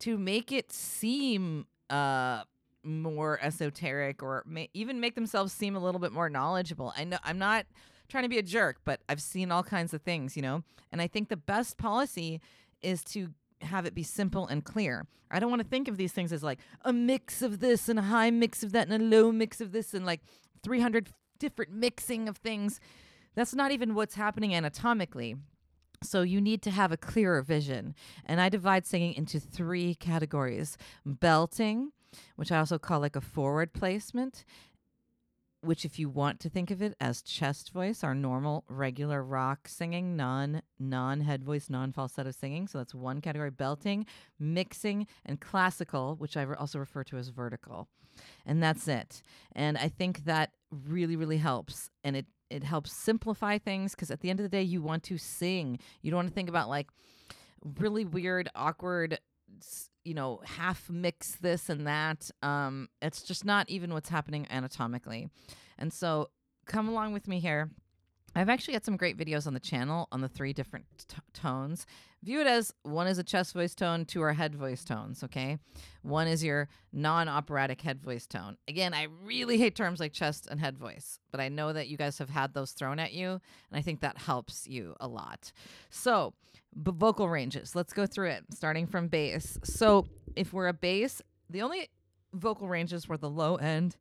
to 0.00 0.18
make 0.18 0.52
it 0.52 0.72
seem 0.72 1.66
uh 1.90 2.42
more 2.84 3.38
esoteric 3.42 4.22
or 4.22 4.44
even 4.74 5.00
make 5.00 5.14
themselves 5.14 5.52
seem 5.52 5.76
a 5.76 5.78
little 5.78 6.00
bit 6.00 6.12
more 6.12 6.28
knowledgeable. 6.28 6.92
I 6.96 7.04
know 7.04 7.18
I'm 7.22 7.38
not 7.38 7.66
trying 8.08 8.24
to 8.24 8.28
be 8.28 8.38
a 8.38 8.42
jerk, 8.42 8.78
but 8.84 9.00
I've 9.08 9.22
seen 9.22 9.50
all 9.50 9.62
kinds 9.62 9.94
of 9.94 10.02
things, 10.02 10.36
you 10.36 10.42
know. 10.42 10.62
And 10.90 11.00
I 11.00 11.06
think 11.06 11.28
the 11.28 11.36
best 11.36 11.78
policy 11.78 12.40
is 12.82 13.04
to 13.04 13.28
have 13.60 13.86
it 13.86 13.94
be 13.94 14.02
simple 14.02 14.46
and 14.46 14.64
clear. 14.64 15.06
I 15.30 15.38
don't 15.38 15.50
want 15.50 15.62
to 15.62 15.68
think 15.68 15.88
of 15.88 15.96
these 15.96 16.12
things 16.12 16.32
as 16.32 16.42
like 16.42 16.58
a 16.84 16.92
mix 16.92 17.40
of 17.42 17.60
this 17.60 17.88
and 17.88 17.98
a 17.98 18.02
high 18.02 18.30
mix 18.30 18.62
of 18.62 18.72
that 18.72 18.88
and 18.88 19.02
a 19.02 19.16
low 19.16 19.32
mix 19.32 19.60
of 19.60 19.72
this 19.72 19.94
and 19.94 20.04
like 20.04 20.20
300 20.62 21.08
different 21.42 21.72
mixing 21.72 22.28
of 22.28 22.36
things. 22.36 22.78
That's 23.34 23.54
not 23.54 23.72
even 23.72 23.94
what's 23.94 24.14
happening 24.14 24.54
anatomically. 24.54 25.36
So 26.02 26.22
you 26.22 26.40
need 26.40 26.62
to 26.62 26.70
have 26.70 26.92
a 26.92 26.96
clearer 26.96 27.42
vision. 27.42 27.94
And 28.24 28.40
I 28.40 28.48
divide 28.48 28.86
singing 28.86 29.14
into 29.14 29.40
three 29.40 29.94
categories 29.96 30.78
belting, 31.04 31.90
which 32.36 32.52
I 32.52 32.58
also 32.58 32.78
call 32.78 33.00
like 33.00 33.16
a 33.16 33.20
forward 33.20 33.72
placement, 33.72 34.44
which 35.62 35.84
if 35.84 35.98
you 35.98 36.08
want 36.08 36.38
to 36.40 36.48
think 36.48 36.70
of 36.70 36.80
it 36.80 36.94
as 37.00 37.22
chest 37.22 37.72
voice, 37.72 38.04
our 38.04 38.14
normal 38.14 38.64
regular 38.68 39.22
rock 39.22 39.66
singing, 39.66 40.16
non 40.16 40.62
non 40.78 41.20
head 41.20 41.42
voice, 41.42 41.68
non 41.68 41.92
falsetto 41.92 42.30
singing. 42.30 42.68
So 42.68 42.78
that's 42.78 42.94
one 42.94 43.20
category 43.20 43.50
belting, 43.50 44.06
mixing, 44.38 45.08
and 45.26 45.40
classical, 45.40 46.14
which 46.16 46.36
I 46.36 46.44
also 46.54 46.78
refer 46.78 47.02
to 47.04 47.16
as 47.16 47.28
vertical. 47.28 47.88
And 48.46 48.62
that's 48.62 48.86
it. 48.86 49.22
And 49.54 49.76
I 49.78 49.88
think 49.88 50.24
that 50.24 50.50
really, 50.72 51.16
really 51.16 51.38
helps. 51.38 51.90
And 52.02 52.16
it 52.16 52.26
it 52.50 52.64
helps 52.64 52.92
simplify 52.92 53.56
things 53.56 53.94
because 53.94 54.10
at 54.10 54.20
the 54.20 54.28
end 54.28 54.38
of 54.40 54.44
the 54.44 54.50
day, 54.50 54.62
you 54.62 54.82
want 54.82 55.04
to 55.04 55.16
sing. 55.16 55.78
You 56.02 56.10
don't 56.10 56.18
want 56.18 56.28
to 56.28 56.34
think 56.34 56.50
about 56.50 56.68
like 56.68 56.88
really 57.78 58.04
weird, 58.04 58.50
awkward 58.54 59.18
you 60.04 60.14
know, 60.14 60.40
half 60.44 60.90
mix 60.90 61.36
this 61.36 61.68
and 61.68 61.86
that. 61.86 62.30
Um, 62.42 62.88
it's 63.00 63.22
just 63.22 63.44
not 63.44 63.68
even 63.68 63.92
what's 63.92 64.08
happening 64.08 64.46
anatomically. 64.50 65.28
And 65.78 65.92
so 65.92 66.30
come 66.66 66.88
along 66.88 67.12
with 67.12 67.28
me 67.28 67.40
here. 67.40 67.70
I've 68.34 68.48
actually 68.48 68.74
got 68.74 68.84
some 68.84 68.96
great 68.96 69.16
videos 69.16 69.46
on 69.46 69.54
the 69.54 69.60
channel 69.60 70.08
on 70.10 70.20
the 70.20 70.28
three 70.28 70.52
different 70.52 70.86
t- 71.06 71.16
tones. 71.34 71.86
View 72.22 72.40
it 72.40 72.46
as 72.46 72.72
one 72.82 73.06
is 73.06 73.18
a 73.18 73.24
chest 73.24 73.52
voice 73.52 73.74
tone, 73.74 74.04
two 74.04 74.22
are 74.22 74.32
head 74.32 74.54
voice 74.54 74.84
tones, 74.84 75.22
okay? 75.24 75.58
One 76.02 76.28
is 76.28 76.42
your 76.42 76.68
non 76.92 77.28
operatic 77.28 77.80
head 77.82 78.00
voice 78.00 78.26
tone. 78.26 78.56
Again, 78.68 78.94
I 78.94 79.08
really 79.24 79.58
hate 79.58 79.74
terms 79.74 80.00
like 80.00 80.12
chest 80.12 80.46
and 80.50 80.60
head 80.60 80.78
voice, 80.78 81.18
but 81.30 81.40
I 81.40 81.48
know 81.48 81.72
that 81.72 81.88
you 81.88 81.96
guys 81.96 82.18
have 82.18 82.30
had 82.30 82.54
those 82.54 82.72
thrown 82.72 82.98
at 82.98 83.12
you, 83.12 83.30
and 83.32 83.40
I 83.72 83.82
think 83.82 84.00
that 84.00 84.18
helps 84.18 84.66
you 84.66 84.94
a 85.00 85.08
lot. 85.08 85.52
So, 85.90 86.32
b- 86.80 86.92
vocal 86.94 87.28
ranges, 87.28 87.74
let's 87.74 87.92
go 87.92 88.06
through 88.06 88.30
it, 88.30 88.44
starting 88.54 88.86
from 88.86 89.08
bass. 89.08 89.58
So, 89.64 90.06
if 90.36 90.52
we're 90.52 90.68
a 90.68 90.72
bass, 90.72 91.20
the 91.50 91.60
only 91.62 91.90
vocal 92.32 92.68
ranges 92.68 93.08
where 93.08 93.18
the 93.18 93.28
low 93.28 93.56
end 93.56 93.96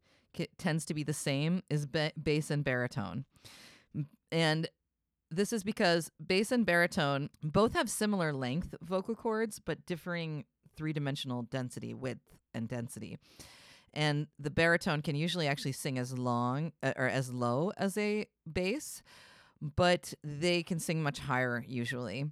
tends 0.58 0.86
to 0.86 0.94
be 0.94 1.04
the 1.04 1.14
same 1.14 1.64
is 1.70 1.86
ba- 1.86 2.14
bass 2.22 2.50
and 2.50 2.64
baritone. 2.64 3.26
And 4.32 4.68
this 5.30 5.54
is 5.54 5.64
because 5.64 6.12
bass 6.26 6.52
and 6.52 6.66
baritone 6.66 7.30
both 7.42 7.74
have 7.74 7.90
similar 7.90 8.34
length 8.34 8.76
vocal 8.82 9.16
cords, 9.16 9.60
but 9.60 9.86
differing 9.86 10.46
three 10.76 10.94
dimensional 10.94 11.44
density, 11.44 11.94
width, 11.94 12.36
and 12.54 12.68
density. 12.68 13.18
And 13.94 14.28
the 14.40 14.50
baritone 14.50 15.02
can 15.02 15.16
usually 15.16 15.48
actually 15.48 15.74
sing 15.74 15.98
as 15.98 16.18
long 16.18 16.72
uh, 16.82 16.94
or 16.96 17.08
as 17.08 17.34
low 17.34 17.72
as 17.78 17.98
a 17.98 18.26
bass, 18.52 19.02
but 19.62 20.14
they 20.24 20.64
can 20.64 20.80
sing 20.80 21.04
much 21.04 21.20
higher 21.20 21.64
usually. 21.68 22.26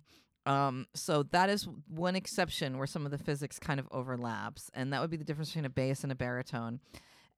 Um, 0.45 0.87
so 0.95 1.23
that 1.23 1.49
is 1.49 1.67
one 1.87 2.15
exception 2.15 2.77
where 2.77 2.87
some 2.87 3.05
of 3.05 3.11
the 3.11 3.17
physics 3.17 3.59
kind 3.59 3.79
of 3.79 3.87
overlaps, 3.91 4.71
and 4.73 4.91
that 4.93 5.01
would 5.01 5.09
be 5.09 5.17
the 5.17 5.25
difference 5.25 5.49
between 5.49 5.65
a 5.65 5.69
bass 5.69 6.03
and 6.03 6.11
a 6.11 6.15
baritone. 6.15 6.79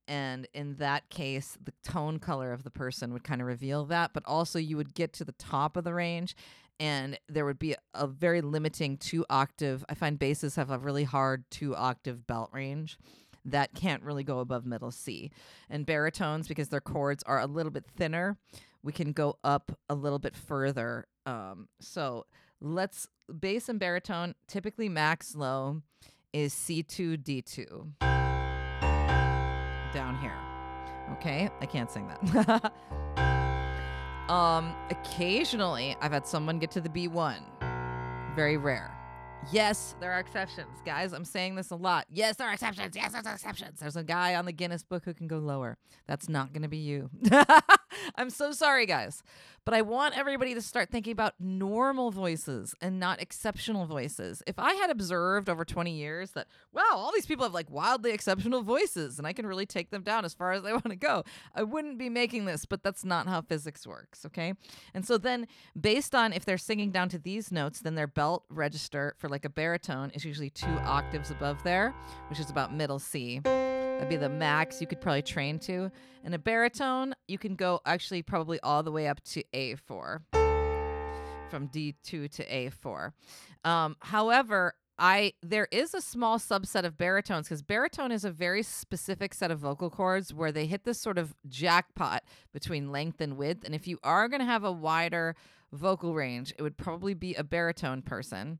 And 0.07 0.47
in 0.53 0.75
that 0.75 1.09
case, 1.09 1.57
the 1.63 1.73
tone 1.83 2.19
color 2.19 2.51
of 2.51 2.63
the 2.63 2.69
person 2.69 3.13
would 3.13 3.23
kind 3.23 3.41
of 3.41 3.47
reveal 3.47 3.85
that. 3.85 4.11
But 4.13 4.23
also, 4.25 4.59
you 4.59 4.77
would 4.77 4.93
get 4.93 5.13
to 5.13 5.25
the 5.25 5.31
top 5.33 5.77
of 5.77 5.83
the 5.83 5.93
range, 5.93 6.35
and 6.79 7.19
there 7.29 7.45
would 7.45 7.59
be 7.59 7.75
a 7.93 8.07
very 8.07 8.41
limiting 8.41 8.97
two 8.97 9.25
octave. 9.29 9.85
I 9.87 9.93
find 9.93 10.17
basses 10.19 10.55
have 10.55 10.71
a 10.71 10.79
really 10.79 11.03
hard 11.03 11.45
two 11.51 11.75
octave 11.75 12.25
belt 12.27 12.49
range 12.51 12.97
that 13.45 13.73
can't 13.73 14.03
really 14.03 14.23
go 14.23 14.39
above 14.39 14.65
middle 14.65 14.91
C. 14.91 15.31
And 15.69 15.85
baritones, 15.85 16.47
because 16.47 16.69
their 16.69 16.81
cords 16.81 17.23
are 17.23 17.39
a 17.39 17.47
little 17.47 17.71
bit 17.71 17.85
thinner, 17.85 18.37
we 18.83 18.91
can 18.91 19.11
go 19.11 19.37
up 19.43 19.71
a 19.89 19.95
little 19.95 20.19
bit 20.19 20.35
further. 20.35 21.05
Um, 21.25 21.67
so 21.79 22.25
let's 22.59 23.07
bass 23.39 23.69
and 23.69 23.79
baritone, 23.79 24.35
typically 24.47 24.89
max 24.89 25.35
low 25.35 25.81
is 26.33 26.53
C2, 26.53 27.17
D2. 27.17 28.30
Down 30.11 30.21
here. 30.21 30.37
Okay, 31.13 31.49
I 31.61 31.65
can't 31.65 31.89
sing 31.89 32.07
that. 32.07 32.73
um, 34.29 34.75
occasionally 34.89 35.95
I've 36.01 36.11
had 36.11 36.27
someone 36.27 36.59
get 36.59 36.71
to 36.71 36.81
the 36.81 36.89
B1. 36.89 37.37
Very 38.35 38.57
rare. 38.57 38.91
Yes, 39.51 39.95
there 39.99 40.11
are 40.11 40.19
exceptions. 40.19 40.67
Guys, 40.85 41.13
I'm 41.13 41.25
saying 41.25 41.55
this 41.55 41.71
a 41.71 41.75
lot. 41.75 42.05
Yes, 42.11 42.35
there 42.35 42.47
are 42.47 42.53
exceptions. 42.53 42.95
Yes, 42.95 43.13
there's 43.13 43.25
exceptions. 43.25 43.79
There's 43.79 43.95
a 43.95 44.03
guy 44.03 44.35
on 44.35 44.45
the 44.45 44.51
Guinness 44.51 44.83
book 44.83 45.03
who 45.05 45.13
can 45.13 45.27
go 45.27 45.37
lower. 45.37 45.77
That's 46.07 46.29
not 46.29 46.53
going 46.53 46.63
to 46.63 46.67
be 46.67 46.77
you. 46.77 47.09
I'm 48.15 48.29
so 48.29 48.51
sorry, 48.51 48.85
guys. 48.85 49.23
But 49.63 49.75
I 49.75 49.83
want 49.83 50.17
everybody 50.17 50.55
to 50.55 50.61
start 50.61 50.89
thinking 50.89 51.11
about 51.11 51.35
normal 51.39 52.09
voices 52.09 52.73
and 52.81 52.99
not 52.99 53.21
exceptional 53.21 53.85
voices. 53.85 54.41
If 54.47 54.57
I 54.57 54.73
had 54.73 54.89
observed 54.89 55.49
over 55.49 55.63
20 55.63 55.91
years 55.91 56.31
that, 56.31 56.47
wow, 56.73 56.81
all 56.93 57.11
these 57.13 57.27
people 57.27 57.45
have 57.45 57.53
like 57.53 57.69
wildly 57.69 58.11
exceptional 58.11 58.63
voices 58.63 59.19
and 59.19 59.27
I 59.27 59.33
can 59.33 59.45
really 59.45 59.67
take 59.67 59.91
them 59.91 60.01
down 60.01 60.25
as 60.25 60.33
far 60.33 60.51
as 60.53 60.63
they 60.63 60.71
want 60.71 60.89
to 60.89 60.95
go, 60.95 61.23
I 61.53 61.61
wouldn't 61.61 61.99
be 61.99 62.09
making 62.09 62.45
this, 62.45 62.65
but 62.65 62.81
that's 62.81 63.05
not 63.05 63.27
how 63.27 63.41
physics 63.41 63.85
works, 63.85 64.25
okay? 64.25 64.55
And 64.95 65.05
so 65.05 65.19
then, 65.19 65.47
based 65.79 66.15
on 66.15 66.33
if 66.33 66.43
they're 66.43 66.57
singing 66.57 66.89
down 66.89 67.09
to 67.09 67.19
these 67.19 67.51
notes, 67.51 67.81
then 67.81 67.93
their 67.93 68.07
belt 68.07 68.45
register 68.49 69.13
for 69.19 69.29
like 69.29 69.45
a 69.45 69.49
baritone 69.49 70.09
is 70.15 70.25
usually 70.25 70.49
two 70.49 70.71
octaves 70.85 71.29
above 71.29 71.61
there, 71.63 71.93
which 72.31 72.39
is 72.39 72.49
about 72.49 72.73
middle 72.73 72.99
C. 72.99 73.41
That'd 74.01 74.09
be 74.09 74.17
the 74.17 74.29
max 74.29 74.81
you 74.81 74.87
could 74.87 74.99
probably 74.99 75.21
train 75.21 75.59
to. 75.59 75.91
And 76.23 76.33
a 76.33 76.39
baritone, 76.39 77.13
you 77.27 77.37
can 77.37 77.53
go 77.53 77.81
actually 77.85 78.23
probably 78.23 78.59
all 78.61 78.81
the 78.81 78.91
way 78.91 79.07
up 79.07 79.23
to 79.25 79.43
A4 79.53 80.21
from 81.51 81.67
D2 81.67 82.31
to 82.31 82.43
A4. 82.43 83.11
Um, 83.63 83.95
however, 83.99 84.73
I 84.97 85.33
there 85.43 85.67
is 85.71 85.93
a 85.93 86.01
small 86.01 86.39
subset 86.39 86.83
of 86.83 86.97
baritones 86.97 87.47
because 87.47 87.61
baritone 87.61 88.11
is 88.11 88.25
a 88.25 88.31
very 88.31 88.63
specific 88.63 89.35
set 89.35 89.51
of 89.51 89.59
vocal 89.59 89.91
cords 89.91 90.33
where 90.33 90.51
they 90.51 90.65
hit 90.65 90.83
this 90.83 90.99
sort 90.99 91.19
of 91.19 91.35
jackpot 91.47 92.23
between 92.53 92.91
length 92.91 93.21
and 93.21 93.37
width. 93.37 93.63
And 93.63 93.75
if 93.75 93.87
you 93.87 93.99
are 94.03 94.27
going 94.27 94.39
to 94.39 94.47
have 94.47 94.63
a 94.63 94.71
wider 94.71 95.35
vocal 95.71 96.15
range, 96.15 96.55
it 96.57 96.63
would 96.63 96.75
probably 96.75 97.13
be 97.13 97.35
a 97.35 97.43
baritone 97.43 98.01
person 98.01 98.57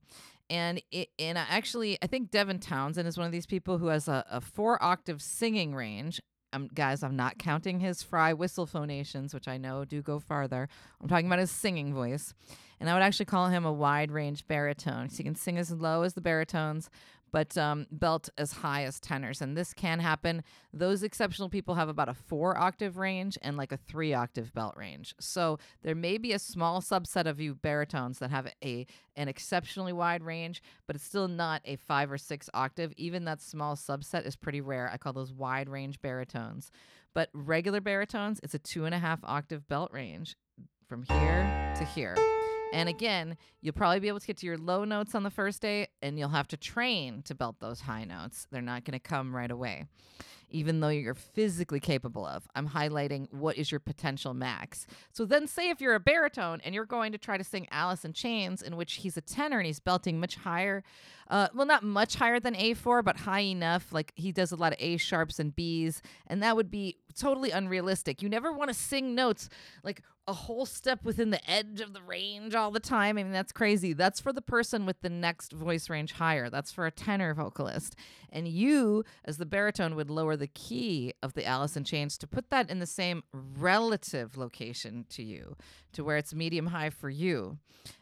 and 0.51 0.83
it, 0.91 1.09
and 1.17 1.37
actually 1.37 1.97
I 2.03 2.07
think 2.07 2.29
Devin 2.29 2.59
Townsend 2.59 3.07
is 3.07 3.17
one 3.17 3.25
of 3.25 3.31
these 3.31 3.45
people 3.47 3.77
who 3.77 3.87
has 3.87 4.07
a, 4.07 4.23
a 4.29 4.41
four 4.41 4.83
octave 4.83 5.21
singing 5.21 5.73
range. 5.73 6.21
Um, 6.53 6.67
guys, 6.73 7.01
I'm 7.01 7.15
not 7.15 7.39
counting 7.39 7.79
his 7.79 8.03
fry 8.03 8.33
whistle 8.33 8.65
phonations, 8.65 9.33
which 9.33 9.47
I 9.47 9.57
know 9.57 9.85
do 9.85 10.01
go 10.01 10.19
farther. 10.19 10.67
I'm 11.01 11.07
talking 11.07 11.25
about 11.25 11.39
his 11.39 11.49
singing 11.49 11.93
voice, 11.93 12.33
and 12.77 12.89
I 12.89 12.93
would 12.93 13.01
actually 13.01 13.27
call 13.27 13.47
him 13.47 13.63
a 13.63 13.71
wide 13.71 14.11
range 14.11 14.45
baritone. 14.47 15.09
So 15.09 15.17
he 15.17 15.23
can 15.23 15.35
sing 15.35 15.57
as 15.57 15.71
low 15.71 16.03
as 16.03 16.13
the 16.13 16.19
baritones, 16.19 16.89
but 17.31 17.57
um, 17.57 17.87
belt 17.91 18.29
as 18.37 18.53
high 18.53 18.83
as 18.83 18.99
tenors. 18.99 19.41
And 19.41 19.55
this 19.55 19.73
can 19.73 19.99
happen. 19.99 20.43
Those 20.73 21.03
exceptional 21.03 21.49
people 21.49 21.75
have 21.75 21.89
about 21.89 22.09
a 22.09 22.13
four 22.13 22.57
octave 22.57 22.97
range 22.97 23.37
and 23.41 23.57
like 23.57 23.71
a 23.71 23.77
three 23.77 24.13
octave 24.13 24.53
belt 24.53 24.75
range. 24.77 25.15
So 25.19 25.59
there 25.81 25.95
may 25.95 26.17
be 26.17 26.33
a 26.33 26.39
small 26.39 26.81
subset 26.81 27.25
of 27.25 27.39
you 27.39 27.55
baritones 27.55 28.19
that 28.19 28.31
have 28.31 28.51
a 28.63 28.85
an 29.15 29.27
exceptionally 29.27 29.93
wide 29.93 30.23
range, 30.23 30.61
but 30.87 30.95
it's 30.95 31.05
still 31.05 31.27
not 31.27 31.61
a 31.65 31.75
five 31.75 32.11
or 32.11 32.17
six 32.17 32.49
octave. 32.53 32.93
Even 32.97 33.25
that 33.25 33.41
small 33.41 33.75
subset 33.75 34.25
is 34.25 34.35
pretty 34.35 34.61
rare. 34.61 34.89
I 34.91 34.97
call 34.97 35.13
those 35.13 35.33
wide 35.33 35.69
range 35.69 36.01
baritones. 36.01 36.71
But 37.13 37.29
regular 37.33 37.81
baritones, 37.81 38.39
it's 38.41 38.53
a 38.53 38.59
two 38.59 38.85
and 38.85 38.95
a 38.95 38.99
half 38.99 39.19
octave 39.23 39.67
belt 39.67 39.91
range 39.91 40.37
from 40.87 41.03
here 41.03 41.73
to 41.77 41.83
here. 41.83 42.15
And 42.73 42.89
again, 42.89 43.37
you'll 43.61 43.73
probably 43.73 43.99
be 43.99 44.07
able 44.07 44.19
to 44.19 44.27
get 44.27 44.37
to 44.37 44.45
your 44.45 44.57
low 44.57 44.85
notes 44.85 45.15
on 45.15 45.23
the 45.23 45.29
first 45.29 45.61
day, 45.61 45.87
and 46.01 46.17
you'll 46.17 46.29
have 46.29 46.47
to 46.49 46.57
train 46.57 47.21
to 47.23 47.35
belt 47.35 47.57
those 47.59 47.81
high 47.81 48.05
notes. 48.05 48.47
They're 48.51 48.61
not 48.61 48.85
going 48.85 48.93
to 48.93 48.99
come 48.99 49.35
right 49.35 49.51
away 49.51 49.85
even 50.51 50.79
though 50.79 50.89
you're 50.89 51.15
physically 51.15 51.79
capable 51.79 52.25
of. 52.25 52.47
I'm 52.55 52.69
highlighting 52.69 53.31
what 53.33 53.57
is 53.57 53.71
your 53.71 53.79
potential 53.79 54.33
max. 54.33 54.85
So 55.11 55.25
then, 55.25 55.47
say 55.47 55.69
if 55.69 55.81
you're 55.81 55.95
a 55.95 55.99
baritone 55.99 56.61
and 56.63 56.75
you're 56.75 56.85
going 56.85 57.11
to 57.13 57.17
try 57.17 57.37
to 57.37 57.43
sing 57.43 57.67
Alice 57.71 58.05
in 58.05 58.13
Chains, 58.13 58.61
in 58.61 58.75
which 58.75 58.95
he's 58.95 59.17
a 59.17 59.21
tenor 59.21 59.57
and 59.57 59.65
he's 59.65 59.79
belting 59.79 60.19
much 60.19 60.35
higher, 60.35 60.83
uh, 61.29 61.47
well, 61.55 61.65
not 61.65 61.83
much 61.83 62.15
higher 62.15 62.39
than 62.39 62.53
A4, 62.55 63.03
but 63.03 63.17
high 63.17 63.39
enough. 63.39 63.91
Like 63.91 64.11
he 64.15 64.31
does 64.31 64.51
a 64.51 64.55
lot 64.55 64.73
of 64.73 64.77
A 64.81 64.97
sharps 64.97 65.39
and 65.39 65.55
Bs, 65.55 66.01
and 66.27 66.43
that 66.43 66.55
would 66.55 66.69
be 66.69 66.97
totally 67.11 67.51
unrealistic. 67.51 68.21
You 68.21 68.29
never 68.29 68.51
want 68.51 68.69
to 68.69 68.73
sing 68.73 69.15
notes 69.15 69.49
like 69.83 70.01
a 70.27 70.33
whole 70.33 70.65
step 70.65 71.03
within 71.03 71.31
the 71.31 71.49
edge 71.49 71.81
of 71.81 71.93
the 71.93 72.01
range 72.01 72.53
all 72.53 72.71
the 72.71 72.79
time. 72.79 73.17
I 73.17 73.23
mean, 73.23 73.31
that's 73.31 73.51
crazy. 73.51 73.93
That's 73.93 74.19
for 74.19 74.31
the 74.31 74.41
person 74.41 74.85
with 74.85 75.01
the 75.01 75.09
next 75.09 75.51
voice 75.51 75.89
range 75.89 76.13
higher. 76.13 76.49
That's 76.49 76.71
for 76.71 76.85
a 76.85 76.91
tenor 76.91 77.33
vocalist. 77.33 77.95
And 78.31 78.47
you, 78.47 79.03
as 79.25 79.37
the 79.37 79.45
baritone, 79.45 79.95
would 79.95 80.09
lower 80.09 80.35
the 80.35 80.47
key 80.47 81.13
of 81.23 81.33
the 81.33 81.45
Alice 81.45 81.75
in 81.75 81.83
Chains 81.83 82.17
to 82.19 82.27
put 82.27 82.49
that 82.49 82.69
in 82.69 82.79
the 82.79 82.85
same 82.85 83.23
relative 83.33 84.37
location 84.37 85.05
to 85.09 85.23
you, 85.23 85.57
to 85.93 86.03
where 86.03 86.17
it's 86.17 86.33
medium 86.33 86.67
high 86.67 86.91
for 86.91 87.09
you 87.09 87.57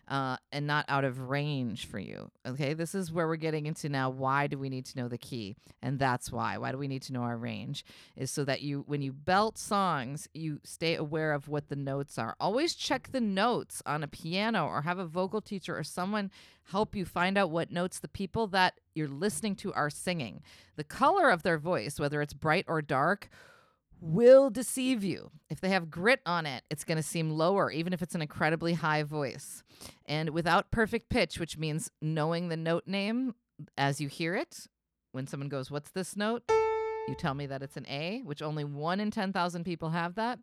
uh, 0.07 0.38
and 0.51 0.66
not 0.66 0.86
out 0.88 1.03
of 1.03 1.30
range 1.30 1.88
for 1.88 1.99
you. 1.99 2.32
Okay, 2.45 2.74
this 2.74 2.95
is 2.95 3.12
where 3.12 3.28
we're 3.28 3.36
getting 3.36 3.66
into 3.66 3.89
now. 3.89 4.10
Why 4.10 4.47
do 4.47 4.57
we 4.57 4.70
need 4.70 4.86
to 4.88 4.97
know 4.97 5.07
the 5.07 5.18
key? 5.18 5.55
And 5.82 5.99
that's 5.99 6.32
why. 6.32 6.57
Why 6.57 6.72
do 6.72 6.78
we 6.78 6.88
need 6.88 7.03
to 7.03 7.14
know 7.14 7.22
our 7.22 7.38
range? 7.38 7.86
Is 8.16 8.32
so 8.32 8.43
that 8.45 8.62
you, 8.62 8.84
when 8.88 8.99
you 9.02 9.14
belt 9.14 9.58
songs, 9.58 10.28
you 10.34 10.60
stay 10.64 10.95
aware 10.95 11.34
of 11.34 11.47
what 11.47 11.70
the 11.70 11.76
notes 11.76 12.18
are. 12.18 12.36
Always 12.39 12.76
check 12.76 13.12
the 13.12 13.22
notes 13.22 13.82
on 13.86 14.04
a 14.04 14.08
piano 14.08 14.66
or 14.66 14.82
have 14.82 15.00
a 15.00 15.06
vocal 15.06 15.41
teacher 15.41 15.78
or 15.78 15.84
someone 15.84 16.32
help 16.72 16.95
you 16.95 17.06
find 17.06 17.38
out 17.38 17.52
what 17.52 17.72
notes 17.72 18.00
the 18.00 18.08
people 18.08 18.47
that 18.47 18.80
you're 18.93 19.08
listening 19.08 19.56
to 19.56 19.74
are 19.74 19.89
singing. 19.89 20.41
The 20.76 20.84
color 20.84 21.30
of 21.30 21.43
their 21.43 21.58
voice, 21.58 22.00
whether 22.00 22.22
it's 22.22 22.34
bright 22.34 22.66
or 22.68 22.82
dark, 22.82 23.30
will 24.02 24.50
deceive 24.50 25.04
you. 25.04 25.32
If 25.50 25.60
they 25.62 25.70
have 25.70 25.91
grit 25.91 26.22
on 26.26 26.45
it, 26.45 26.64
it's 26.70 26.84
going 26.84 26.97
to 26.97 27.04
seem 27.04 27.32
lower, 27.32 27.72
even 27.72 27.93
if 27.93 28.02
it's 28.02 28.16
an 28.16 28.22
incredibly 28.22 28.74
high 28.74 29.04
voice. 29.04 29.64
And 30.06 30.30
without 30.30 30.72
perfect 30.72 31.10
pitch, 31.10 31.39
which 31.39 31.58
means 31.58 31.91
knowing 32.02 32.50
the 32.50 32.58
note 32.58 32.88
name 32.88 33.36
as 33.78 34.00
you 34.00 34.08
hear 34.08 34.36
it, 34.36 34.68
when 35.12 35.28
someone 35.28 35.50
goes, 35.50 35.70
What's 35.70 35.91
this 35.91 36.16
note? 36.16 36.43
You 37.10 37.16
tell 37.16 37.34
me 37.34 37.47
that 37.47 37.64
it's 37.64 37.76
an 37.76 37.88
A, 37.88 38.22
which 38.24 38.43
only 38.43 38.64
one 38.64 38.99
in 38.99 39.10
10,000 39.10 39.64
people 39.64 39.89
have 39.89 40.14
that. 40.14 40.38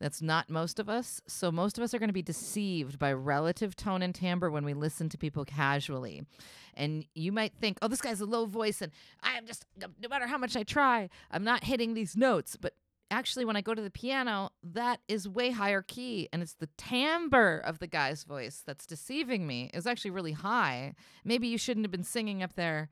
That's 0.00 0.20
not 0.20 0.50
most 0.50 0.80
of 0.80 0.88
us. 0.88 1.20
So, 1.28 1.52
most 1.52 1.78
of 1.78 1.84
us 1.84 1.94
are 1.94 2.00
going 2.00 2.08
to 2.08 2.12
be 2.12 2.22
deceived 2.22 2.98
by 2.98 3.12
relative 3.12 3.76
tone 3.76 4.02
and 4.02 4.12
timbre 4.12 4.50
when 4.50 4.64
we 4.64 4.74
listen 4.74 5.08
to 5.10 5.16
people 5.16 5.44
casually. 5.44 6.26
And 6.74 7.04
you 7.14 7.30
might 7.30 7.54
think, 7.54 7.78
oh, 7.82 7.86
this 7.86 8.00
guy's 8.00 8.20
a 8.20 8.26
low 8.26 8.46
voice, 8.46 8.82
and 8.82 8.90
I 9.22 9.38
am 9.38 9.46
just, 9.46 9.64
no 9.78 10.08
matter 10.10 10.26
how 10.26 10.38
much 10.38 10.56
I 10.56 10.64
try, 10.64 11.08
I'm 11.30 11.44
not 11.44 11.62
hitting 11.62 11.94
these 11.94 12.16
notes. 12.16 12.56
But 12.60 12.74
actually, 13.12 13.44
when 13.44 13.54
I 13.54 13.60
go 13.60 13.72
to 13.72 13.82
the 13.82 13.88
piano, 13.88 14.50
that 14.64 14.98
is 15.06 15.28
way 15.28 15.52
higher 15.52 15.82
key. 15.82 16.28
And 16.32 16.42
it's 16.42 16.54
the 16.54 16.68
timbre 16.76 17.58
of 17.58 17.78
the 17.78 17.86
guy's 17.86 18.24
voice 18.24 18.64
that's 18.66 18.86
deceiving 18.86 19.46
me. 19.46 19.70
It's 19.72 19.86
actually 19.86 20.10
really 20.10 20.32
high. 20.32 20.94
Maybe 21.24 21.46
you 21.46 21.58
shouldn't 21.58 21.84
have 21.84 21.92
been 21.92 22.02
singing 22.02 22.42
up 22.42 22.54
there 22.54 22.90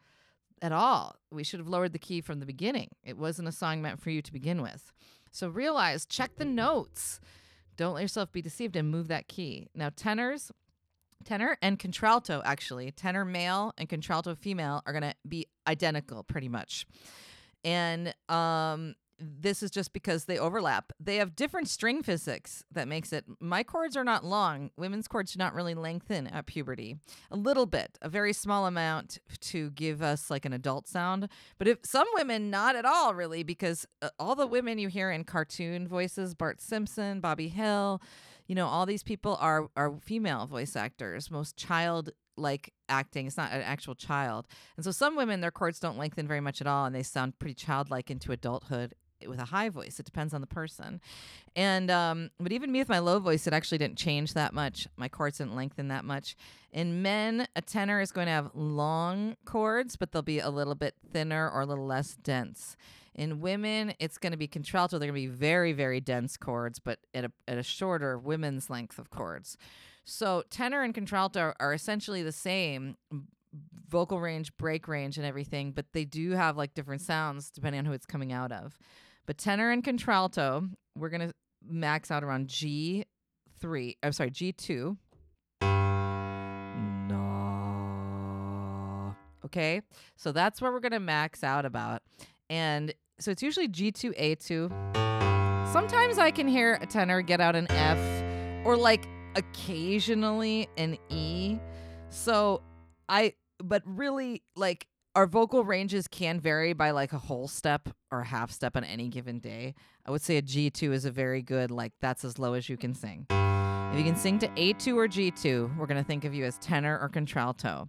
at 0.62 0.72
all. 0.72 1.16
We 1.30 1.44
should 1.44 1.60
have 1.60 1.68
lowered 1.68 1.92
the 1.92 1.98
key 1.98 2.20
from 2.20 2.40
the 2.40 2.46
beginning. 2.46 2.88
It 3.04 3.16
wasn't 3.16 3.48
a 3.48 3.52
song 3.52 3.82
meant 3.82 4.00
for 4.00 4.10
you 4.10 4.22
to 4.22 4.32
begin 4.32 4.62
with. 4.62 4.92
So 5.30 5.48
realize, 5.48 6.06
check 6.06 6.36
the 6.36 6.44
notes. 6.44 7.20
Don't 7.76 7.94
let 7.94 8.02
yourself 8.02 8.32
be 8.32 8.42
deceived 8.42 8.76
and 8.76 8.90
move 8.90 9.08
that 9.08 9.28
key. 9.28 9.68
Now, 9.74 9.90
tenors, 9.94 10.50
tenor 11.24 11.56
and 11.62 11.78
contralto, 11.78 12.42
actually, 12.44 12.90
tenor 12.90 13.24
male 13.24 13.72
and 13.78 13.88
contralto 13.88 14.34
female 14.34 14.82
are 14.86 14.92
going 14.92 15.02
to 15.02 15.14
be 15.26 15.46
identical 15.66 16.22
pretty 16.24 16.48
much. 16.48 16.86
And 17.64 18.14
um, 18.28 18.94
this 19.20 19.62
is 19.62 19.70
just 19.70 19.92
because 19.92 20.24
they 20.24 20.38
overlap. 20.38 20.92
They 20.98 21.16
have 21.16 21.36
different 21.36 21.68
string 21.68 22.02
physics 22.02 22.64
that 22.72 22.88
makes 22.88 23.12
it. 23.12 23.24
My 23.38 23.62
cords 23.62 23.96
are 23.96 24.04
not 24.04 24.24
long. 24.24 24.70
Women's 24.76 25.08
cords 25.08 25.32
do 25.32 25.38
not 25.38 25.54
really 25.54 25.74
lengthen 25.74 26.26
at 26.26 26.46
puberty. 26.46 26.96
A 27.30 27.36
little 27.36 27.66
bit, 27.66 27.98
a 28.00 28.08
very 28.08 28.32
small 28.32 28.66
amount 28.66 29.18
to 29.40 29.70
give 29.70 30.02
us 30.02 30.30
like 30.30 30.44
an 30.44 30.52
adult 30.52 30.88
sound. 30.88 31.28
But 31.58 31.68
if 31.68 31.78
some 31.84 32.06
women, 32.14 32.50
not 32.50 32.76
at 32.76 32.84
all, 32.84 33.14
really, 33.14 33.42
because 33.42 33.86
uh, 34.00 34.08
all 34.18 34.34
the 34.34 34.46
women 34.46 34.78
you 34.78 34.88
hear 34.88 35.10
in 35.10 35.24
cartoon 35.24 35.86
voices, 35.86 36.34
Bart 36.34 36.60
Simpson, 36.60 37.20
Bobby 37.20 37.48
Hill, 37.48 38.00
you 38.46 38.54
know, 38.54 38.66
all 38.66 38.86
these 38.86 39.02
people 39.02 39.36
are 39.40 39.68
are 39.76 39.94
female 40.02 40.46
voice 40.46 40.74
actors. 40.76 41.30
Most 41.30 41.56
child 41.56 42.10
like 42.36 42.72
acting. 42.88 43.26
It's 43.26 43.36
not 43.36 43.52
an 43.52 43.62
actual 43.62 43.94
child. 43.94 44.46
And 44.76 44.84
so 44.84 44.90
some 44.90 45.14
women, 45.14 45.40
their 45.40 45.50
cords 45.50 45.78
don't 45.78 45.98
lengthen 45.98 46.26
very 46.26 46.40
much 46.40 46.60
at 46.60 46.66
all, 46.66 46.86
and 46.86 46.94
they 46.94 47.02
sound 47.02 47.38
pretty 47.38 47.54
childlike 47.54 48.10
into 48.10 48.32
adulthood 48.32 48.94
with 49.26 49.38
a 49.38 49.46
high 49.46 49.68
voice. 49.68 49.98
It 50.00 50.06
depends 50.06 50.34
on 50.34 50.40
the 50.40 50.46
person. 50.46 51.00
And 51.56 51.90
um, 51.90 52.30
but 52.38 52.52
even 52.52 52.70
me 52.72 52.78
with 52.80 52.88
my 52.88 52.98
low 52.98 53.18
voice, 53.18 53.46
it 53.46 53.52
actually 53.52 53.78
didn't 53.78 53.98
change 53.98 54.34
that 54.34 54.54
much. 54.54 54.86
My 54.96 55.08
cords 55.08 55.38
didn't 55.38 55.56
lengthen 55.56 55.88
that 55.88 56.04
much. 56.04 56.36
In 56.72 57.02
men, 57.02 57.46
a 57.56 57.62
tenor 57.62 58.00
is 58.00 58.12
going 58.12 58.26
to 58.26 58.32
have 58.32 58.50
long 58.54 59.36
cords, 59.44 59.96
but 59.96 60.12
they'll 60.12 60.22
be 60.22 60.38
a 60.38 60.50
little 60.50 60.74
bit 60.74 60.94
thinner 61.12 61.50
or 61.50 61.62
a 61.62 61.66
little 61.66 61.86
less 61.86 62.16
dense. 62.16 62.76
In 63.14 63.40
women, 63.40 63.92
it's 63.98 64.18
going 64.18 64.32
to 64.32 64.38
be 64.38 64.46
contralto. 64.46 64.98
They're 64.98 65.10
going 65.10 65.20
to 65.22 65.28
be 65.28 65.34
very, 65.34 65.72
very 65.72 66.00
dense 66.00 66.36
cords, 66.36 66.78
but 66.78 67.00
at 67.12 67.24
a, 67.24 67.32
at 67.48 67.58
a 67.58 67.62
shorter 67.62 68.16
women's 68.16 68.70
length 68.70 68.98
of 68.98 69.10
cords. 69.10 69.56
So 70.04 70.44
tenor 70.48 70.82
and 70.82 70.94
contralto 70.94 71.40
are, 71.40 71.56
are 71.60 71.74
essentially 71.74 72.22
the 72.22 72.32
same 72.32 72.96
vocal 73.88 74.20
range, 74.20 74.56
break 74.56 74.86
range, 74.88 75.16
and 75.16 75.26
everything, 75.26 75.72
but 75.72 75.86
they 75.92 76.04
do 76.04 76.30
have 76.32 76.56
like 76.56 76.74
different 76.74 77.02
sounds 77.02 77.50
depending 77.50 77.80
on 77.80 77.84
who 77.84 77.92
it's 77.92 78.06
coming 78.06 78.32
out 78.32 78.52
of. 78.52 78.78
But 79.26 79.38
tenor 79.38 79.70
and 79.70 79.84
contralto, 79.84 80.68
we're 80.96 81.10
going 81.10 81.28
to 81.28 81.34
max 81.66 82.10
out 82.10 82.24
around 82.24 82.48
G3. 82.48 83.04
I'm 84.02 84.12
sorry, 84.12 84.30
G2. 84.30 84.96
No. 87.08 89.16
Okay. 89.44 89.82
So 90.16 90.32
that's 90.32 90.60
where 90.60 90.72
we're 90.72 90.80
going 90.80 90.92
to 90.92 91.00
max 91.00 91.44
out 91.44 91.64
about. 91.64 92.02
And 92.48 92.92
so 93.18 93.30
it's 93.30 93.42
usually 93.42 93.68
G2, 93.68 94.18
A2. 94.18 95.72
Sometimes 95.72 96.18
I 96.18 96.32
can 96.32 96.48
hear 96.48 96.78
a 96.80 96.86
tenor 96.86 97.22
get 97.22 97.40
out 97.40 97.54
an 97.54 97.70
F 97.70 97.98
or 98.64 98.76
like 98.76 99.06
occasionally 99.36 100.68
an 100.76 100.98
E. 101.10 101.58
So 102.08 102.62
I, 103.08 103.34
but 103.62 103.82
really, 103.84 104.42
like, 104.56 104.88
our 105.14 105.26
vocal 105.26 105.64
ranges 105.64 106.06
can 106.06 106.40
vary 106.40 106.72
by 106.72 106.92
like 106.92 107.12
a 107.12 107.18
whole 107.18 107.48
step 107.48 107.88
or 108.10 108.20
a 108.20 108.24
half 108.24 108.50
step 108.50 108.76
on 108.76 108.84
any 108.84 109.08
given 109.08 109.38
day. 109.40 109.74
I 110.06 110.10
would 110.10 110.22
say 110.22 110.36
a 110.36 110.42
G2 110.42 110.92
is 110.92 111.04
a 111.04 111.10
very 111.10 111.42
good, 111.42 111.70
like, 111.70 111.92
that's 112.00 112.24
as 112.24 112.38
low 112.38 112.54
as 112.54 112.68
you 112.68 112.76
can 112.76 112.94
sing. 112.94 113.26
If 113.30 113.98
you 113.98 114.04
can 114.04 114.16
sing 114.16 114.38
to 114.38 114.48
A2 114.48 114.94
or 114.94 115.08
G2, 115.08 115.76
we're 115.76 115.86
going 115.86 116.00
to 116.00 116.06
think 116.06 116.24
of 116.24 116.32
you 116.32 116.44
as 116.44 116.58
tenor 116.58 116.96
or 116.98 117.08
contralto, 117.08 117.88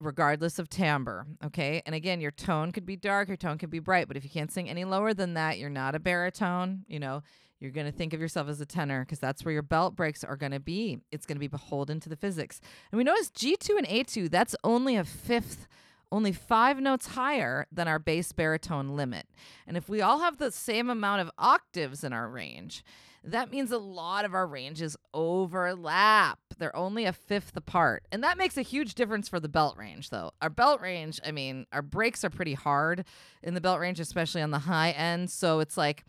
regardless 0.00 0.58
of 0.58 0.70
timbre. 0.70 1.26
Okay. 1.44 1.82
And 1.84 1.94
again, 1.94 2.20
your 2.20 2.30
tone 2.30 2.72
could 2.72 2.86
be 2.86 2.96
dark, 2.96 3.28
your 3.28 3.36
tone 3.36 3.58
could 3.58 3.70
be 3.70 3.78
bright, 3.78 4.08
but 4.08 4.16
if 4.16 4.24
you 4.24 4.30
can't 4.30 4.50
sing 4.50 4.70
any 4.70 4.84
lower 4.84 5.12
than 5.12 5.34
that, 5.34 5.58
you're 5.58 5.68
not 5.68 5.94
a 5.94 5.98
baritone. 5.98 6.84
You 6.88 6.98
know, 6.98 7.22
you're 7.60 7.72
going 7.72 7.86
to 7.86 7.92
think 7.92 8.14
of 8.14 8.20
yourself 8.20 8.48
as 8.48 8.60
a 8.62 8.66
tenor 8.66 9.04
because 9.04 9.18
that's 9.18 9.44
where 9.44 9.52
your 9.52 9.62
belt 9.62 9.96
breaks 9.96 10.24
are 10.24 10.36
going 10.36 10.52
to 10.52 10.60
be. 10.60 10.98
It's 11.12 11.26
going 11.26 11.36
to 11.36 11.40
be 11.40 11.48
beholden 11.48 12.00
to 12.00 12.08
the 12.08 12.16
physics. 12.16 12.60
And 12.90 12.96
we 12.96 13.04
notice 13.04 13.30
G2 13.30 13.76
and 13.76 13.86
A2, 13.86 14.30
that's 14.30 14.56
only 14.64 14.96
a 14.96 15.04
fifth, 15.04 15.68
only 16.10 16.32
five 16.32 16.80
notes 16.80 17.08
higher 17.08 17.66
than 17.70 17.88
our 17.88 17.98
bass 17.98 18.32
baritone 18.32 18.96
limit. 18.96 19.26
And 19.66 19.76
if 19.76 19.88
we 19.88 20.00
all 20.00 20.20
have 20.20 20.38
the 20.38 20.50
same 20.50 20.88
amount 20.90 21.22
of 21.22 21.30
octaves 21.38 22.04
in 22.04 22.12
our 22.12 22.28
range, 22.28 22.82
that 23.24 23.50
means 23.50 23.72
a 23.72 23.78
lot 23.78 24.24
of 24.24 24.32
our 24.32 24.46
ranges 24.46 24.96
overlap. 25.12 26.38
They're 26.58 26.74
only 26.74 27.04
a 27.04 27.12
fifth 27.12 27.56
apart. 27.56 28.04
And 28.10 28.22
that 28.22 28.38
makes 28.38 28.56
a 28.56 28.62
huge 28.62 28.94
difference 28.94 29.28
for 29.28 29.40
the 29.40 29.48
belt 29.48 29.76
range, 29.76 30.10
though. 30.10 30.30
Our 30.40 30.50
belt 30.50 30.80
range, 30.80 31.20
I 31.26 31.32
mean, 31.32 31.66
our 31.72 31.82
breaks 31.82 32.24
are 32.24 32.30
pretty 32.30 32.54
hard 32.54 33.04
in 33.42 33.54
the 33.54 33.60
belt 33.60 33.80
range, 33.80 34.00
especially 34.00 34.40
on 34.40 34.50
the 34.50 34.60
high 34.60 34.90
end. 34.92 35.30
So 35.30 35.60
it's 35.60 35.76
like, 35.76 36.04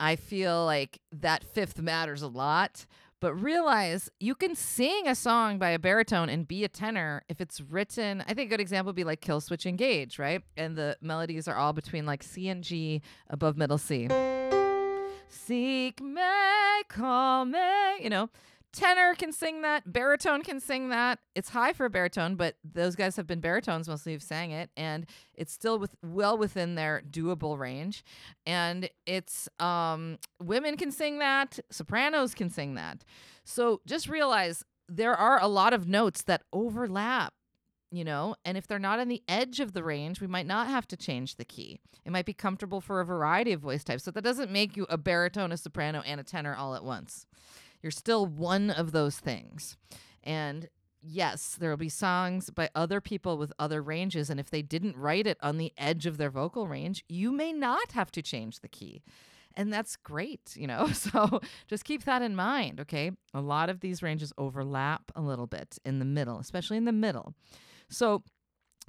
I 0.00 0.16
feel 0.16 0.64
like 0.64 1.00
that 1.12 1.44
fifth 1.44 1.80
matters 1.80 2.22
a 2.22 2.28
lot. 2.28 2.86
But 3.20 3.34
realize 3.34 4.08
you 4.20 4.36
can 4.36 4.54
sing 4.54 5.08
a 5.08 5.14
song 5.14 5.58
by 5.58 5.70
a 5.70 5.78
baritone 5.78 6.28
and 6.28 6.46
be 6.46 6.62
a 6.62 6.68
tenor 6.68 7.22
if 7.28 7.40
it's 7.40 7.60
written. 7.60 8.22
I 8.28 8.34
think 8.34 8.48
a 8.48 8.50
good 8.50 8.60
example 8.60 8.90
would 8.90 8.96
be 8.96 9.02
like 9.02 9.20
Killswitch 9.20 9.66
Engage, 9.66 10.20
right? 10.20 10.42
And 10.56 10.76
the 10.76 10.96
melodies 11.00 11.48
are 11.48 11.56
all 11.56 11.72
between 11.72 12.06
like 12.06 12.22
C 12.22 12.48
and 12.48 12.62
G 12.62 13.02
above 13.28 13.56
middle 13.56 13.78
C. 13.78 14.08
Seek 15.28 16.00
me, 16.00 16.22
call 16.88 17.44
me, 17.44 17.58
you 18.00 18.08
know 18.08 18.30
tenor 18.78 19.14
can 19.14 19.32
sing 19.32 19.62
that, 19.62 19.92
baritone 19.92 20.42
can 20.42 20.60
sing 20.60 20.90
that. 20.90 21.18
It's 21.34 21.48
high 21.48 21.72
for 21.72 21.86
a 21.86 21.90
baritone, 21.90 22.36
but 22.36 22.56
those 22.64 22.94
guys 22.94 23.16
have 23.16 23.26
been 23.26 23.40
baritones 23.40 23.88
mostly 23.88 24.12
who've 24.12 24.22
sang 24.22 24.52
it, 24.52 24.70
and 24.76 25.06
it's 25.34 25.52
still 25.52 25.78
with 25.78 25.96
well 26.02 26.38
within 26.38 26.76
their 26.76 27.02
doable 27.10 27.58
range. 27.58 28.04
And 28.46 28.88
it's 29.06 29.48
um, 29.58 30.18
women 30.40 30.76
can 30.76 30.92
sing 30.92 31.18
that, 31.18 31.58
sopranos 31.70 32.34
can 32.34 32.50
sing 32.50 32.74
that. 32.74 33.04
So 33.44 33.80
just 33.86 34.08
realize 34.08 34.64
there 34.88 35.14
are 35.14 35.42
a 35.42 35.48
lot 35.48 35.72
of 35.72 35.88
notes 35.88 36.22
that 36.22 36.42
overlap 36.52 37.34
you 37.90 38.04
know 38.04 38.34
and 38.44 38.58
if 38.58 38.66
they're 38.66 38.78
not 38.78 38.98
on 38.98 39.08
the 39.08 39.22
edge 39.28 39.60
of 39.60 39.72
the 39.72 39.82
range 39.82 40.20
we 40.20 40.26
might 40.26 40.46
not 40.46 40.66
have 40.66 40.86
to 40.86 40.96
change 40.96 41.36
the 41.36 41.44
key 41.44 41.80
it 42.04 42.12
might 42.12 42.26
be 42.26 42.34
comfortable 42.34 42.80
for 42.82 43.00
a 43.00 43.04
variety 43.04 43.52
of 43.52 43.60
voice 43.60 43.82
types 43.82 44.04
so 44.04 44.10
that 44.10 44.24
doesn't 44.24 44.50
make 44.50 44.76
you 44.76 44.86
a 44.90 44.98
baritone 44.98 45.52
a 45.52 45.56
soprano 45.56 46.02
and 46.06 46.20
a 46.20 46.24
tenor 46.24 46.54
all 46.54 46.74
at 46.74 46.84
once 46.84 47.26
you're 47.82 47.90
still 47.90 48.26
one 48.26 48.70
of 48.70 48.92
those 48.92 49.18
things. 49.18 49.76
And 50.22 50.68
yes, 51.02 51.56
there 51.58 51.70
will 51.70 51.76
be 51.76 51.88
songs 51.88 52.50
by 52.50 52.70
other 52.74 53.00
people 53.00 53.38
with 53.38 53.52
other 53.58 53.82
ranges. 53.82 54.30
And 54.30 54.40
if 54.40 54.50
they 54.50 54.62
didn't 54.62 54.96
write 54.96 55.26
it 55.26 55.38
on 55.42 55.58
the 55.58 55.72
edge 55.78 56.06
of 56.06 56.16
their 56.16 56.30
vocal 56.30 56.66
range, 56.66 57.04
you 57.08 57.32
may 57.32 57.52
not 57.52 57.92
have 57.92 58.10
to 58.12 58.22
change 58.22 58.60
the 58.60 58.68
key. 58.68 59.02
And 59.54 59.72
that's 59.72 59.96
great, 59.96 60.54
you 60.56 60.66
know? 60.66 60.88
So 60.92 61.40
just 61.66 61.84
keep 61.84 62.04
that 62.04 62.22
in 62.22 62.36
mind, 62.36 62.80
okay? 62.80 63.12
A 63.34 63.40
lot 63.40 63.70
of 63.70 63.80
these 63.80 64.02
ranges 64.02 64.32
overlap 64.38 65.10
a 65.16 65.20
little 65.20 65.46
bit 65.46 65.78
in 65.84 65.98
the 65.98 66.04
middle, 66.04 66.38
especially 66.38 66.76
in 66.76 66.84
the 66.84 66.92
middle. 66.92 67.34
So 67.88 68.22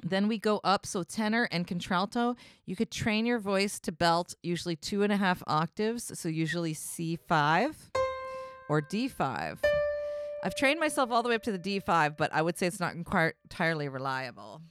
then 0.03 0.27
we 0.27 0.37
go 0.37 0.59
up. 0.63 0.85
So 0.85 1.03
tenor 1.03 1.47
and 1.51 1.65
contralto, 1.67 2.35
you 2.65 2.75
could 2.75 2.91
train 2.91 3.25
your 3.25 3.39
voice 3.39 3.79
to 3.81 3.91
belt 3.91 4.35
usually 4.43 4.75
two 4.75 5.03
and 5.03 5.11
a 5.11 5.17
half 5.17 5.43
octaves. 5.47 6.17
So 6.19 6.29
usually 6.29 6.73
C5 6.73 7.75
or 8.70 8.82
D5. 8.82 9.57
I've 10.43 10.55
trained 10.55 10.80
myself 10.80 11.11
all 11.11 11.22
the 11.22 11.30
way 11.30 11.36
up 11.36 11.43
to 11.43 11.51
the 11.51 11.59
D5, 11.59 12.15
but 12.15 12.34
I 12.34 12.41
would 12.41 12.57
say 12.57 12.67
it's 12.67 12.80
not 12.80 12.93
entirely 12.93 13.89
reliable. 13.89 14.61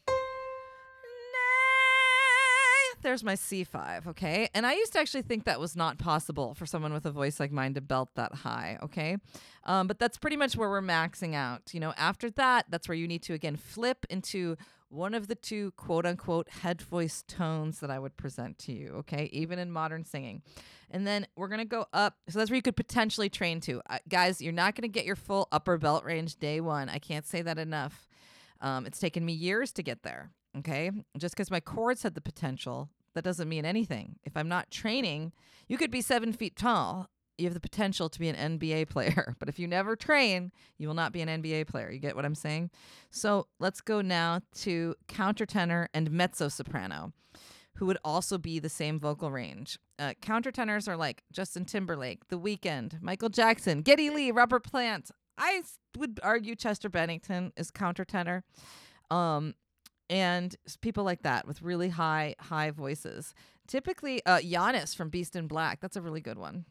There's 3.02 3.22
my 3.22 3.34
C5, 3.34 4.08
okay? 4.08 4.48
And 4.54 4.66
I 4.66 4.72
used 4.72 4.92
to 4.94 4.98
actually 4.98 5.22
think 5.22 5.44
that 5.44 5.60
was 5.60 5.76
not 5.76 5.98
possible 5.98 6.54
for 6.54 6.66
someone 6.66 6.92
with 6.92 7.06
a 7.06 7.12
voice 7.12 7.38
like 7.38 7.52
mine 7.52 7.74
to 7.74 7.80
belt 7.80 8.08
that 8.16 8.34
high, 8.34 8.78
okay? 8.82 9.18
Um, 9.64 9.86
but 9.86 10.00
that's 10.00 10.18
pretty 10.18 10.36
much 10.36 10.56
where 10.56 10.68
we're 10.68 10.82
maxing 10.82 11.34
out. 11.34 11.72
You 11.72 11.80
know, 11.80 11.94
after 11.96 12.28
that, 12.30 12.66
that's 12.70 12.88
where 12.88 12.96
you 12.96 13.06
need 13.06 13.22
to 13.24 13.34
again 13.34 13.56
flip 13.56 14.04
into 14.10 14.56
one 14.90 15.14
of 15.14 15.28
the 15.28 15.34
two 15.34 15.72
quote 15.72 16.06
unquote 16.06 16.48
head 16.48 16.80
voice 16.80 17.22
tones 17.26 17.80
that 17.80 17.90
I 17.90 17.98
would 17.98 18.16
present 18.16 18.58
to 18.60 18.72
you, 18.72 18.94
okay? 18.98 19.28
Even 19.32 19.58
in 19.58 19.70
modern 19.70 20.04
singing. 20.04 20.42
And 20.90 21.06
then 21.06 21.26
we're 21.36 21.48
to 21.58 21.64
go 21.64 21.86
up. 21.92 22.16
So 22.28 22.38
that's 22.38 22.50
where 22.50 22.56
you 22.56 22.62
could 22.62 22.76
potentially 22.76 23.28
train 23.28 23.60
to. 23.62 23.82
Uh, 23.88 23.98
guys, 24.08 24.40
you're 24.40 24.52
not 24.52 24.74
to 24.88 24.92
get 24.92 25.04
your 25.04 25.16
full 25.16 25.48
upper 25.52 25.76
belt 25.76 26.04
range 26.04 26.36
day 26.36 26.60
one. 26.60 26.88
I 26.88 26.98
can't 26.98 27.26
say 27.26 27.42
that 27.42 27.58
enough. 27.58 28.08
Um, 28.60 28.86
it's 28.86 28.98
taken 28.98 29.24
me 29.24 29.32
years 29.32 29.72
to 29.72 29.82
get 29.82 30.02
there, 30.02 30.30
okay? 30.58 30.90
Just 31.16 31.34
because 31.34 31.50
my 31.50 31.60
cords 31.60 32.02
had 32.02 32.14
the 32.14 32.20
potential, 32.20 32.88
that 33.14 33.24
doesn't 33.24 33.48
mean 33.48 33.64
anything. 33.64 34.16
If 34.24 34.36
I'm 34.36 34.48
not 34.48 34.70
training, 34.70 35.32
you 35.68 35.76
could 35.76 35.90
be 35.90 36.00
seven 36.00 36.32
feet 36.32 36.56
tall 36.56 37.08
you 37.38 37.46
have 37.46 37.54
the 37.54 37.60
potential 37.60 38.08
to 38.08 38.18
be 38.18 38.28
an 38.28 38.58
NBA 38.58 38.88
player. 38.88 39.34
But 39.38 39.48
if 39.48 39.58
you 39.58 39.68
never 39.68 39.94
train, 39.94 40.50
you 40.78 40.88
will 40.88 40.94
not 40.94 41.12
be 41.12 41.20
an 41.20 41.28
NBA 41.28 41.68
player. 41.68 41.90
You 41.90 42.00
get 42.00 42.16
what 42.16 42.24
I'm 42.24 42.34
saying? 42.34 42.70
So 43.10 43.46
let's 43.60 43.80
go 43.80 44.00
now 44.00 44.40
to 44.56 44.94
countertenor 45.06 45.86
and 45.94 46.10
mezzo 46.10 46.48
soprano, 46.48 47.12
who 47.76 47.86
would 47.86 47.98
also 48.04 48.36
be 48.36 48.58
the 48.58 48.68
same 48.68 48.98
vocal 48.98 49.30
range. 49.30 49.78
Uh, 49.98 50.14
countertenors 50.20 50.88
are 50.88 50.96
like 50.96 51.22
Justin 51.32 51.64
Timberlake, 51.64 52.28
The 52.28 52.38
Weeknd, 52.38 53.00
Michael 53.00 53.28
Jackson, 53.28 53.82
Geddy 53.82 54.10
Lee, 54.10 54.30
Robert 54.32 54.64
Plant. 54.64 55.10
I 55.36 55.62
would 55.96 56.18
argue 56.22 56.56
Chester 56.56 56.88
Bennington 56.88 57.52
is 57.56 57.70
countertenor. 57.70 58.42
Um, 59.10 59.54
and 60.10 60.56
people 60.80 61.04
like 61.04 61.22
that 61.22 61.46
with 61.46 61.62
really 61.62 61.90
high, 61.90 62.34
high 62.40 62.70
voices. 62.70 63.34
Typically, 63.66 64.24
uh, 64.26 64.38
Giannis 64.38 64.96
from 64.96 65.10
Beast 65.10 65.36
in 65.36 65.46
Black. 65.46 65.80
That's 65.80 65.96
a 65.96 66.02
really 66.02 66.20
good 66.20 66.38
one. 66.38 66.64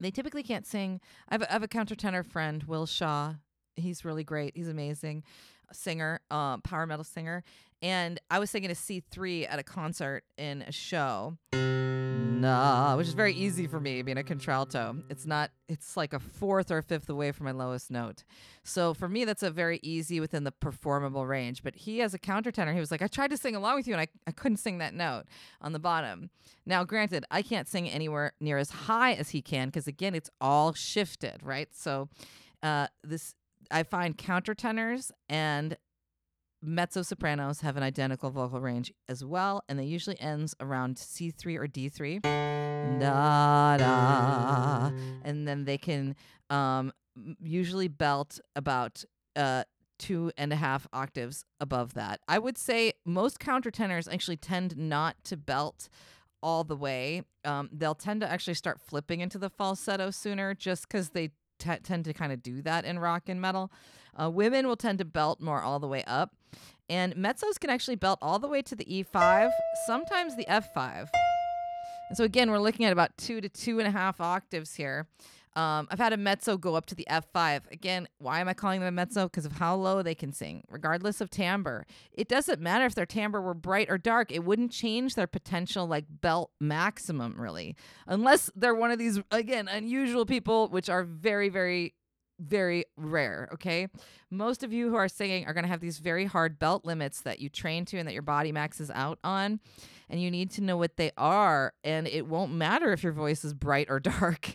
They 0.00 0.10
typically 0.10 0.42
can't 0.42 0.66
sing. 0.66 1.00
I 1.28 1.34
have, 1.34 1.42
a, 1.42 1.50
I 1.50 1.52
have 1.54 1.62
a 1.62 1.68
countertenor 1.68 2.24
friend, 2.24 2.62
Will 2.64 2.86
Shaw. 2.86 3.34
He's 3.76 4.04
really 4.04 4.24
great. 4.24 4.56
He's 4.56 4.68
amazing 4.68 5.24
singer, 5.72 6.20
uh, 6.30 6.58
power 6.58 6.86
metal 6.86 7.04
singer. 7.04 7.42
And 7.82 8.20
I 8.30 8.38
was 8.38 8.50
singing 8.50 8.70
a 8.70 8.74
C3 8.74 9.46
at 9.50 9.58
a 9.58 9.62
concert 9.62 10.24
in 10.38 10.62
a 10.62 10.72
show 10.72 11.36
nah, 12.40 12.96
which 12.96 13.08
is 13.08 13.14
very 13.14 13.32
easy 13.32 13.66
for 13.66 13.80
me 13.80 14.02
being 14.02 14.18
a 14.18 14.22
contralto. 14.22 14.96
It's 15.08 15.26
not, 15.26 15.50
it's 15.68 15.96
like 15.96 16.12
a 16.12 16.18
fourth 16.18 16.70
or 16.70 16.82
fifth 16.82 17.08
away 17.08 17.32
from 17.32 17.46
my 17.46 17.52
lowest 17.52 17.90
note. 17.90 18.24
So 18.62 18.94
for 18.94 19.08
me, 19.08 19.24
that's 19.24 19.42
a 19.42 19.50
very 19.50 19.80
easy 19.82 20.20
within 20.20 20.44
the 20.44 20.52
performable 20.52 21.26
range. 21.26 21.62
But 21.62 21.76
he, 21.76 22.02
as 22.02 22.14
a 22.14 22.18
countertenor, 22.18 22.74
he 22.74 22.80
was 22.80 22.90
like, 22.90 23.02
I 23.02 23.06
tried 23.06 23.30
to 23.30 23.36
sing 23.36 23.56
along 23.56 23.76
with 23.76 23.88
you 23.88 23.94
and 23.94 24.00
I, 24.00 24.08
I 24.26 24.30
couldn't 24.32 24.58
sing 24.58 24.78
that 24.78 24.94
note 24.94 25.24
on 25.60 25.72
the 25.72 25.78
bottom. 25.78 26.30
Now, 26.64 26.84
granted, 26.84 27.24
I 27.30 27.42
can't 27.42 27.68
sing 27.68 27.88
anywhere 27.88 28.32
near 28.40 28.58
as 28.58 28.70
high 28.70 29.12
as 29.14 29.30
he 29.30 29.42
can 29.42 29.68
because, 29.68 29.86
again, 29.86 30.14
it's 30.14 30.30
all 30.40 30.72
shifted, 30.72 31.42
right? 31.42 31.68
So 31.72 32.08
uh, 32.62 32.88
this, 33.02 33.34
I 33.70 33.82
find 33.82 34.16
countertenors 34.16 35.10
and 35.28 35.76
mezzo 36.62 37.02
sopranos 37.02 37.60
have 37.60 37.76
an 37.76 37.82
identical 37.82 38.30
vocal 38.30 38.60
range 38.60 38.92
as 39.08 39.24
well, 39.24 39.62
and 39.68 39.78
they 39.78 39.84
usually 39.84 40.18
ends 40.20 40.54
around 40.60 40.96
C3 40.96 41.56
or 41.56 41.66
D3. 41.66 42.22
Da 43.00 43.76
da, 43.76 44.90
and 45.24 45.46
then 45.46 45.64
they 45.64 45.78
can 45.78 46.14
um, 46.50 46.92
usually 47.40 47.88
belt 47.88 48.40
about 48.54 49.04
uh, 49.34 49.64
two 49.98 50.30
and 50.36 50.52
a 50.52 50.56
half 50.56 50.86
octaves 50.92 51.44
above 51.60 51.94
that. 51.94 52.20
I 52.28 52.38
would 52.38 52.58
say 52.58 52.92
most 53.04 53.38
countertenors 53.38 54.12
actually 54.12 54.36
tend 54.36 54.76
not 54.76 55.16
to 55.24 55.36
belt 55.36 55.88
all 56.42 56.64
the 56.64 56.76
way. 56.76 57.22
Um, 57.44 57.68
they'll 57.72 57.94
tend 57.94 58.20
to 58.20 58.30
actually 58.30 58.54
start 58.54 58.80
flipping 58.80 59.20
into 59.20 59.38
the 59.38 59.50
falsetto 59.50 60.10
sooner 60.10 60.54
just 60.54 60.88
because 60.88 61.10
they 61.10 61.30
t- 61.58 61.70
tend 61.82 62.04
to 62.04 62.12
kind 62.12 62.32
of 62.32 62.42
do 62.42 62.62
that 62.62 62.84
in 62.84 62.98
rock 62.98 63.24
and 63.28 63.40
metal. 63.40 63.70
Uh, 64.20 64.30
women 64.30 64.66
will 64.66 64.76
tend 64.76 64.98
to 64.98 65.04
belt 65.04 65.40
more 65.40 65.60
all 65.60 65.78
the 65.78 65.88
way 65.88 66.02
up. 66.06 66.34
And 66.88 67.14
mezzos 67.16 67.58
can 67.58 67.70
actually 67.70 67.96
belt 67.96 68.18
all 68.22 68.38
the 68.38 68.48
way 68.48 68.62
to 68.62 68.76
the 68.76 68.84
E5, 68.84 69.50
sometimes 69.86 70.36
the 70.36 70.46
F5. 70.46 71.08
And 72.08 72.16
so 72.16 72.24
again, 72.24 72.50
we're 72.50 72.60
looking 72.60 72.86
at 72.86 72.92
about 72.92 73.16
two 73.16 73.40
to 73.40 73.48
two 73.48 73.78
and 73.78 73.88
a 73.88 73.90
half 73.90 74.20
octaves 74.20 74.74
here. 74.74 75.08
Um, 75.56 75.88
I've 75.90 75.98
had 75.98 76.12
a 76.12 76.18
mezzo 76.18 76.58
go 76.58 76.74
up 76.74 76.84
to 76.86 76.94
the 76.94 77.06
F5. 77.10 77.72
Again, 77.72 78.06
why 78.18 78.40
am 78.40 78.48
I 78.48 78.52
calling 78.52 78.80
them 78.80 78.88
a 78.88 78.92
mezzo? 78.92 79.24
Because 79.24 79.46
of 79.46 79.52
how 79.52 79.74
low 79.74 80.02
they 80.02 80.14
can 80.14 80.30
sing, 80.30 80.62
regardless 80.68 81.22
of 81.22 81.30
timbre. 81.30 81.86
It 82.12 82.28
doesn't 82.28 82.60
matter 82.60 82.84
if 82.84 82.94
their 82.94 83.06
timbre 83.06 83.40
were 83.40 83.54
bright 83.54 83.88
or 83.88 83.96
dark. 83.96 84.30
It 84.30 84.44
wouldn't 84.44 84.70
change 84.70 85.14
their 85.14 85.26
potential 85.26 85.86
like 85.86 86.04
belt 86.10 86.50
maximum, 86.60 87.40
really, 87.40 87.74
unless 88.06 88.50
they're 88.54 88.74
one 88.74 88.90
of 88.90 88.98
these 88.98 89.18
again 89.30 89.66
unusual 89.66 90.26
people, 90.26 90.68
which 90.68 90.90
are 90.90 91.04
very, 91.04 91.48
very 91.48 91.94
very 92.38 92.84
rare, 92.96 93.48
okay? 93.54 93.88
Most 94.30 94.62
of 94.62 94.72
you 94.72 94.88
who 94.90 94.96
are 94.96 95.08
singing 95.08 95.46
are 95.46 95.54
going 95.54 95.64
to 95.64 95.70
have 95.70 95.80
these 95.80 95.98
very 95.98 96.24
hard 96.24 96.58
belt 96.58 96.84
limits 96.84 97.20
that 97.22 97.38
you 97.40 97.48
train 97.48 97.84
to 97.86 97.98
and 97.98 98.06
that 98.08 98.12
your 98.12 98.22
body 98.22 98.52
maxes 98.52 98.90
out 98.90 99.18
on 99.24 99.60
and 100.08 100.22
you 100.22 100.30
need 100.30 100.50
to 100.52 100.60
know 100.60 100.76
what 100.76 100.96
they 100.96 101.10
are. 101.16 101.72
And 101.84 102.06
it 102.06 102.26
won't 102.26 102.52
matter 102.52 102.92
if 102.92 103.02
your 103.02 103.12
voice 103.12 103.44
is 103.44 103.54
bright 103.54 103.86
or 103.88 104.00
dark. 104.00 104.54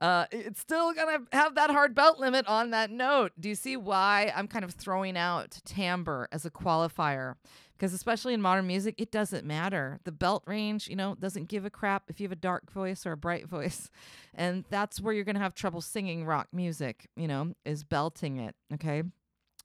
Uh, 0.00 0.26
it's 0.30 0.60
still 0.60 0.92
gonna 0.92 1.20
have 1.32 1.54
that 1.54 1.70
hard 1.70 1.94
belt 1.94 2.18
limit 2.18 2.46
on 2.46 2.70
that 2.70 2.90
note. 2.90 3.32
Do 3.38 3.48
you 3.48 3.54
see 3.54 3.76
why 3.76 4.32
I'm 4.34 4.48
kind 4.48 4.64
of 4.64 4.72
throwing 4.72 5.16
out 5.16 5.58
timbre 5.64 6.28
as 6.30 6.44
a 6.44 6.50
qualifier? 6.50 7.36
Because 7.76 7.92
especially 7.92 8.32
in 8.32 8.40
modern 8.40 8.66
music, 8.66 8.94
it 8.96 9.10
doesn't 9.10 9.44
matter. 9.44 9.98
The 10.04 10.12
belt 10.12 10.42
range, 10.46 10.88
you 10.88 10.96
know, 10.96 11.14
doesn't 11.14 11.48
give 11.48 11.66
a 11.66 11.70
crap 11.70 12.04
if 12.08 12.20
you 12.20 12.24
have 12.24 12.32
a 12.32 12.36
dark 12.36 12.72
voice 12.72 13.04
or 13.04 13.12
a 13.12 13.16
bright 13.16 13.46
voice. 13.48 13.90
And 14.34 14.64
that's 14.70 15.00
where 15.00 15.12
you're 15.12 15.24
gonna 15.24 15.40
have 15.40 15.54
trouble 15.54 15.80
singing 15.80 16.24
rock 16.24 16.48
music, 16.52 17.08
you 17.16 17.28
know, 17.28 17.54
is 17.64 17.84
belting 17.84 18.38
it. 18.38 18.54
Okay. 18.74 19.02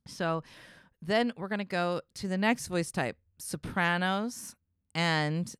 So 0.07 0.43
then 1.01 1.31
we're 1.37 1.47
gonna 1.47 1.63
go 1.63 2.01
to 2.15 2.27
the 2.27 2.37
next 2.37 2.67
voice 2.67 2.91
type, 2.91 3.17
sopranos 3.37 4.55
and 4.93 5.53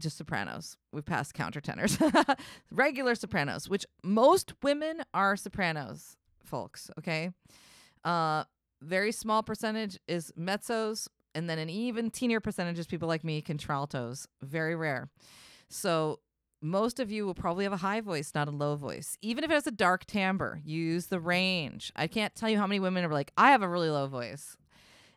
just 0.00 0.16
sopranos. 0.16 0.76
We've 0.92 1.04
passed 1.04 1.34
countertenors. 1.34 1.98
Regular 2.70 3.14
sopranos, 3.14 3.68
which 3.68 3.86
most 4.02 4.54
women 4.62 5.02
are 5.14 5.36
sopranos, 5.36 6.16
folks, 6.44 6.90
okay? 6.98 7.30
Uh 8.04 8.44
very 8.82 9.12
small 9.12 9.42
percentage 9.42 9.98
is 10.08 10.32
mezzos 10.38 11.08
and 11.34 11.48
then 11.48 11.58
an 11.58 11.70
even 11.70 12.10
teenier 12.10 12.40
percentage 12.40 12.78
is 12.78 12.86
people 12.86 13.08
like 13.08 13.24
me 13.24 13.42
contraltos. 13.42 14.26
Very 14.42 14.74
rare. 14.74 15.08
So 15.68 16.20
most 16.62 17.00
of 17.00 17.10
you 17.10 17.24
will 17.24 17.34
probably 17.34 17.64
have 17.64 17.72
a 17.72 17.78
high 17.78 18.00
voice, 18.00 18.32
not 18.34 18.48
a 18.48 18.50
low 18.50 18.76
voice. 18.76 19.16
Even 19.22 19.44
if 19.44 19.50
it 19.50 19.54
has 19.54 19.66
a 19.66 19.72
dark 19.72 20.04
timbre, 20.06 20.60
use 20.64 21.06
the 21.06 21.20
range. 21.20 21.92
I 21.96 22.06
can't 22.06 22.34
tell 22.34 22.50
you 22.50 22.58
how 22.58 22.66
many 22.66 22.80
women 22.80 23.04
are 23.04 23.12
like, 23.12 23.32
I 23.36 23.50
have 23.52 23.62
a 23.62 23.68
really 23.68 23.90
low 23.90 24.06
voice. 24.06 24.56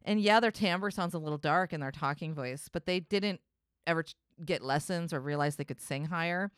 And 0.05 0.21
yeah, 0.21 0.39
their 0.39 0.51
timbre 0.51 0.91
sounds 0.91 1.13
a 1.13 1.19
little 1.19 1.37
dark 1.37 1.73
in 1.73 1.81
their 1.81 1.91
talking 1.91 2.33
voice, 2.33 2.69
but 2.71 2.85
they 2.85 2.99
didn't 2.99 3.41
ever 3.87 4.05
get 4.43 4.63
lessons 4.63 5.13
or 5.13 5.19
realize 5.19 5.55
they 5.55 5.63
could 5.63 5.81
sing 5.81 6.05
higher. 6.05 6.51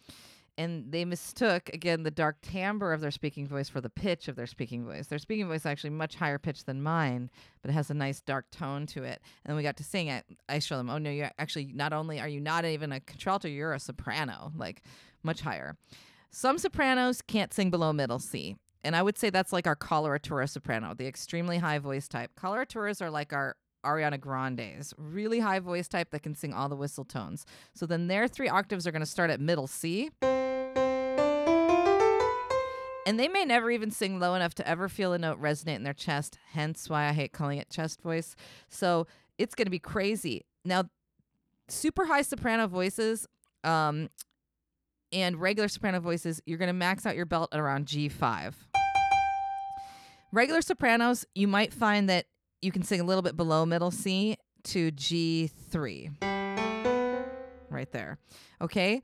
And 0.58 0.89
they 0.89 1.03
mistook, 1.03 1.70
again, 1.74 2.03
the 2.03 2.12
dark 2.12 2.38
timbre 2.41 2.93
of 2.93 3.01
their 3.01 3.12
speaking 3.12 3.45
voice 3.45 3.68
for 3.68 3.82
the 3.82 3.89
pitch 3.89 4.30
of 4.30 4.38
their 4.38 4.47
speaking 4.47 4.86
voice. 4.86 5.08
Their 5.08 5.20
speaking 5.20 5.47
voice 5.47 5.62
is 5.62 5.66
actually 5.66 5.89
much 5.89 6.16
higher 6.16 6.39
pitched 6.39 6.66
than 6.66 6.82
mine, 6.82 7.30
but 7.62 7.72
it 7.72 7.74
has 7.74 7.89
a 7.89 7.93
nice 7.93 8.22
dark 8.22 8.49
tone 8.51 8.86
to 8.88 9.03
it. 9.03 9.22
And 9.43 9.49
then 9.49 9.58
we 9.58 9.64
got 9.64 9.76
to 9.78 9.84
sing 9.84 10.08
it. 10.08 10.26
I 10.47 10.60
show 10.60 10.78
them, 10.78 10.89
oh, 10.89 10.97
no, 10.97 11.10
you're 11.10 11.32
actually 11.38 11.72
not 11.74 11.91
only 11.91 12.22
are 12.22 12.30
you 12.30 12.39
not 12.39 12.64
even 12.64 12.93
a 12.93 13.01
contralto, 13.01 13.49
you're 13.49 13.74
a 13.74 13.80
soprano, 13.80 14.53
like 14.56 14.82
much 15.24 15.41
higher. 15.41 15.76
Some 16.32 16.58
sopranos 16.58 17.22
can't 17.22 17.53
sing 17.53 17.70
below 17.70 17.91
middle 17.91 18.20
C. 18.20 18.56
And 18.84 18.95
I 18.95 19.01
would 19.01 19.18
say 19.18 19.30
that's 19.30 19.51
like 19.51 19.68
our 19.68 19.76
coloratura 19.76 20.47
soprano, 20.47 20.93
the 20.93 21.08
extremely 21.08 21.58
high 21.58 21.80
voice 21.80 22.08
type. 22.08 22.32
Coloraturas 22.39 23.01
are 23.01 23.10
like 23.10 23.34
our 23.34 23.58
Ariana 23.84 24.20
Grande's, 24.20 24.93
really 24.97 25.39
high 25.39 25.60
voice 25.60 25.88
type 25.88 26.12
that 26.12 26.24
can 26.24 26.36
sing 26.36 26.53
all 26.53 26.70
the 26.70 26.76
whistle 26.76 27.03
tones. 27.03 27.45
So 27.74 27.86
then 27.86 28.08
their 28.08 28.28
three 28.28 28.47
octaves 28.47 28.88
are 28.88 28.91
going 28.91 29.01
to 29.01 29.06
start 29.06 29.30
at 29.30 29.39
middle 29.41 29.68
C. 29.68 30.12
And 33.06 33.20
they 33.20 33.28
may 33.28 33.45
never 33.45 33.70
even 33.70 33.91
sing 33.91 34.20
low 34.20 34.34
enough 34.34 34.56
to 34.56 34.68
ever 34.68 34.89
feel 34.89 35.14
a 35.14 35.20
note 35.20 35.39
resonate 35.39 35.76
in 35.76 35.84
their 35.84 35.93
chest, 35.93 36.39
hence 36.53 36.89
why 36.89 37.08
I 37.08 37.14
hate 37.14 37.34
calling 37.34 37.60
it 37.60 37.70
chest 37.70 38.01
voice. 38.01 38.36
So 38.68 39.06
it's 39.38 39.53
going 39.53 39.68
to 39.68 39.72
be 39.72 39.80
crazy. 39.80 40.45
Now, 40.64 40.86
super 41.68 42.06
high 42.06 42.24
soprano 42.24 42.68
voices 42.68 43.28
um, 43.64 44.10
and 45.12 45.39
regular 45.39 45.68
soprano 45.68 45.99
voices, 45.99 46.41
you're 46.47 46.58
going 46.58 46.68
to 46.68 46.74
max 46.74 47.06
out 47.06 47.16
your 47.16 47.28
belt 47.28 47.49
at 47.53 47.60
around 47.60 47.86
G5. 47.86 48.53
Regular 50.32 50.62
sopranos, 50.62 51.26
you 51.36 51.47
might 51.47 51.74
find 51.74 52.10
that 52.10 52.26
you 52.62 52.72
can 52.72 52.82
sing 52.82 52.99
a 52.99 53.03
little 53.03 53.22
bit 53.22 53.38
below 53.38 53.66
middle 53.66 53.91
C 53.91 54.36
to 54.64 54.91
G3. 54.91 56.12
Right 57.70 57.91
there. 57.91 58.18
Okay? 58.62 59.03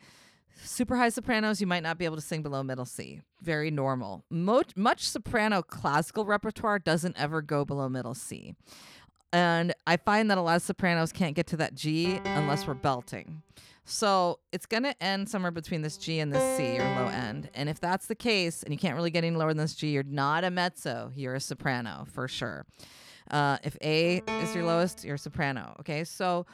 Super 0.64 0.96
high 0.96 1.10
sopranos, 1.10 1.60
you 1.60 1.68
might 1.68 1.84
not 1.84 1.98
be 1.98 2.06
able 2.06 2.16
to 2.16 2.22
sing 2.22 2.42
below 2.42 2.64
middle 2.64 2.86
C. 2.86 3.22
Very 3.42 3.72
normal. 3.72 4.24
Mo- 4.30 4.62
much 4.76 5.08
soprano 5.08 5.62
classical 5.62 6.26
repertoire 6.26 6.80
doesn't 6.80 7.20
ever 7.20 7.42
go 7.42 7.66
below 7.66 7.90
middle 7.90 8.14
C. 8.14 8.56
And 9.34 9.74
I 9.88 9.98
find 9.98 10.30
that 10.30 10.38
a 10.38 10.42
lot 10.42 10.58
of 10.58 10.62
sopranos 10.62 11.12
can't 11.12 11.36
get 11.36 11.48
to 11.48 11.58
that 11.58 11.74
G 11.74 12.20
unless 12.26 12.68
we're 12.68 12.74
belting. 12.74 13.42
So 13.86 14.40
it's 14.52 14.66
going 14.66 14.84
to 14.84 15.04
end 15.04 15.30
somewhere 15.30 15.52
between 15.52 15.82
this 15.82 15.98
G 15.98 16.20
and 16.20 16.32
this 16.32 16.58
C, 16.58 16.78
or 16.78 16.84
low 16.84 17.08
end. 17.08 17.50
And 17.56 17.68
if 17.68 17.80
that's 17.80 18.06
the 18.06 18.16
case, 18.16 18.62
and 18.64 18.72
you 18.72 18.78
can't 18.78 18.96
really 18.96 19.10
get 19.10 19.24
any 19.24 19.36
lower 19.36 19.50
than 19.50 19.58
this 19.58 19.76
G, 19.76 19.90
you're 19.90 20.04
not 20.04 20.44
a 20.44 20.52
mezzo, 20.52 21.12
you're 21.16 21.36
a 21.36 21.40
soprano 21.40 22.06
for 22.12 22.28
sure. 22.28 22.66
Uh, 23.30 23.58
if 23.64 23.78
A 23.82 24.22
is 24.42 24.54
your 24.54 24.66
lowest, 24.66 25.04
you're 25.04 25.16
a 25.16 25.20
soprano. 25.20 25.76
Okay, 25.80 26.04
so 26.04 26.46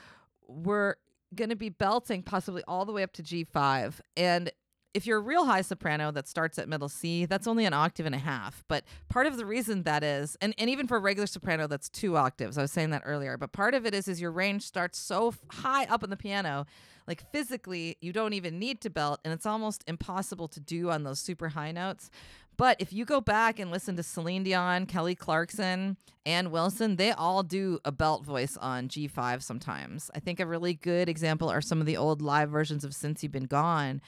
we're 0.47 0.95
going 1.35 1.49
to 1.49 1.55
be 1.55 1.69
belting 1.69 2.23
possibly 2.23 2.63
all 2.67 2.85
the 2.85 2.91
way 2.91 3.03
up 3.03 3.13
to 3.13 3.23
G5. 3.23 3.99
And 4.15 4.51
if 4.93 5.05
you're 5.05 5.17
a 5.17 5.21
real 5.21 5.45
high 5.45 5.61
soprano 5.61 6.11
that 6.11 6.27
starts 6.27 6.57
at 6.57 6.67
middle 6.67 6.89
C, 6.89 7.25
that's 7.25 7.45
only 7.45 7.65
an 7.65 7.73
octave 7.73 8.05
and 8.05 8.15
a 8.15 8.19
half. 8.19 8.63
But 8.67 8.83
part 9.09 9.27
of 9.27 9.37
the 9.37 9.45
reason 9.45 9.83
that 9.83 10.03
is, 10.03 10.37
and, 10.41 10.55
and 10.57 10.69
even 10.69 10.87
for 10.87 10.97
a 10.97 10.99
regular 10.99 11.27
soprano, 11.27 11.67
that's 11.67 11.89
two 11.89 12.17
octaves. 12.17 12.57
I 12.57 12.61
was 12.61 12.71
saying 12.71 12.89
that 12.91 13.03
earlier. 13.05 13.37
But 13.37 13.51
part 13.51 13.73
of 13.73 13.85
it 13.85 13.93
is, 13.93 14.07
is 14.07 14.19
your 14.19 14.31
range 14.31 14.63
starts 14.63 14.97
so 14.97 15.33
high 15.51 15.85
up 15.85 16.03
on 16.03 16.09
the 16.09 16.17
piano 16.17 16.65
like 17.07 17.23
physically, 17.31 17.97
you 18.01 18.11
don't 18.11 18.33
even 18.33 18.59
need 18.59 18.81
to 18.81 18.89
belt, 18.89 19.21
and 19.23 19.33
it's 19.33 19.45
almost 19.45 19.83
impossible 19.87 20.49
to 20.49 20.59
do 20.59 20.91
on 20.91 21.03
those 21.03 21.19
super 21.19 21.49
high 21.49 21.71
notes. 21.71 22.09
But 22.57 22.77
if 22.79 22.91
you 22.91 23.05
go 23.05 23.21
back 23.21 23.59
and 23.59 23.69
listen 23.69 23.95
to 23.97 24.03
Celine 24.03 24.43
Dion, 24.43 24.87
Kelly 24.87 25.13
Clarkson, 25.13 25.97
and 26.25 26.51
Wilson, 26.51 26.95
they 26.95 27.11
all 27.11 27.43
do 27.43 27.79
a 27.85 27.91
belt 27.91 28.25
voice 28.25 28.57
on 28.57 28.89
G5 28.89 29.43
sometimes. 29.43 30.09
I 30.15 30.19
think 30.19 30.39
a 30.39 30.45
really 30.45 30.73
good 30.73 31.07
example 31.07 31.49
are 31.49 31.61
some 31.61 31.79
of 31.79 31.85
the 31.85 31.95
old 31.95 32.21
live 32.21 32.49
versions 32.49 32.83
of 32.83 32.93
Since 32.93 33.23
You've 33.23 33.31
Been 33.31 33.45
Gone 33.45 34.01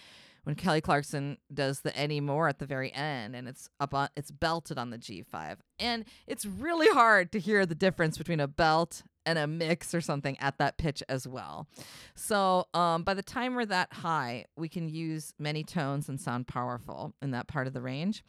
when 0.43 0.56
Kelly 0.56 0.82
Clarkson 0.82 1.38
does 1.54 1.82
the 1.82 1.97
anymore 1.97 2.47
at 2.47 2.60
the 2.60 2.66
very 2.66 2.93
end 2.93 3.36
and 3.36 3.47
it's 3.47 3.70
up 3.80 3.93
on 3.93 4.10
it's 4.16 4.32
belted 4.32 4.78
on 4.78 4.89
the 4.89 4.97
G5. 4.97 5.58
And 5.80 6.06
it's 6.28 6.45
really 6.45 6.88
hard 6.88 7.32
to 7.34 7.39
hear 7.39 7.66
the 7.66 7.76
difference 7.76 8.18
between 8.18 8.39
a 8.39 8.47
belt 8.47 9.04
and 9.30 9.38
a 9.38 9.46
mix 9.46 9.94
or 9.94 10.02
something 10.02 10.36
at 10.40 10.58
that 10.58 10.78
pitch 10.78 11.04
as 11.08 11.28
well. 11.28 11.68
So 12.16 12.66
um, 12.74 13.04
by 13.04 13.14
the 13.14 13.22
time 13.22 13.54
we're 13.54 13.66
that 13.66 13.94
high, 13.94 14.46
we 14.58 14.68
can 14.68 14.90
use 14.90 15.36
many 15.38 15.64
tones 15.64 16.10
and 16.10 16.20
sound 16.20 16.48
powerful 16.48 17.14
in 17.22 17.30
that 17.32 17.48
part 17.48 17.68
of 17.68 17.74
the 17.74 17.82
range. 17.82 18.24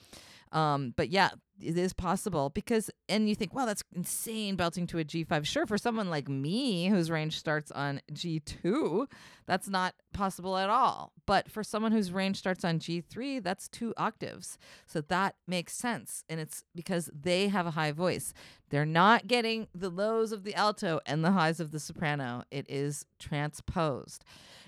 Um, 0.52 0.94
but 0.96 1.10
yeah, 1.10 1.30
it 1.62 1.76
is 1.76 1.92
possible 1.92 2.50
because, 2.50 2.90
and 3.08 3.28
you 3.28 3.34
think, 3.34 3.54
wow, 3.54 3.66
that's 3.66 3.84
insane 3.94 4.56
belting 4.56 4.86
to 4.88 4.98
a 4.98 5.04
G5. 5.04 5.44
Sure, 5.44 5.66
for 5.66 5.78
someone 5.78 6.10
like 6.10 6.28
me 6.28 6.88
whose 6.88 7.10
range 7.10 7.38
starts 7.38 7.70
on 7.70 8.00
G2, 8.12 9.06
that's 9.46 9.68
not 9.68 9.94
possible 10.12 10.56
at 10.56 10.70
all. 10.70 11.12
But 11.26 11.50
for 11.50 11.62
someone 11.62 11.92
whose 11.92 12.12
range 12.12 12.36
starts 12.36 12.64
on 12.64 12.78
G3, 12.78 13.42
that's 13.42 13.68
two 13.68 13.94
octaves. 13.96 14.58
So 14.86 15.00
that 15.02 15.36
makes 15.46 15.74
sense. 15.74 16.24
And 16.28 16.40
it's 16.40 16.64
because 16.74 17.10
they 17.14 17.48
have 17.48 17.66
a 17.66 17.72
high 17.72 17.92
voice. 17.92 18.32
They're 18.70 18.86
not 18.86 19.26
getting 19.26 19.68
the 19.74 19.90
lows 19.90 20.32
of 20.32 20.44
the 20.44 20.54
alto 20.54 21.00
and 21.06 21.24
the 21.24 21.32
highs 21.32 21.60
of 21.60 21.70
the 21.70 21.80
soprano, 21.80 22.44
it 22.50 22.66
is 22.68 23.04
transposed. 23.18 24.24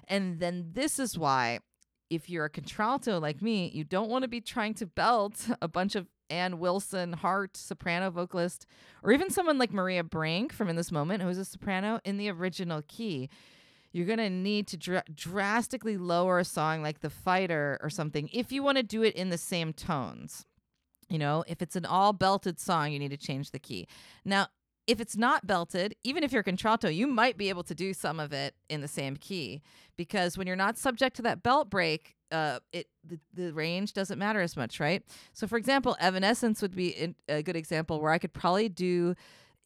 And 0.09 0.41
then 0.41 0.70
this 0.72 0.99
is 0.99 1.16
why 1.16 1.61
if 2.12 2.28
you're 2.28 2.44
a 2.44 2.50
contralto 2.50 3.18
like 3.18 3.40
me, 3.40 3.70
you 3.72 3.84
don't 3.84 4.10
want 4.10 4.22
to 4.22 4.28
be 4.28 4.42
trying 4.42 4.74
to 4.74 4.86
belt 4.86 5.48
a 5.62 5.66
bunch 5.66 5.94
of 5.94 6.08
Ann 6.28 6.58
Wilson 6.58 7.14
Heart, 7.14 7.56
soprano 7.56 8.10
vocalist, 8.10 8.66
or 9.02 9.12
even 9.12 9.30
someone 9.30 9.56
like 9.56 9.72
Maria 9.72 10.04
Brink 10.04 10.52
from 10.52 10.68
In 10.68 10.76
This 10.76 10.92
Moment, 10.92 11.22
who's 11.22 11.38
a 11.38 11.44
soprano 11.44 12.00
in 12.04 12.18
the 12.18 12.28
original 12.28 12.82
key. 12.86 13.30
You're 13.92 14.06
going 14.06 14.18
to 14.18 14.28
need 14.28 14.66
to 14.68 14.76
dr- 14.76 15.04
drastically 15.14 15.96
lower 15.96 16.38
a 16.38 16.44
song 16.44 16.82
like 16.82 17.00
The 17.00 17.10
Fighter 17.10 17.78
or 17.82 17.88
something 17.88 18.28
if 18.32 18.52
you 18.52 18.62
want 18.62 18.76
to 18.76 18.82
do 18.82 19.02
it 19.02 19.14
in 19.14 19.30
the 19.30 19.38
same 19.38 19.72
tones. 19.72 20.44
You 21.08 21.18
know, 21.18 21.44
if 21.46 21.62
it's 21.62 21.76
an 21.76 21.86
all 21.86 22.12
belted 22.12 22.60
song, 22.60 22.92
you 22.92 22.98
need 22.98 23.10
to 23.10 23.16
change 23.16 23.50
the 23.50 23.58
key. 23.58 23.86
Now, 24.24 24.48
if 24.87 25.01
it's 25.01 25.16
not 25.16 25.47
belted, 25.47 25.95
even 26.03 26.24
if 26.24 26.33
you're 26.33 26.43
contralto, 26.43 26.89
you 26.89 27.07
might 27.07 27.37
be 27.37 27.49
able 27.49 27.62
to 27.64 27.74
do 27.74 27.95
some 27.95 28.18
of 28.18 28.33
it 28.33 28.55
in 28.68 28.80
the 28.80 28.89
same 28.89 29.16
key 29.16 29.62
because 29.97 30.37
when 30.37 30.47
you're 30.47 30.57
not 30.57 30.76
subject 30.76 31.16
to 31.16 31.22
that 31.22 31.43
belt 31.43 31.70
break, 31.70 32.16
uh, 32.33 32.59
it 32.72 32.89
the, 33.05 33.18
the 33.35 33.53
range 33.53 33.93
doesn't 33.93 34.18
matter 34.18 34.41
as 34.41 34.57
much, 34.57 34.80
right? 34.80 35.03
So, 35.33 35.47
for 35.47 35.57
example, 35.57 35.97
Evanescence 36.01 36.62
would 36.62 36.74
be 36.74 36.89
in, 36.89 37.14
a 37.28 37.43
good 37.43 37.57
example 37.57 38.01
where 38.01 38.11
I 38.11 38.18
could 38.18 38.33
probably 38.33 38.68
do 38.68 39.14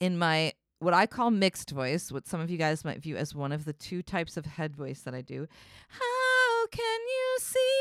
in 0.01 0.19
my 0.19 0.53
what 0.79 0.93
I 0.93 1.07
call 1.07 1.31
mixed 1.31 1.71
voice, 1.71 2.13
what 2.13 2.27
some 2.27 2.41
of 2.41 2.51
you 2.51 2.59
guys 2.59 2.85
might 2.85 3.01
view 3.01 3.17
as 3.17 3.35
one 3.35 3.53
of 3.53 3.65
the 3.65 3.73
two 3.73 4.03
types 4.03 4.37
of 4.37 4.45
head 4.45 4.77
voice 4.77 5.01
that 5.03 5.15
I 5.15 5.23
do. 5.23 5.49
How 5.89 6.67
can 6.67 7.01
you 7.01 7.39
see? 7.41 7.76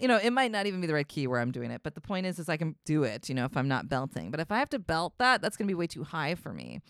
You 0.00 0.08
know, 0.08 0.16
it 0.16 0.32
might 0.32 0.50
not 0.50 0.66
even 0.66 0.80
be 0.80 0.86
the 0.86 0.94
right 0.94 1.06
key 1.06 1.26
where 1.26 1.40
I'm 1.40 1.52
doing 1.52 1.70
it, 1.70 1.82
but 1.82 1.94
the 1.94 2.00
point 2.00 2.26
is, 2.26 2.38
is 2.38 2.48
I 2.48 2.56
can 2.56 2.76
do 2.84 3.04
it. 3.04 3.28
You 3.28 3.34
know, 3.34 3.44
if 3.44 3.56
I'm 3.56 3.68
not 3.68 3.88
belting, 3.88 4.30
but 4.30 4.40
if 4.40 4.50
I 4.50 4.58
have 4.58 4.70
to 4.70 4.78
belt 4.78 5.14
that, 5.18 5.42
that's 5.42 5.56
gonna 5.56 5.68
be 5.68 5.74
way 5.74 5.86
too 5.86 6.04
high 6.04 6.34
for 6.34 6.52
me. 6.52 6.80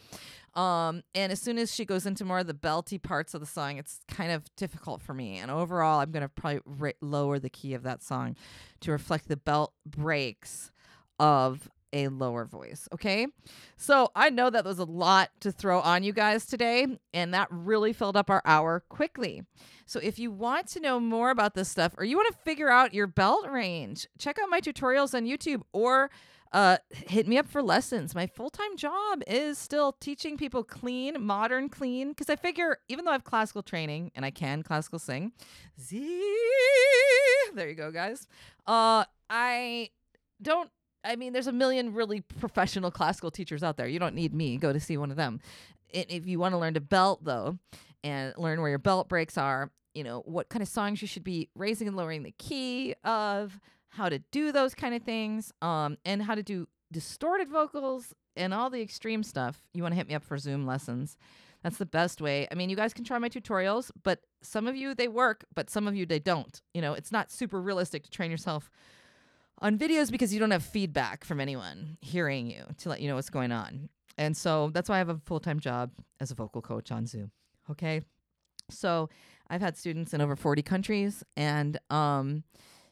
Um, 0.54 1.02
and 1.14 1.30
as 1.30 1.40
soon 1.40 1.58
as 1.58 1.72
she 1.74 1.84
goes 1.84 2.06
into 2.06 2.24
more 2.24 2.40
of 2.40 2.46
the 2.46 2.54
belty 2.54 3.00
parts 3.00 3.34
of 3.34 3.40
the 3.40 3.46
song, 3.46 3.78
it's 3.78 4.00
kind 4.08 4.32
of 4.32 4.44
difficult 4.56 5.00
for 5.00 5.14
me. 5.14 5.38
And 5.38 5.50
overall, 5.50 6.00
I'm 6.00 6.10
gonna 6.10 6.28
probably 6.28 6.60
ra- 6.64 6.90
lower 7.00 7.38
the 7.38 7.50
key 7.50 7.74
of 7.74 7.82
that 7.84 8.02
song 8.02 8.36
to 8.80 8.92
reflect 8.92 9.28
the 9.28 9.36
belt 9.36 9.72
breaks 9.86 10.70
of 11.18 11.68
a 11.92 12.08
lower 12.08 12.44
voice. 12.44 12.88
Okay. 12.92 13.26
So 13.76 14.10
I 14.14 14.30
know 14.30 14.50
that 14.50 14.64
was 14.64 14.78
a 14.78 14.84
lot 14.84 15.30
to 15.40 15.52
throw 15.52 15.80
on 15.80 16.02
you 16.02 16.12
guys 16.12 16.46
today, 16.46 16.86
and 17.12 17.34
that 17.34 17.48
really 17.50 17.92
filled 17.92 18.16
up 18.16 18.30
our 18.30 18.42
hour 18.44 18.84
quickly. 18.88 19.42
So 19.86 19.98
if 20.00 20.18
you 20.18 20.30
want 20.30 20.68
to 20.68 20.80
know 20.80 21.00
more 21.00 21.30
about 21.30 21.54
this 21.54 21.68
stuff 21.68 21.94
or 21.98 22.04
you 22.04 22.16
want 22.16 22.32
to 22.32 22.42
figure 22.42 22.70
out 22.70 22.94
your 22.94 23.06
belt 23.06 23.48
range, 23.50 24.06
check 24.18 24.38
out 24.40 24.48
my 24.48 24.60
tutorials 24.60 25.14
on 25.14 25.24
YouTube 25.26 25.62
or 25.72 26.10
uh, 26.52 26.78
hit 26.90 27.28
me 27.28 27.38
up 27.38 27.46
for 27.46 27.62
lessons. 27.62 28.14
My 28.14 28.26
full 28.26 28.50
time 28.50 28.76
job 28.76 29.22
is 29.26 29.58
still 29.58 29.92
teaching 29.92 30.36
people 30.36 30.64
clean, 30.64 31.22
modern 31.24 31.68
clean, 31.68 32.10
because 32.10 32.28
I 32.28 32.36
figure 32.36 32.78
even 32.88 33.04
though 33.04 33.12
I 33.12 33.14
have 33.14 33.24
classical 33.24 33.62
training 33.62 34.10
and 34.14 34.24
I 34.24 34.30
can 34.30 34.62
classical 34.62 34.98
sing, 34.98 35.32
Z, 35.80 35.98
there 37.54 37.68
you 37.68 37.74
go, 37.74 37.90
guys. 37.90 38.26
Uh, 38.66 39.04
I 39.28 39.90
don't 40.42 40.70
I 41.04 41.16
mean, 41.16 41.32
there's 41.32 41.46
a 41.46 41.52
million 41.52 41.94
really 41.94 42.20
professional 42.20 42.90
classical 42.90 43.30
teachers 43.30 43.62
out 43.62 43.76
there. 43.76 43.88
You 43.88 43.98
don't 43.98 44.14
need 44.14 44.34
me. 44.34 44.56
Go 44.56 44.72
to 44.72 44.80
see 44.80 44.96
one 44.96 45.10
of 45.10 45.16
them. 45.16 45.40
if 45.92 46.26
you 46.26 46.38
want 46.38 46.52
to 46.52 46.58
learn 46.58 46.74
to 46.74 46.80
belt, 46.80 47.24
though, 47.24 47.58
and 48.04 48.32
learn 48.36 48.60
where 48.60 48.70
your 48.70 48.78
belt 48.78 49.08
breaks 49.08 49.36
are, 49.36 49.70
you 49.94 50.04
know, 50.04 50.20
what 50.24 50.48
kind 50.48 50.62
of 50.62 50.68
songs 50.68 51.02
you 51.02 51.08
should 51.08 51.24
be 51.24 51.48
raising 51.54 51.88
and 51.88 51.96
lowering 51.96 52.22
the 52.22 52.34
key 52.38 52.94
of, 53.04 53.58
how 53.88 54.08
to 54.08 54.20
do 54.30 54.52
those 54.52 54.72
kind 54.72 54.94
of 54.94 55.02
things, 55.02 55.52
um, 55.62 55.98
and 56.04 56.22
how 56.22 56.36
to 56.36 56.44
do 56.44 56.68
distorted 56.92 57.48
vocals 57.48 58.14
and 58.36 58.54
all 58.54 58.70
the 58.70 58.80
extreme 58.80 59.22
stuff, 59.22 59.62
you 59.74 59.82
want 59.82 59.92
to 59.92 59.96
hit 59.96 60.08
me 60.08 60.14
up 60.14 60.22
for 60.22 60.38
Zoom 60.38 60.66
lessons. 60.66 61.16
That's 61.62 61.76
the 61.76 61.86
best 61.86 62.20
way. 62.20 62.48
I 62.50 62.54
mean, 62.54 62.70
you 62.70 62.76
guys 62.76 62.94
can 62.94 63.04
try 63.04 63.18
my 63.18 63.28
tutorials, 63.28 63.90
but 64.02 64.20
some 64.42 64.66
of 64.66 64.76
you 64.76 64.94
they 64.94 65.08
work, 65.08 65.44
but 65.54 65.68
some 65.68 65.86
of 65.86 65.94
you 65.94 66.06
they 66.06 66.18
don't. 66.18 66.60
You 66.72 66.80
know, 66.80 66.94
it's 66.94 67.12
not 67.12 67.30
super 67.30 67.60
realistic 67.60 68.04
to 68.04 68.10
train 68.10 68.30
yourself 68.30 68.70
on 69.60 69.78
videos 69.78 70.10
because 70.10 70.32
you 70.32 70.40
don't 70.40 70.50
have 70.50 70.62
feedback 70.62 71.24
from 71.24 71.40
anyone 71.40 71.98
hearing 72.00 72.50
you 72.50 72.64
to 72.78 72.88
let 72.88 73.00
you 73.00 73.08
know 73.08 73.16
what's 73.16 73.30
going 73.30 73.52
on. 73.52 73.88
And 74.18 74.36
so 74.36 74.70
that's 74.72 74.88
why 74.88 74.96
I 74.96 74.98
have 74.98 75.08
a 75.08 75.18
full 75.24 75.40
time 75.40 75.60
job 75.60 75.92
as 76.20 76.30
a 76.30 76.34
vocal 76.34 76.62
coach 76.62 76.90
on 76.90 77.06
Zoom. 77.06 77.30
Okay. 77.70 78.02
So 78.70 79.08
I've 79.48 79.60
had 79.60 79.76
students 79.76 80.14
in 80.14 80.20
over 80.20 80.36
40 80.36 80.62
countries, 80.62 81.24
and 81.36 81.78
um, 81.90 82.44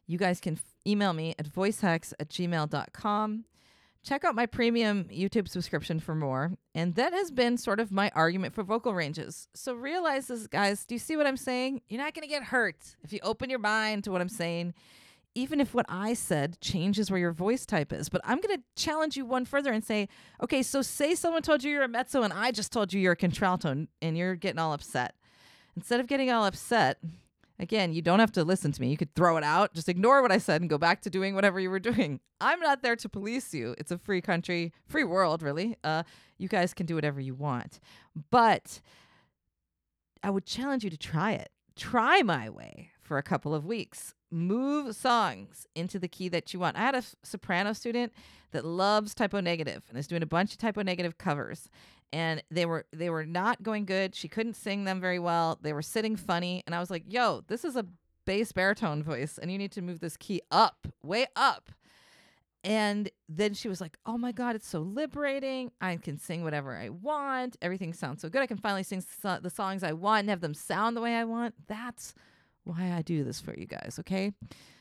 you 0.07 0.19
guys 0.19 0.41
can 0.41 0.55
f- 0.55 0.62
email 0.87 1.12
me 1.12 1.35
at 1.39 1.47
voicehacks 1.47 2.12
at 2.19 2.31
gmail.com. 2.31 3.45
Check 4.03 4.25
out 4.25 4.35
my 4.35 4.47
premium 4.47 5.05
YouTube 5.05 5.49
subscription 5.49 6.01
for 6.01 6.14
more. 6.14 6.53
And 6.75 6.95
that 6.95 7.12
has 7.12 7.31
been 7.31 7.59
sort 7.59 7.79
of 7.79 7.93
my 7.93 8.11
argument 8.14 8.55
for 8.55 8.62
vocal 8.62 8.95
ranges. 8.95 9.49
So 9.55 9.75
realize 9.75 10.29
this, 10.29 10.47
guys. 10.47 10.85
Do 10.87 10.95
you 10.95 10.99
see 10.99 11.16
what 11.16 11.27
I'm 11.27 11.37
saying? 11.37 11.83
You're 11.89 12.03
not 12.03 12.14
going 12.14 12.23
to 12.23 12.29
get 12.29 12.45
hurt 12.45 12.97
if 13.03 13.12
you 13.12 13.19
open 13.23 13.51
your 13.51 13.59
mind 13.59 14.05
to 14.05 14.11
what 14.11 14.21
I'm 14.21 14.29
saying 14.29 14.75
even 15.39 15.61
if 15.61 15.72
what 15.72 15.86
I 15.89 16.14
said 16.14 16.61
changes 16.61 17.11
where 17.11 17.20
your 17.20 17.32
voice 17.32 17.64
type 17.64 17.93
is. 17.93 18.09
But 18.09 18.20
I'm 18.24 18.41
going 18.41 18.57
to 18.57 18.62
challenge 18.74 19.16
you 19.16 19.24
one 19.24 19.45
further 19.45 19.72
and 19.72 19.84
say, 19.84 20.09
okay, 20.43 20.64
so 20.64 20.82
say 20.82 21.14
someone 21.14 21.43
told 21.43 21.62
you 21.62 21.70
you're 21.70 21.84
a 21.84 21.89
mezzo 21.89 22.22
and 22.22 22.32
I 22.32 22.51
just 22.51 22.72
told 22.72 22.93
you 22.93 23.01
you're 23.01 23.12
a 23.12 23.16
contralto 23.16 23.86
and 24.03 24.18
you're 24.18 24.34
getting 24.34 24.59
all 24.59 24.72
upset. 24.72 25.14
Instead 25.76 26.01
of 26.01 26.09
getting 26.09 26.28
all 26.28 26.45
upset, 26.45 26.99
again, 27.61 27.93
you 27.93 28.03
don't 28.03 28.18
have 28.18 28.32
to 28.32 28.43
listen 28.43 28.72
to 28.72 28.80
me. 28.80 28.89
You 28.89 28.97
could 28.97 29.14
throw 29.14 29.36
it 29.36 29.45
out, 29.45 29.74
just 29.74 29.89
ignore 29.89 30.22
what 30.22 30.32
I 30.32 30.39
said 30.39 30.61
and 30.61 30.68
go 30.68 30.76
back 30.76 31.03
to 31.03 31.11
doing 31.11 31.36
whatever 31.36 31.61
you 31.61 31.70
were 31.70 31.78
doing. 31.78 32.18
I'm 32.41 32.59
not 32.59 32.82
there 32.82 32.97
to 32.97 33.09
police 33.09 33.55
you. 33.55 33.76
It's 33.78 33.93
a 33.93 33.99
free 33.99 34.20
country, 34.20 34.72
free 34.86 35.05
world, 35.05 35.45
really. 35.45 35.76
Uh, 35.84 36.03
you 36.36 36.49
guys 36.49 36.74
can 36.74 36.84
do 36.84 36.97
whatever 36.97 37.20
you 37.20 37.36
want. 37.36 37.78
But 38.30 38.80
I 40.20 40.30
would 40.30 40.47
challenge 40.47 40.82
you 40.82 40.91
to 40.91 40.99
try 40.99 41.32
it. 41.32 41.51
Try 41.76 42.22
my 42.22 42.51
way 42.51 42.91
for 43.01 43.18
a 43.18 43.22
couple 43.22 43.55
of 43.55 43.64
weeks 43.64 44.14
move 44.31 44.95
songs 44.95 45.66
into 45.74 45.99
the 45.99 46.09
key 46.09 46.29
that 46.29 46.53
you 46.53 46.61
want. 46.61 46.76
I 46.76 46.81
had 46.81 46.95
a 46.95 47.03
soprano 47.22 47.72
student 47.72 48.12
that 48.53 48.64
loves 48.64 49.14
Type 49.14 49.35
O 49.35 49.41
Negative 49.41 49.83
and 49.89 49.99
is 49.99 50.07
doing 50.07 50.22
a 50.22 50.26
bunch 50.26 50.53
of 50.53 50.59
Type 50.59 50.79
O 50.79 50.83
Negative 50.83 51.18
covers. 51.18 51.68
And 52.12 52.43
they 52.51 52.64
were 52.64 52.87
they 52.93 53.11
were 53.11 53.26
not 53.26 53.62
going 53.62 53.85
good. 53.85 54.14
She 54.14 54.29
couldn't 54.29 54.55
sing 54.55 54.85
them 54.85 55.01
very 55.01 55.18
well. 55.18 55.59
They 55.61 55.72
were 55.72 55.83
sitting 55.83 56.16
funny. 56.16 56.62
And 56.66 56.74
I 56.74 56.81
was 56.81 56.91
like, 56.91 57.05
yo, 57.07 57.43
this 57.49 57.64
is 57.64 57.76
a 57.76 57.87
bass 58.24 58.53
baritone 58.53 59.03
voice, 59.03 59.39
and 59.39 59.51
you 59.51 59.57
need 59.57 59.72
to 59.72 59.81
move 59.81 60.01
this 60.01 60.18
key 60.18 60.43
up, 60.51 60.87
way 61.03 61.26
up. 61.35 61.70
And 62.62 63.09
then 63.29 63.55
she 63.55 63.68
was 63.68 63.81
like, 63.81 63.97
Oh 64.05 64.18
my 64.18 64.33
God, 64.33 64.55
it's 64.55 64.68
so 64.68 64.81
liberating. 64.81 65.70
I 65.81 65.97
can 65.97 66.18
sing 66.18 66.45
whatever 66.45 66.76
I 66.76 66.91
want. 66.91 67.57
Everything 67.62 67.93
sounds 67.95 68.20
so 68.20 68.29
good. 68.29 68.43
I 68.43 68.47
can 68.47 68.59
finally 68.59 68.83
sing 68.83 69.01
so- 69.01 69.39
the 69.41 69.49
songs 69.51 69.83
I 69.83 69.93
want 69.93 70.20
and 70.20 70.31
have 70.31 70.41
them 70.41 70.55
sound 70.55 70.97
the 70.97 71.01
way 71.01 71.14
I 71.14 71.24
want. 71.24 71.55
That's 71.68 72.14
why 72.65 72.93
I 72.93 73.03
do 73.03 73.25
this 73.25 73.41
for 73.41 73.55
you 73.59 73.67
guys, 73.67 73.97
okay? 74.01 74.33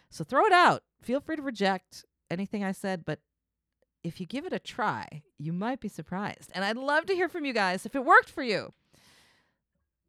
So 0.10 0.24
throw 0.24 0.46
it 0.46 0.54
out. 0.54 0.84
Feel 1.02 1.20
free 1.20 1.36
to 1.36 1.42
reject 1.42 2.06
anything 2.30 2.64
I 2.64 2.72
said, 2.72 3.06
but 3.06 3.20
if 4.04 4.20
you 4.20 4.26
give 4.26 4.46
it 4.46 4.54
a 4.54 4.60
try, 4.60 5.24
you 5.38 5.54
might 5.54 5.80
be 5.80 5.88
surprised. 5.88 6.52
And 6.54 6.64
I'd 6.64 6.78
love 6.78 7.06
to 7.08 7.14
hear 7.14 7.30
from 7.30 7.46
you 7.46 7.54
guys 7.54 7.86
if 7.86 7.96
it 7.96 8.06
worked 8.06 8.30
for 8.30 8.44
you. 8.44 8.74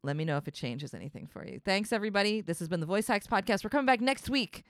Let 0.03 0.15
me 0.15 0.23
know 0.23 0.37
if 0.37 0.47
it 0.47 0.53
changes 0.53 0.93
anything 0.93 1.27
for 1.27 1.45
you. 1.45 1.59
Thanks, 1.63 1.91
everybody. 1.91 2.39
This 2.39 2.59
has 2.59 2.69
been 2.69 2.79
the 2.79 2.85
Voicehacks 2.85 3.27
Podcast. 3.27 3.63
We're 3.63 3.69
coming 3.69 3.85
back 3.85 3.99
next 3.99 4.29
week 4.29 4.63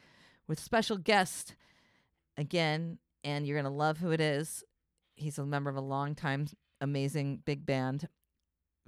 with 0.48 0.60
special 0.60 0.98
guest 0.98 1.56
again, 2.36 2.98
and 3.24 3.46
you're 3.46 3.56
going 3.56 3.72
to 3.72 3.78
love 3.78 4.00
who 4.00 4.10
it 4.12 4.22
is. 4.22 4.64
He's 5.16 5.38
a 5.38 5.46
member 5.46 5.70
of 5.70 5.76
a 5.76 5.82
long 5.82 6.16
time 6.16 6.48
amazing 6.82 7.42
big 7.46 7.66
band 7.66 8.08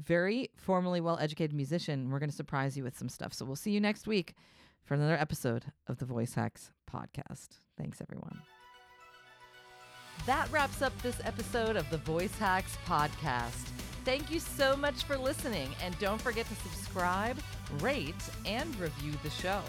very 0.02 0.50
formally 0.56 1.02
well 1.02 1.18
educated 1.20 1.56
musician. 1.56 2.10
We're 2.10 2.20
going 2.20 2.30
to 2.30 2.36
surprise 2.36 2.76
you 2.78 2.84
with 2.84 2.98
some 2.98 3.10
stuff. 3.10 3.34
So 3.34 3.46
we'll 3.46 3.56
see 3.56 3.72
you 3.72 3.80
next 3.80 4.08
week 4.08 4.36
for 4.84 4.94
another 4.94 5.18
episode 5.18 5.66
of 5.88 5.98
the 6.00 6.06
Voicehacks 6.06 6.72
podcast. 6.92 7.50
Thanks, 7.78 8.02
everyone. 8.02 8.42
That 10.26 10.52
wraps 10.52 10.82
up 10.82 11.00
this 11.02 11.20
episode 11.24 11.76
of 11.76 11.90
the 11.90 11.98
Voicehacks 11.98 12.78
podcast. 12.86 13.68
Thank 14.06 14.32
you 14.32 14.40
so 14.40 14.76
much 14.76 15.04
for 15.04 15.18
listening, 15.18 15.70
and 15.84 15.98
don't 16.00 16.22
forget 16.22 16.48
to 16.48 16.56
subscribe, 16.56 17.38
rate, 17.80 18.16
and 18.46 18.76
review 18.80 19.14
the 19.24 19.30
show. 19.30 19.62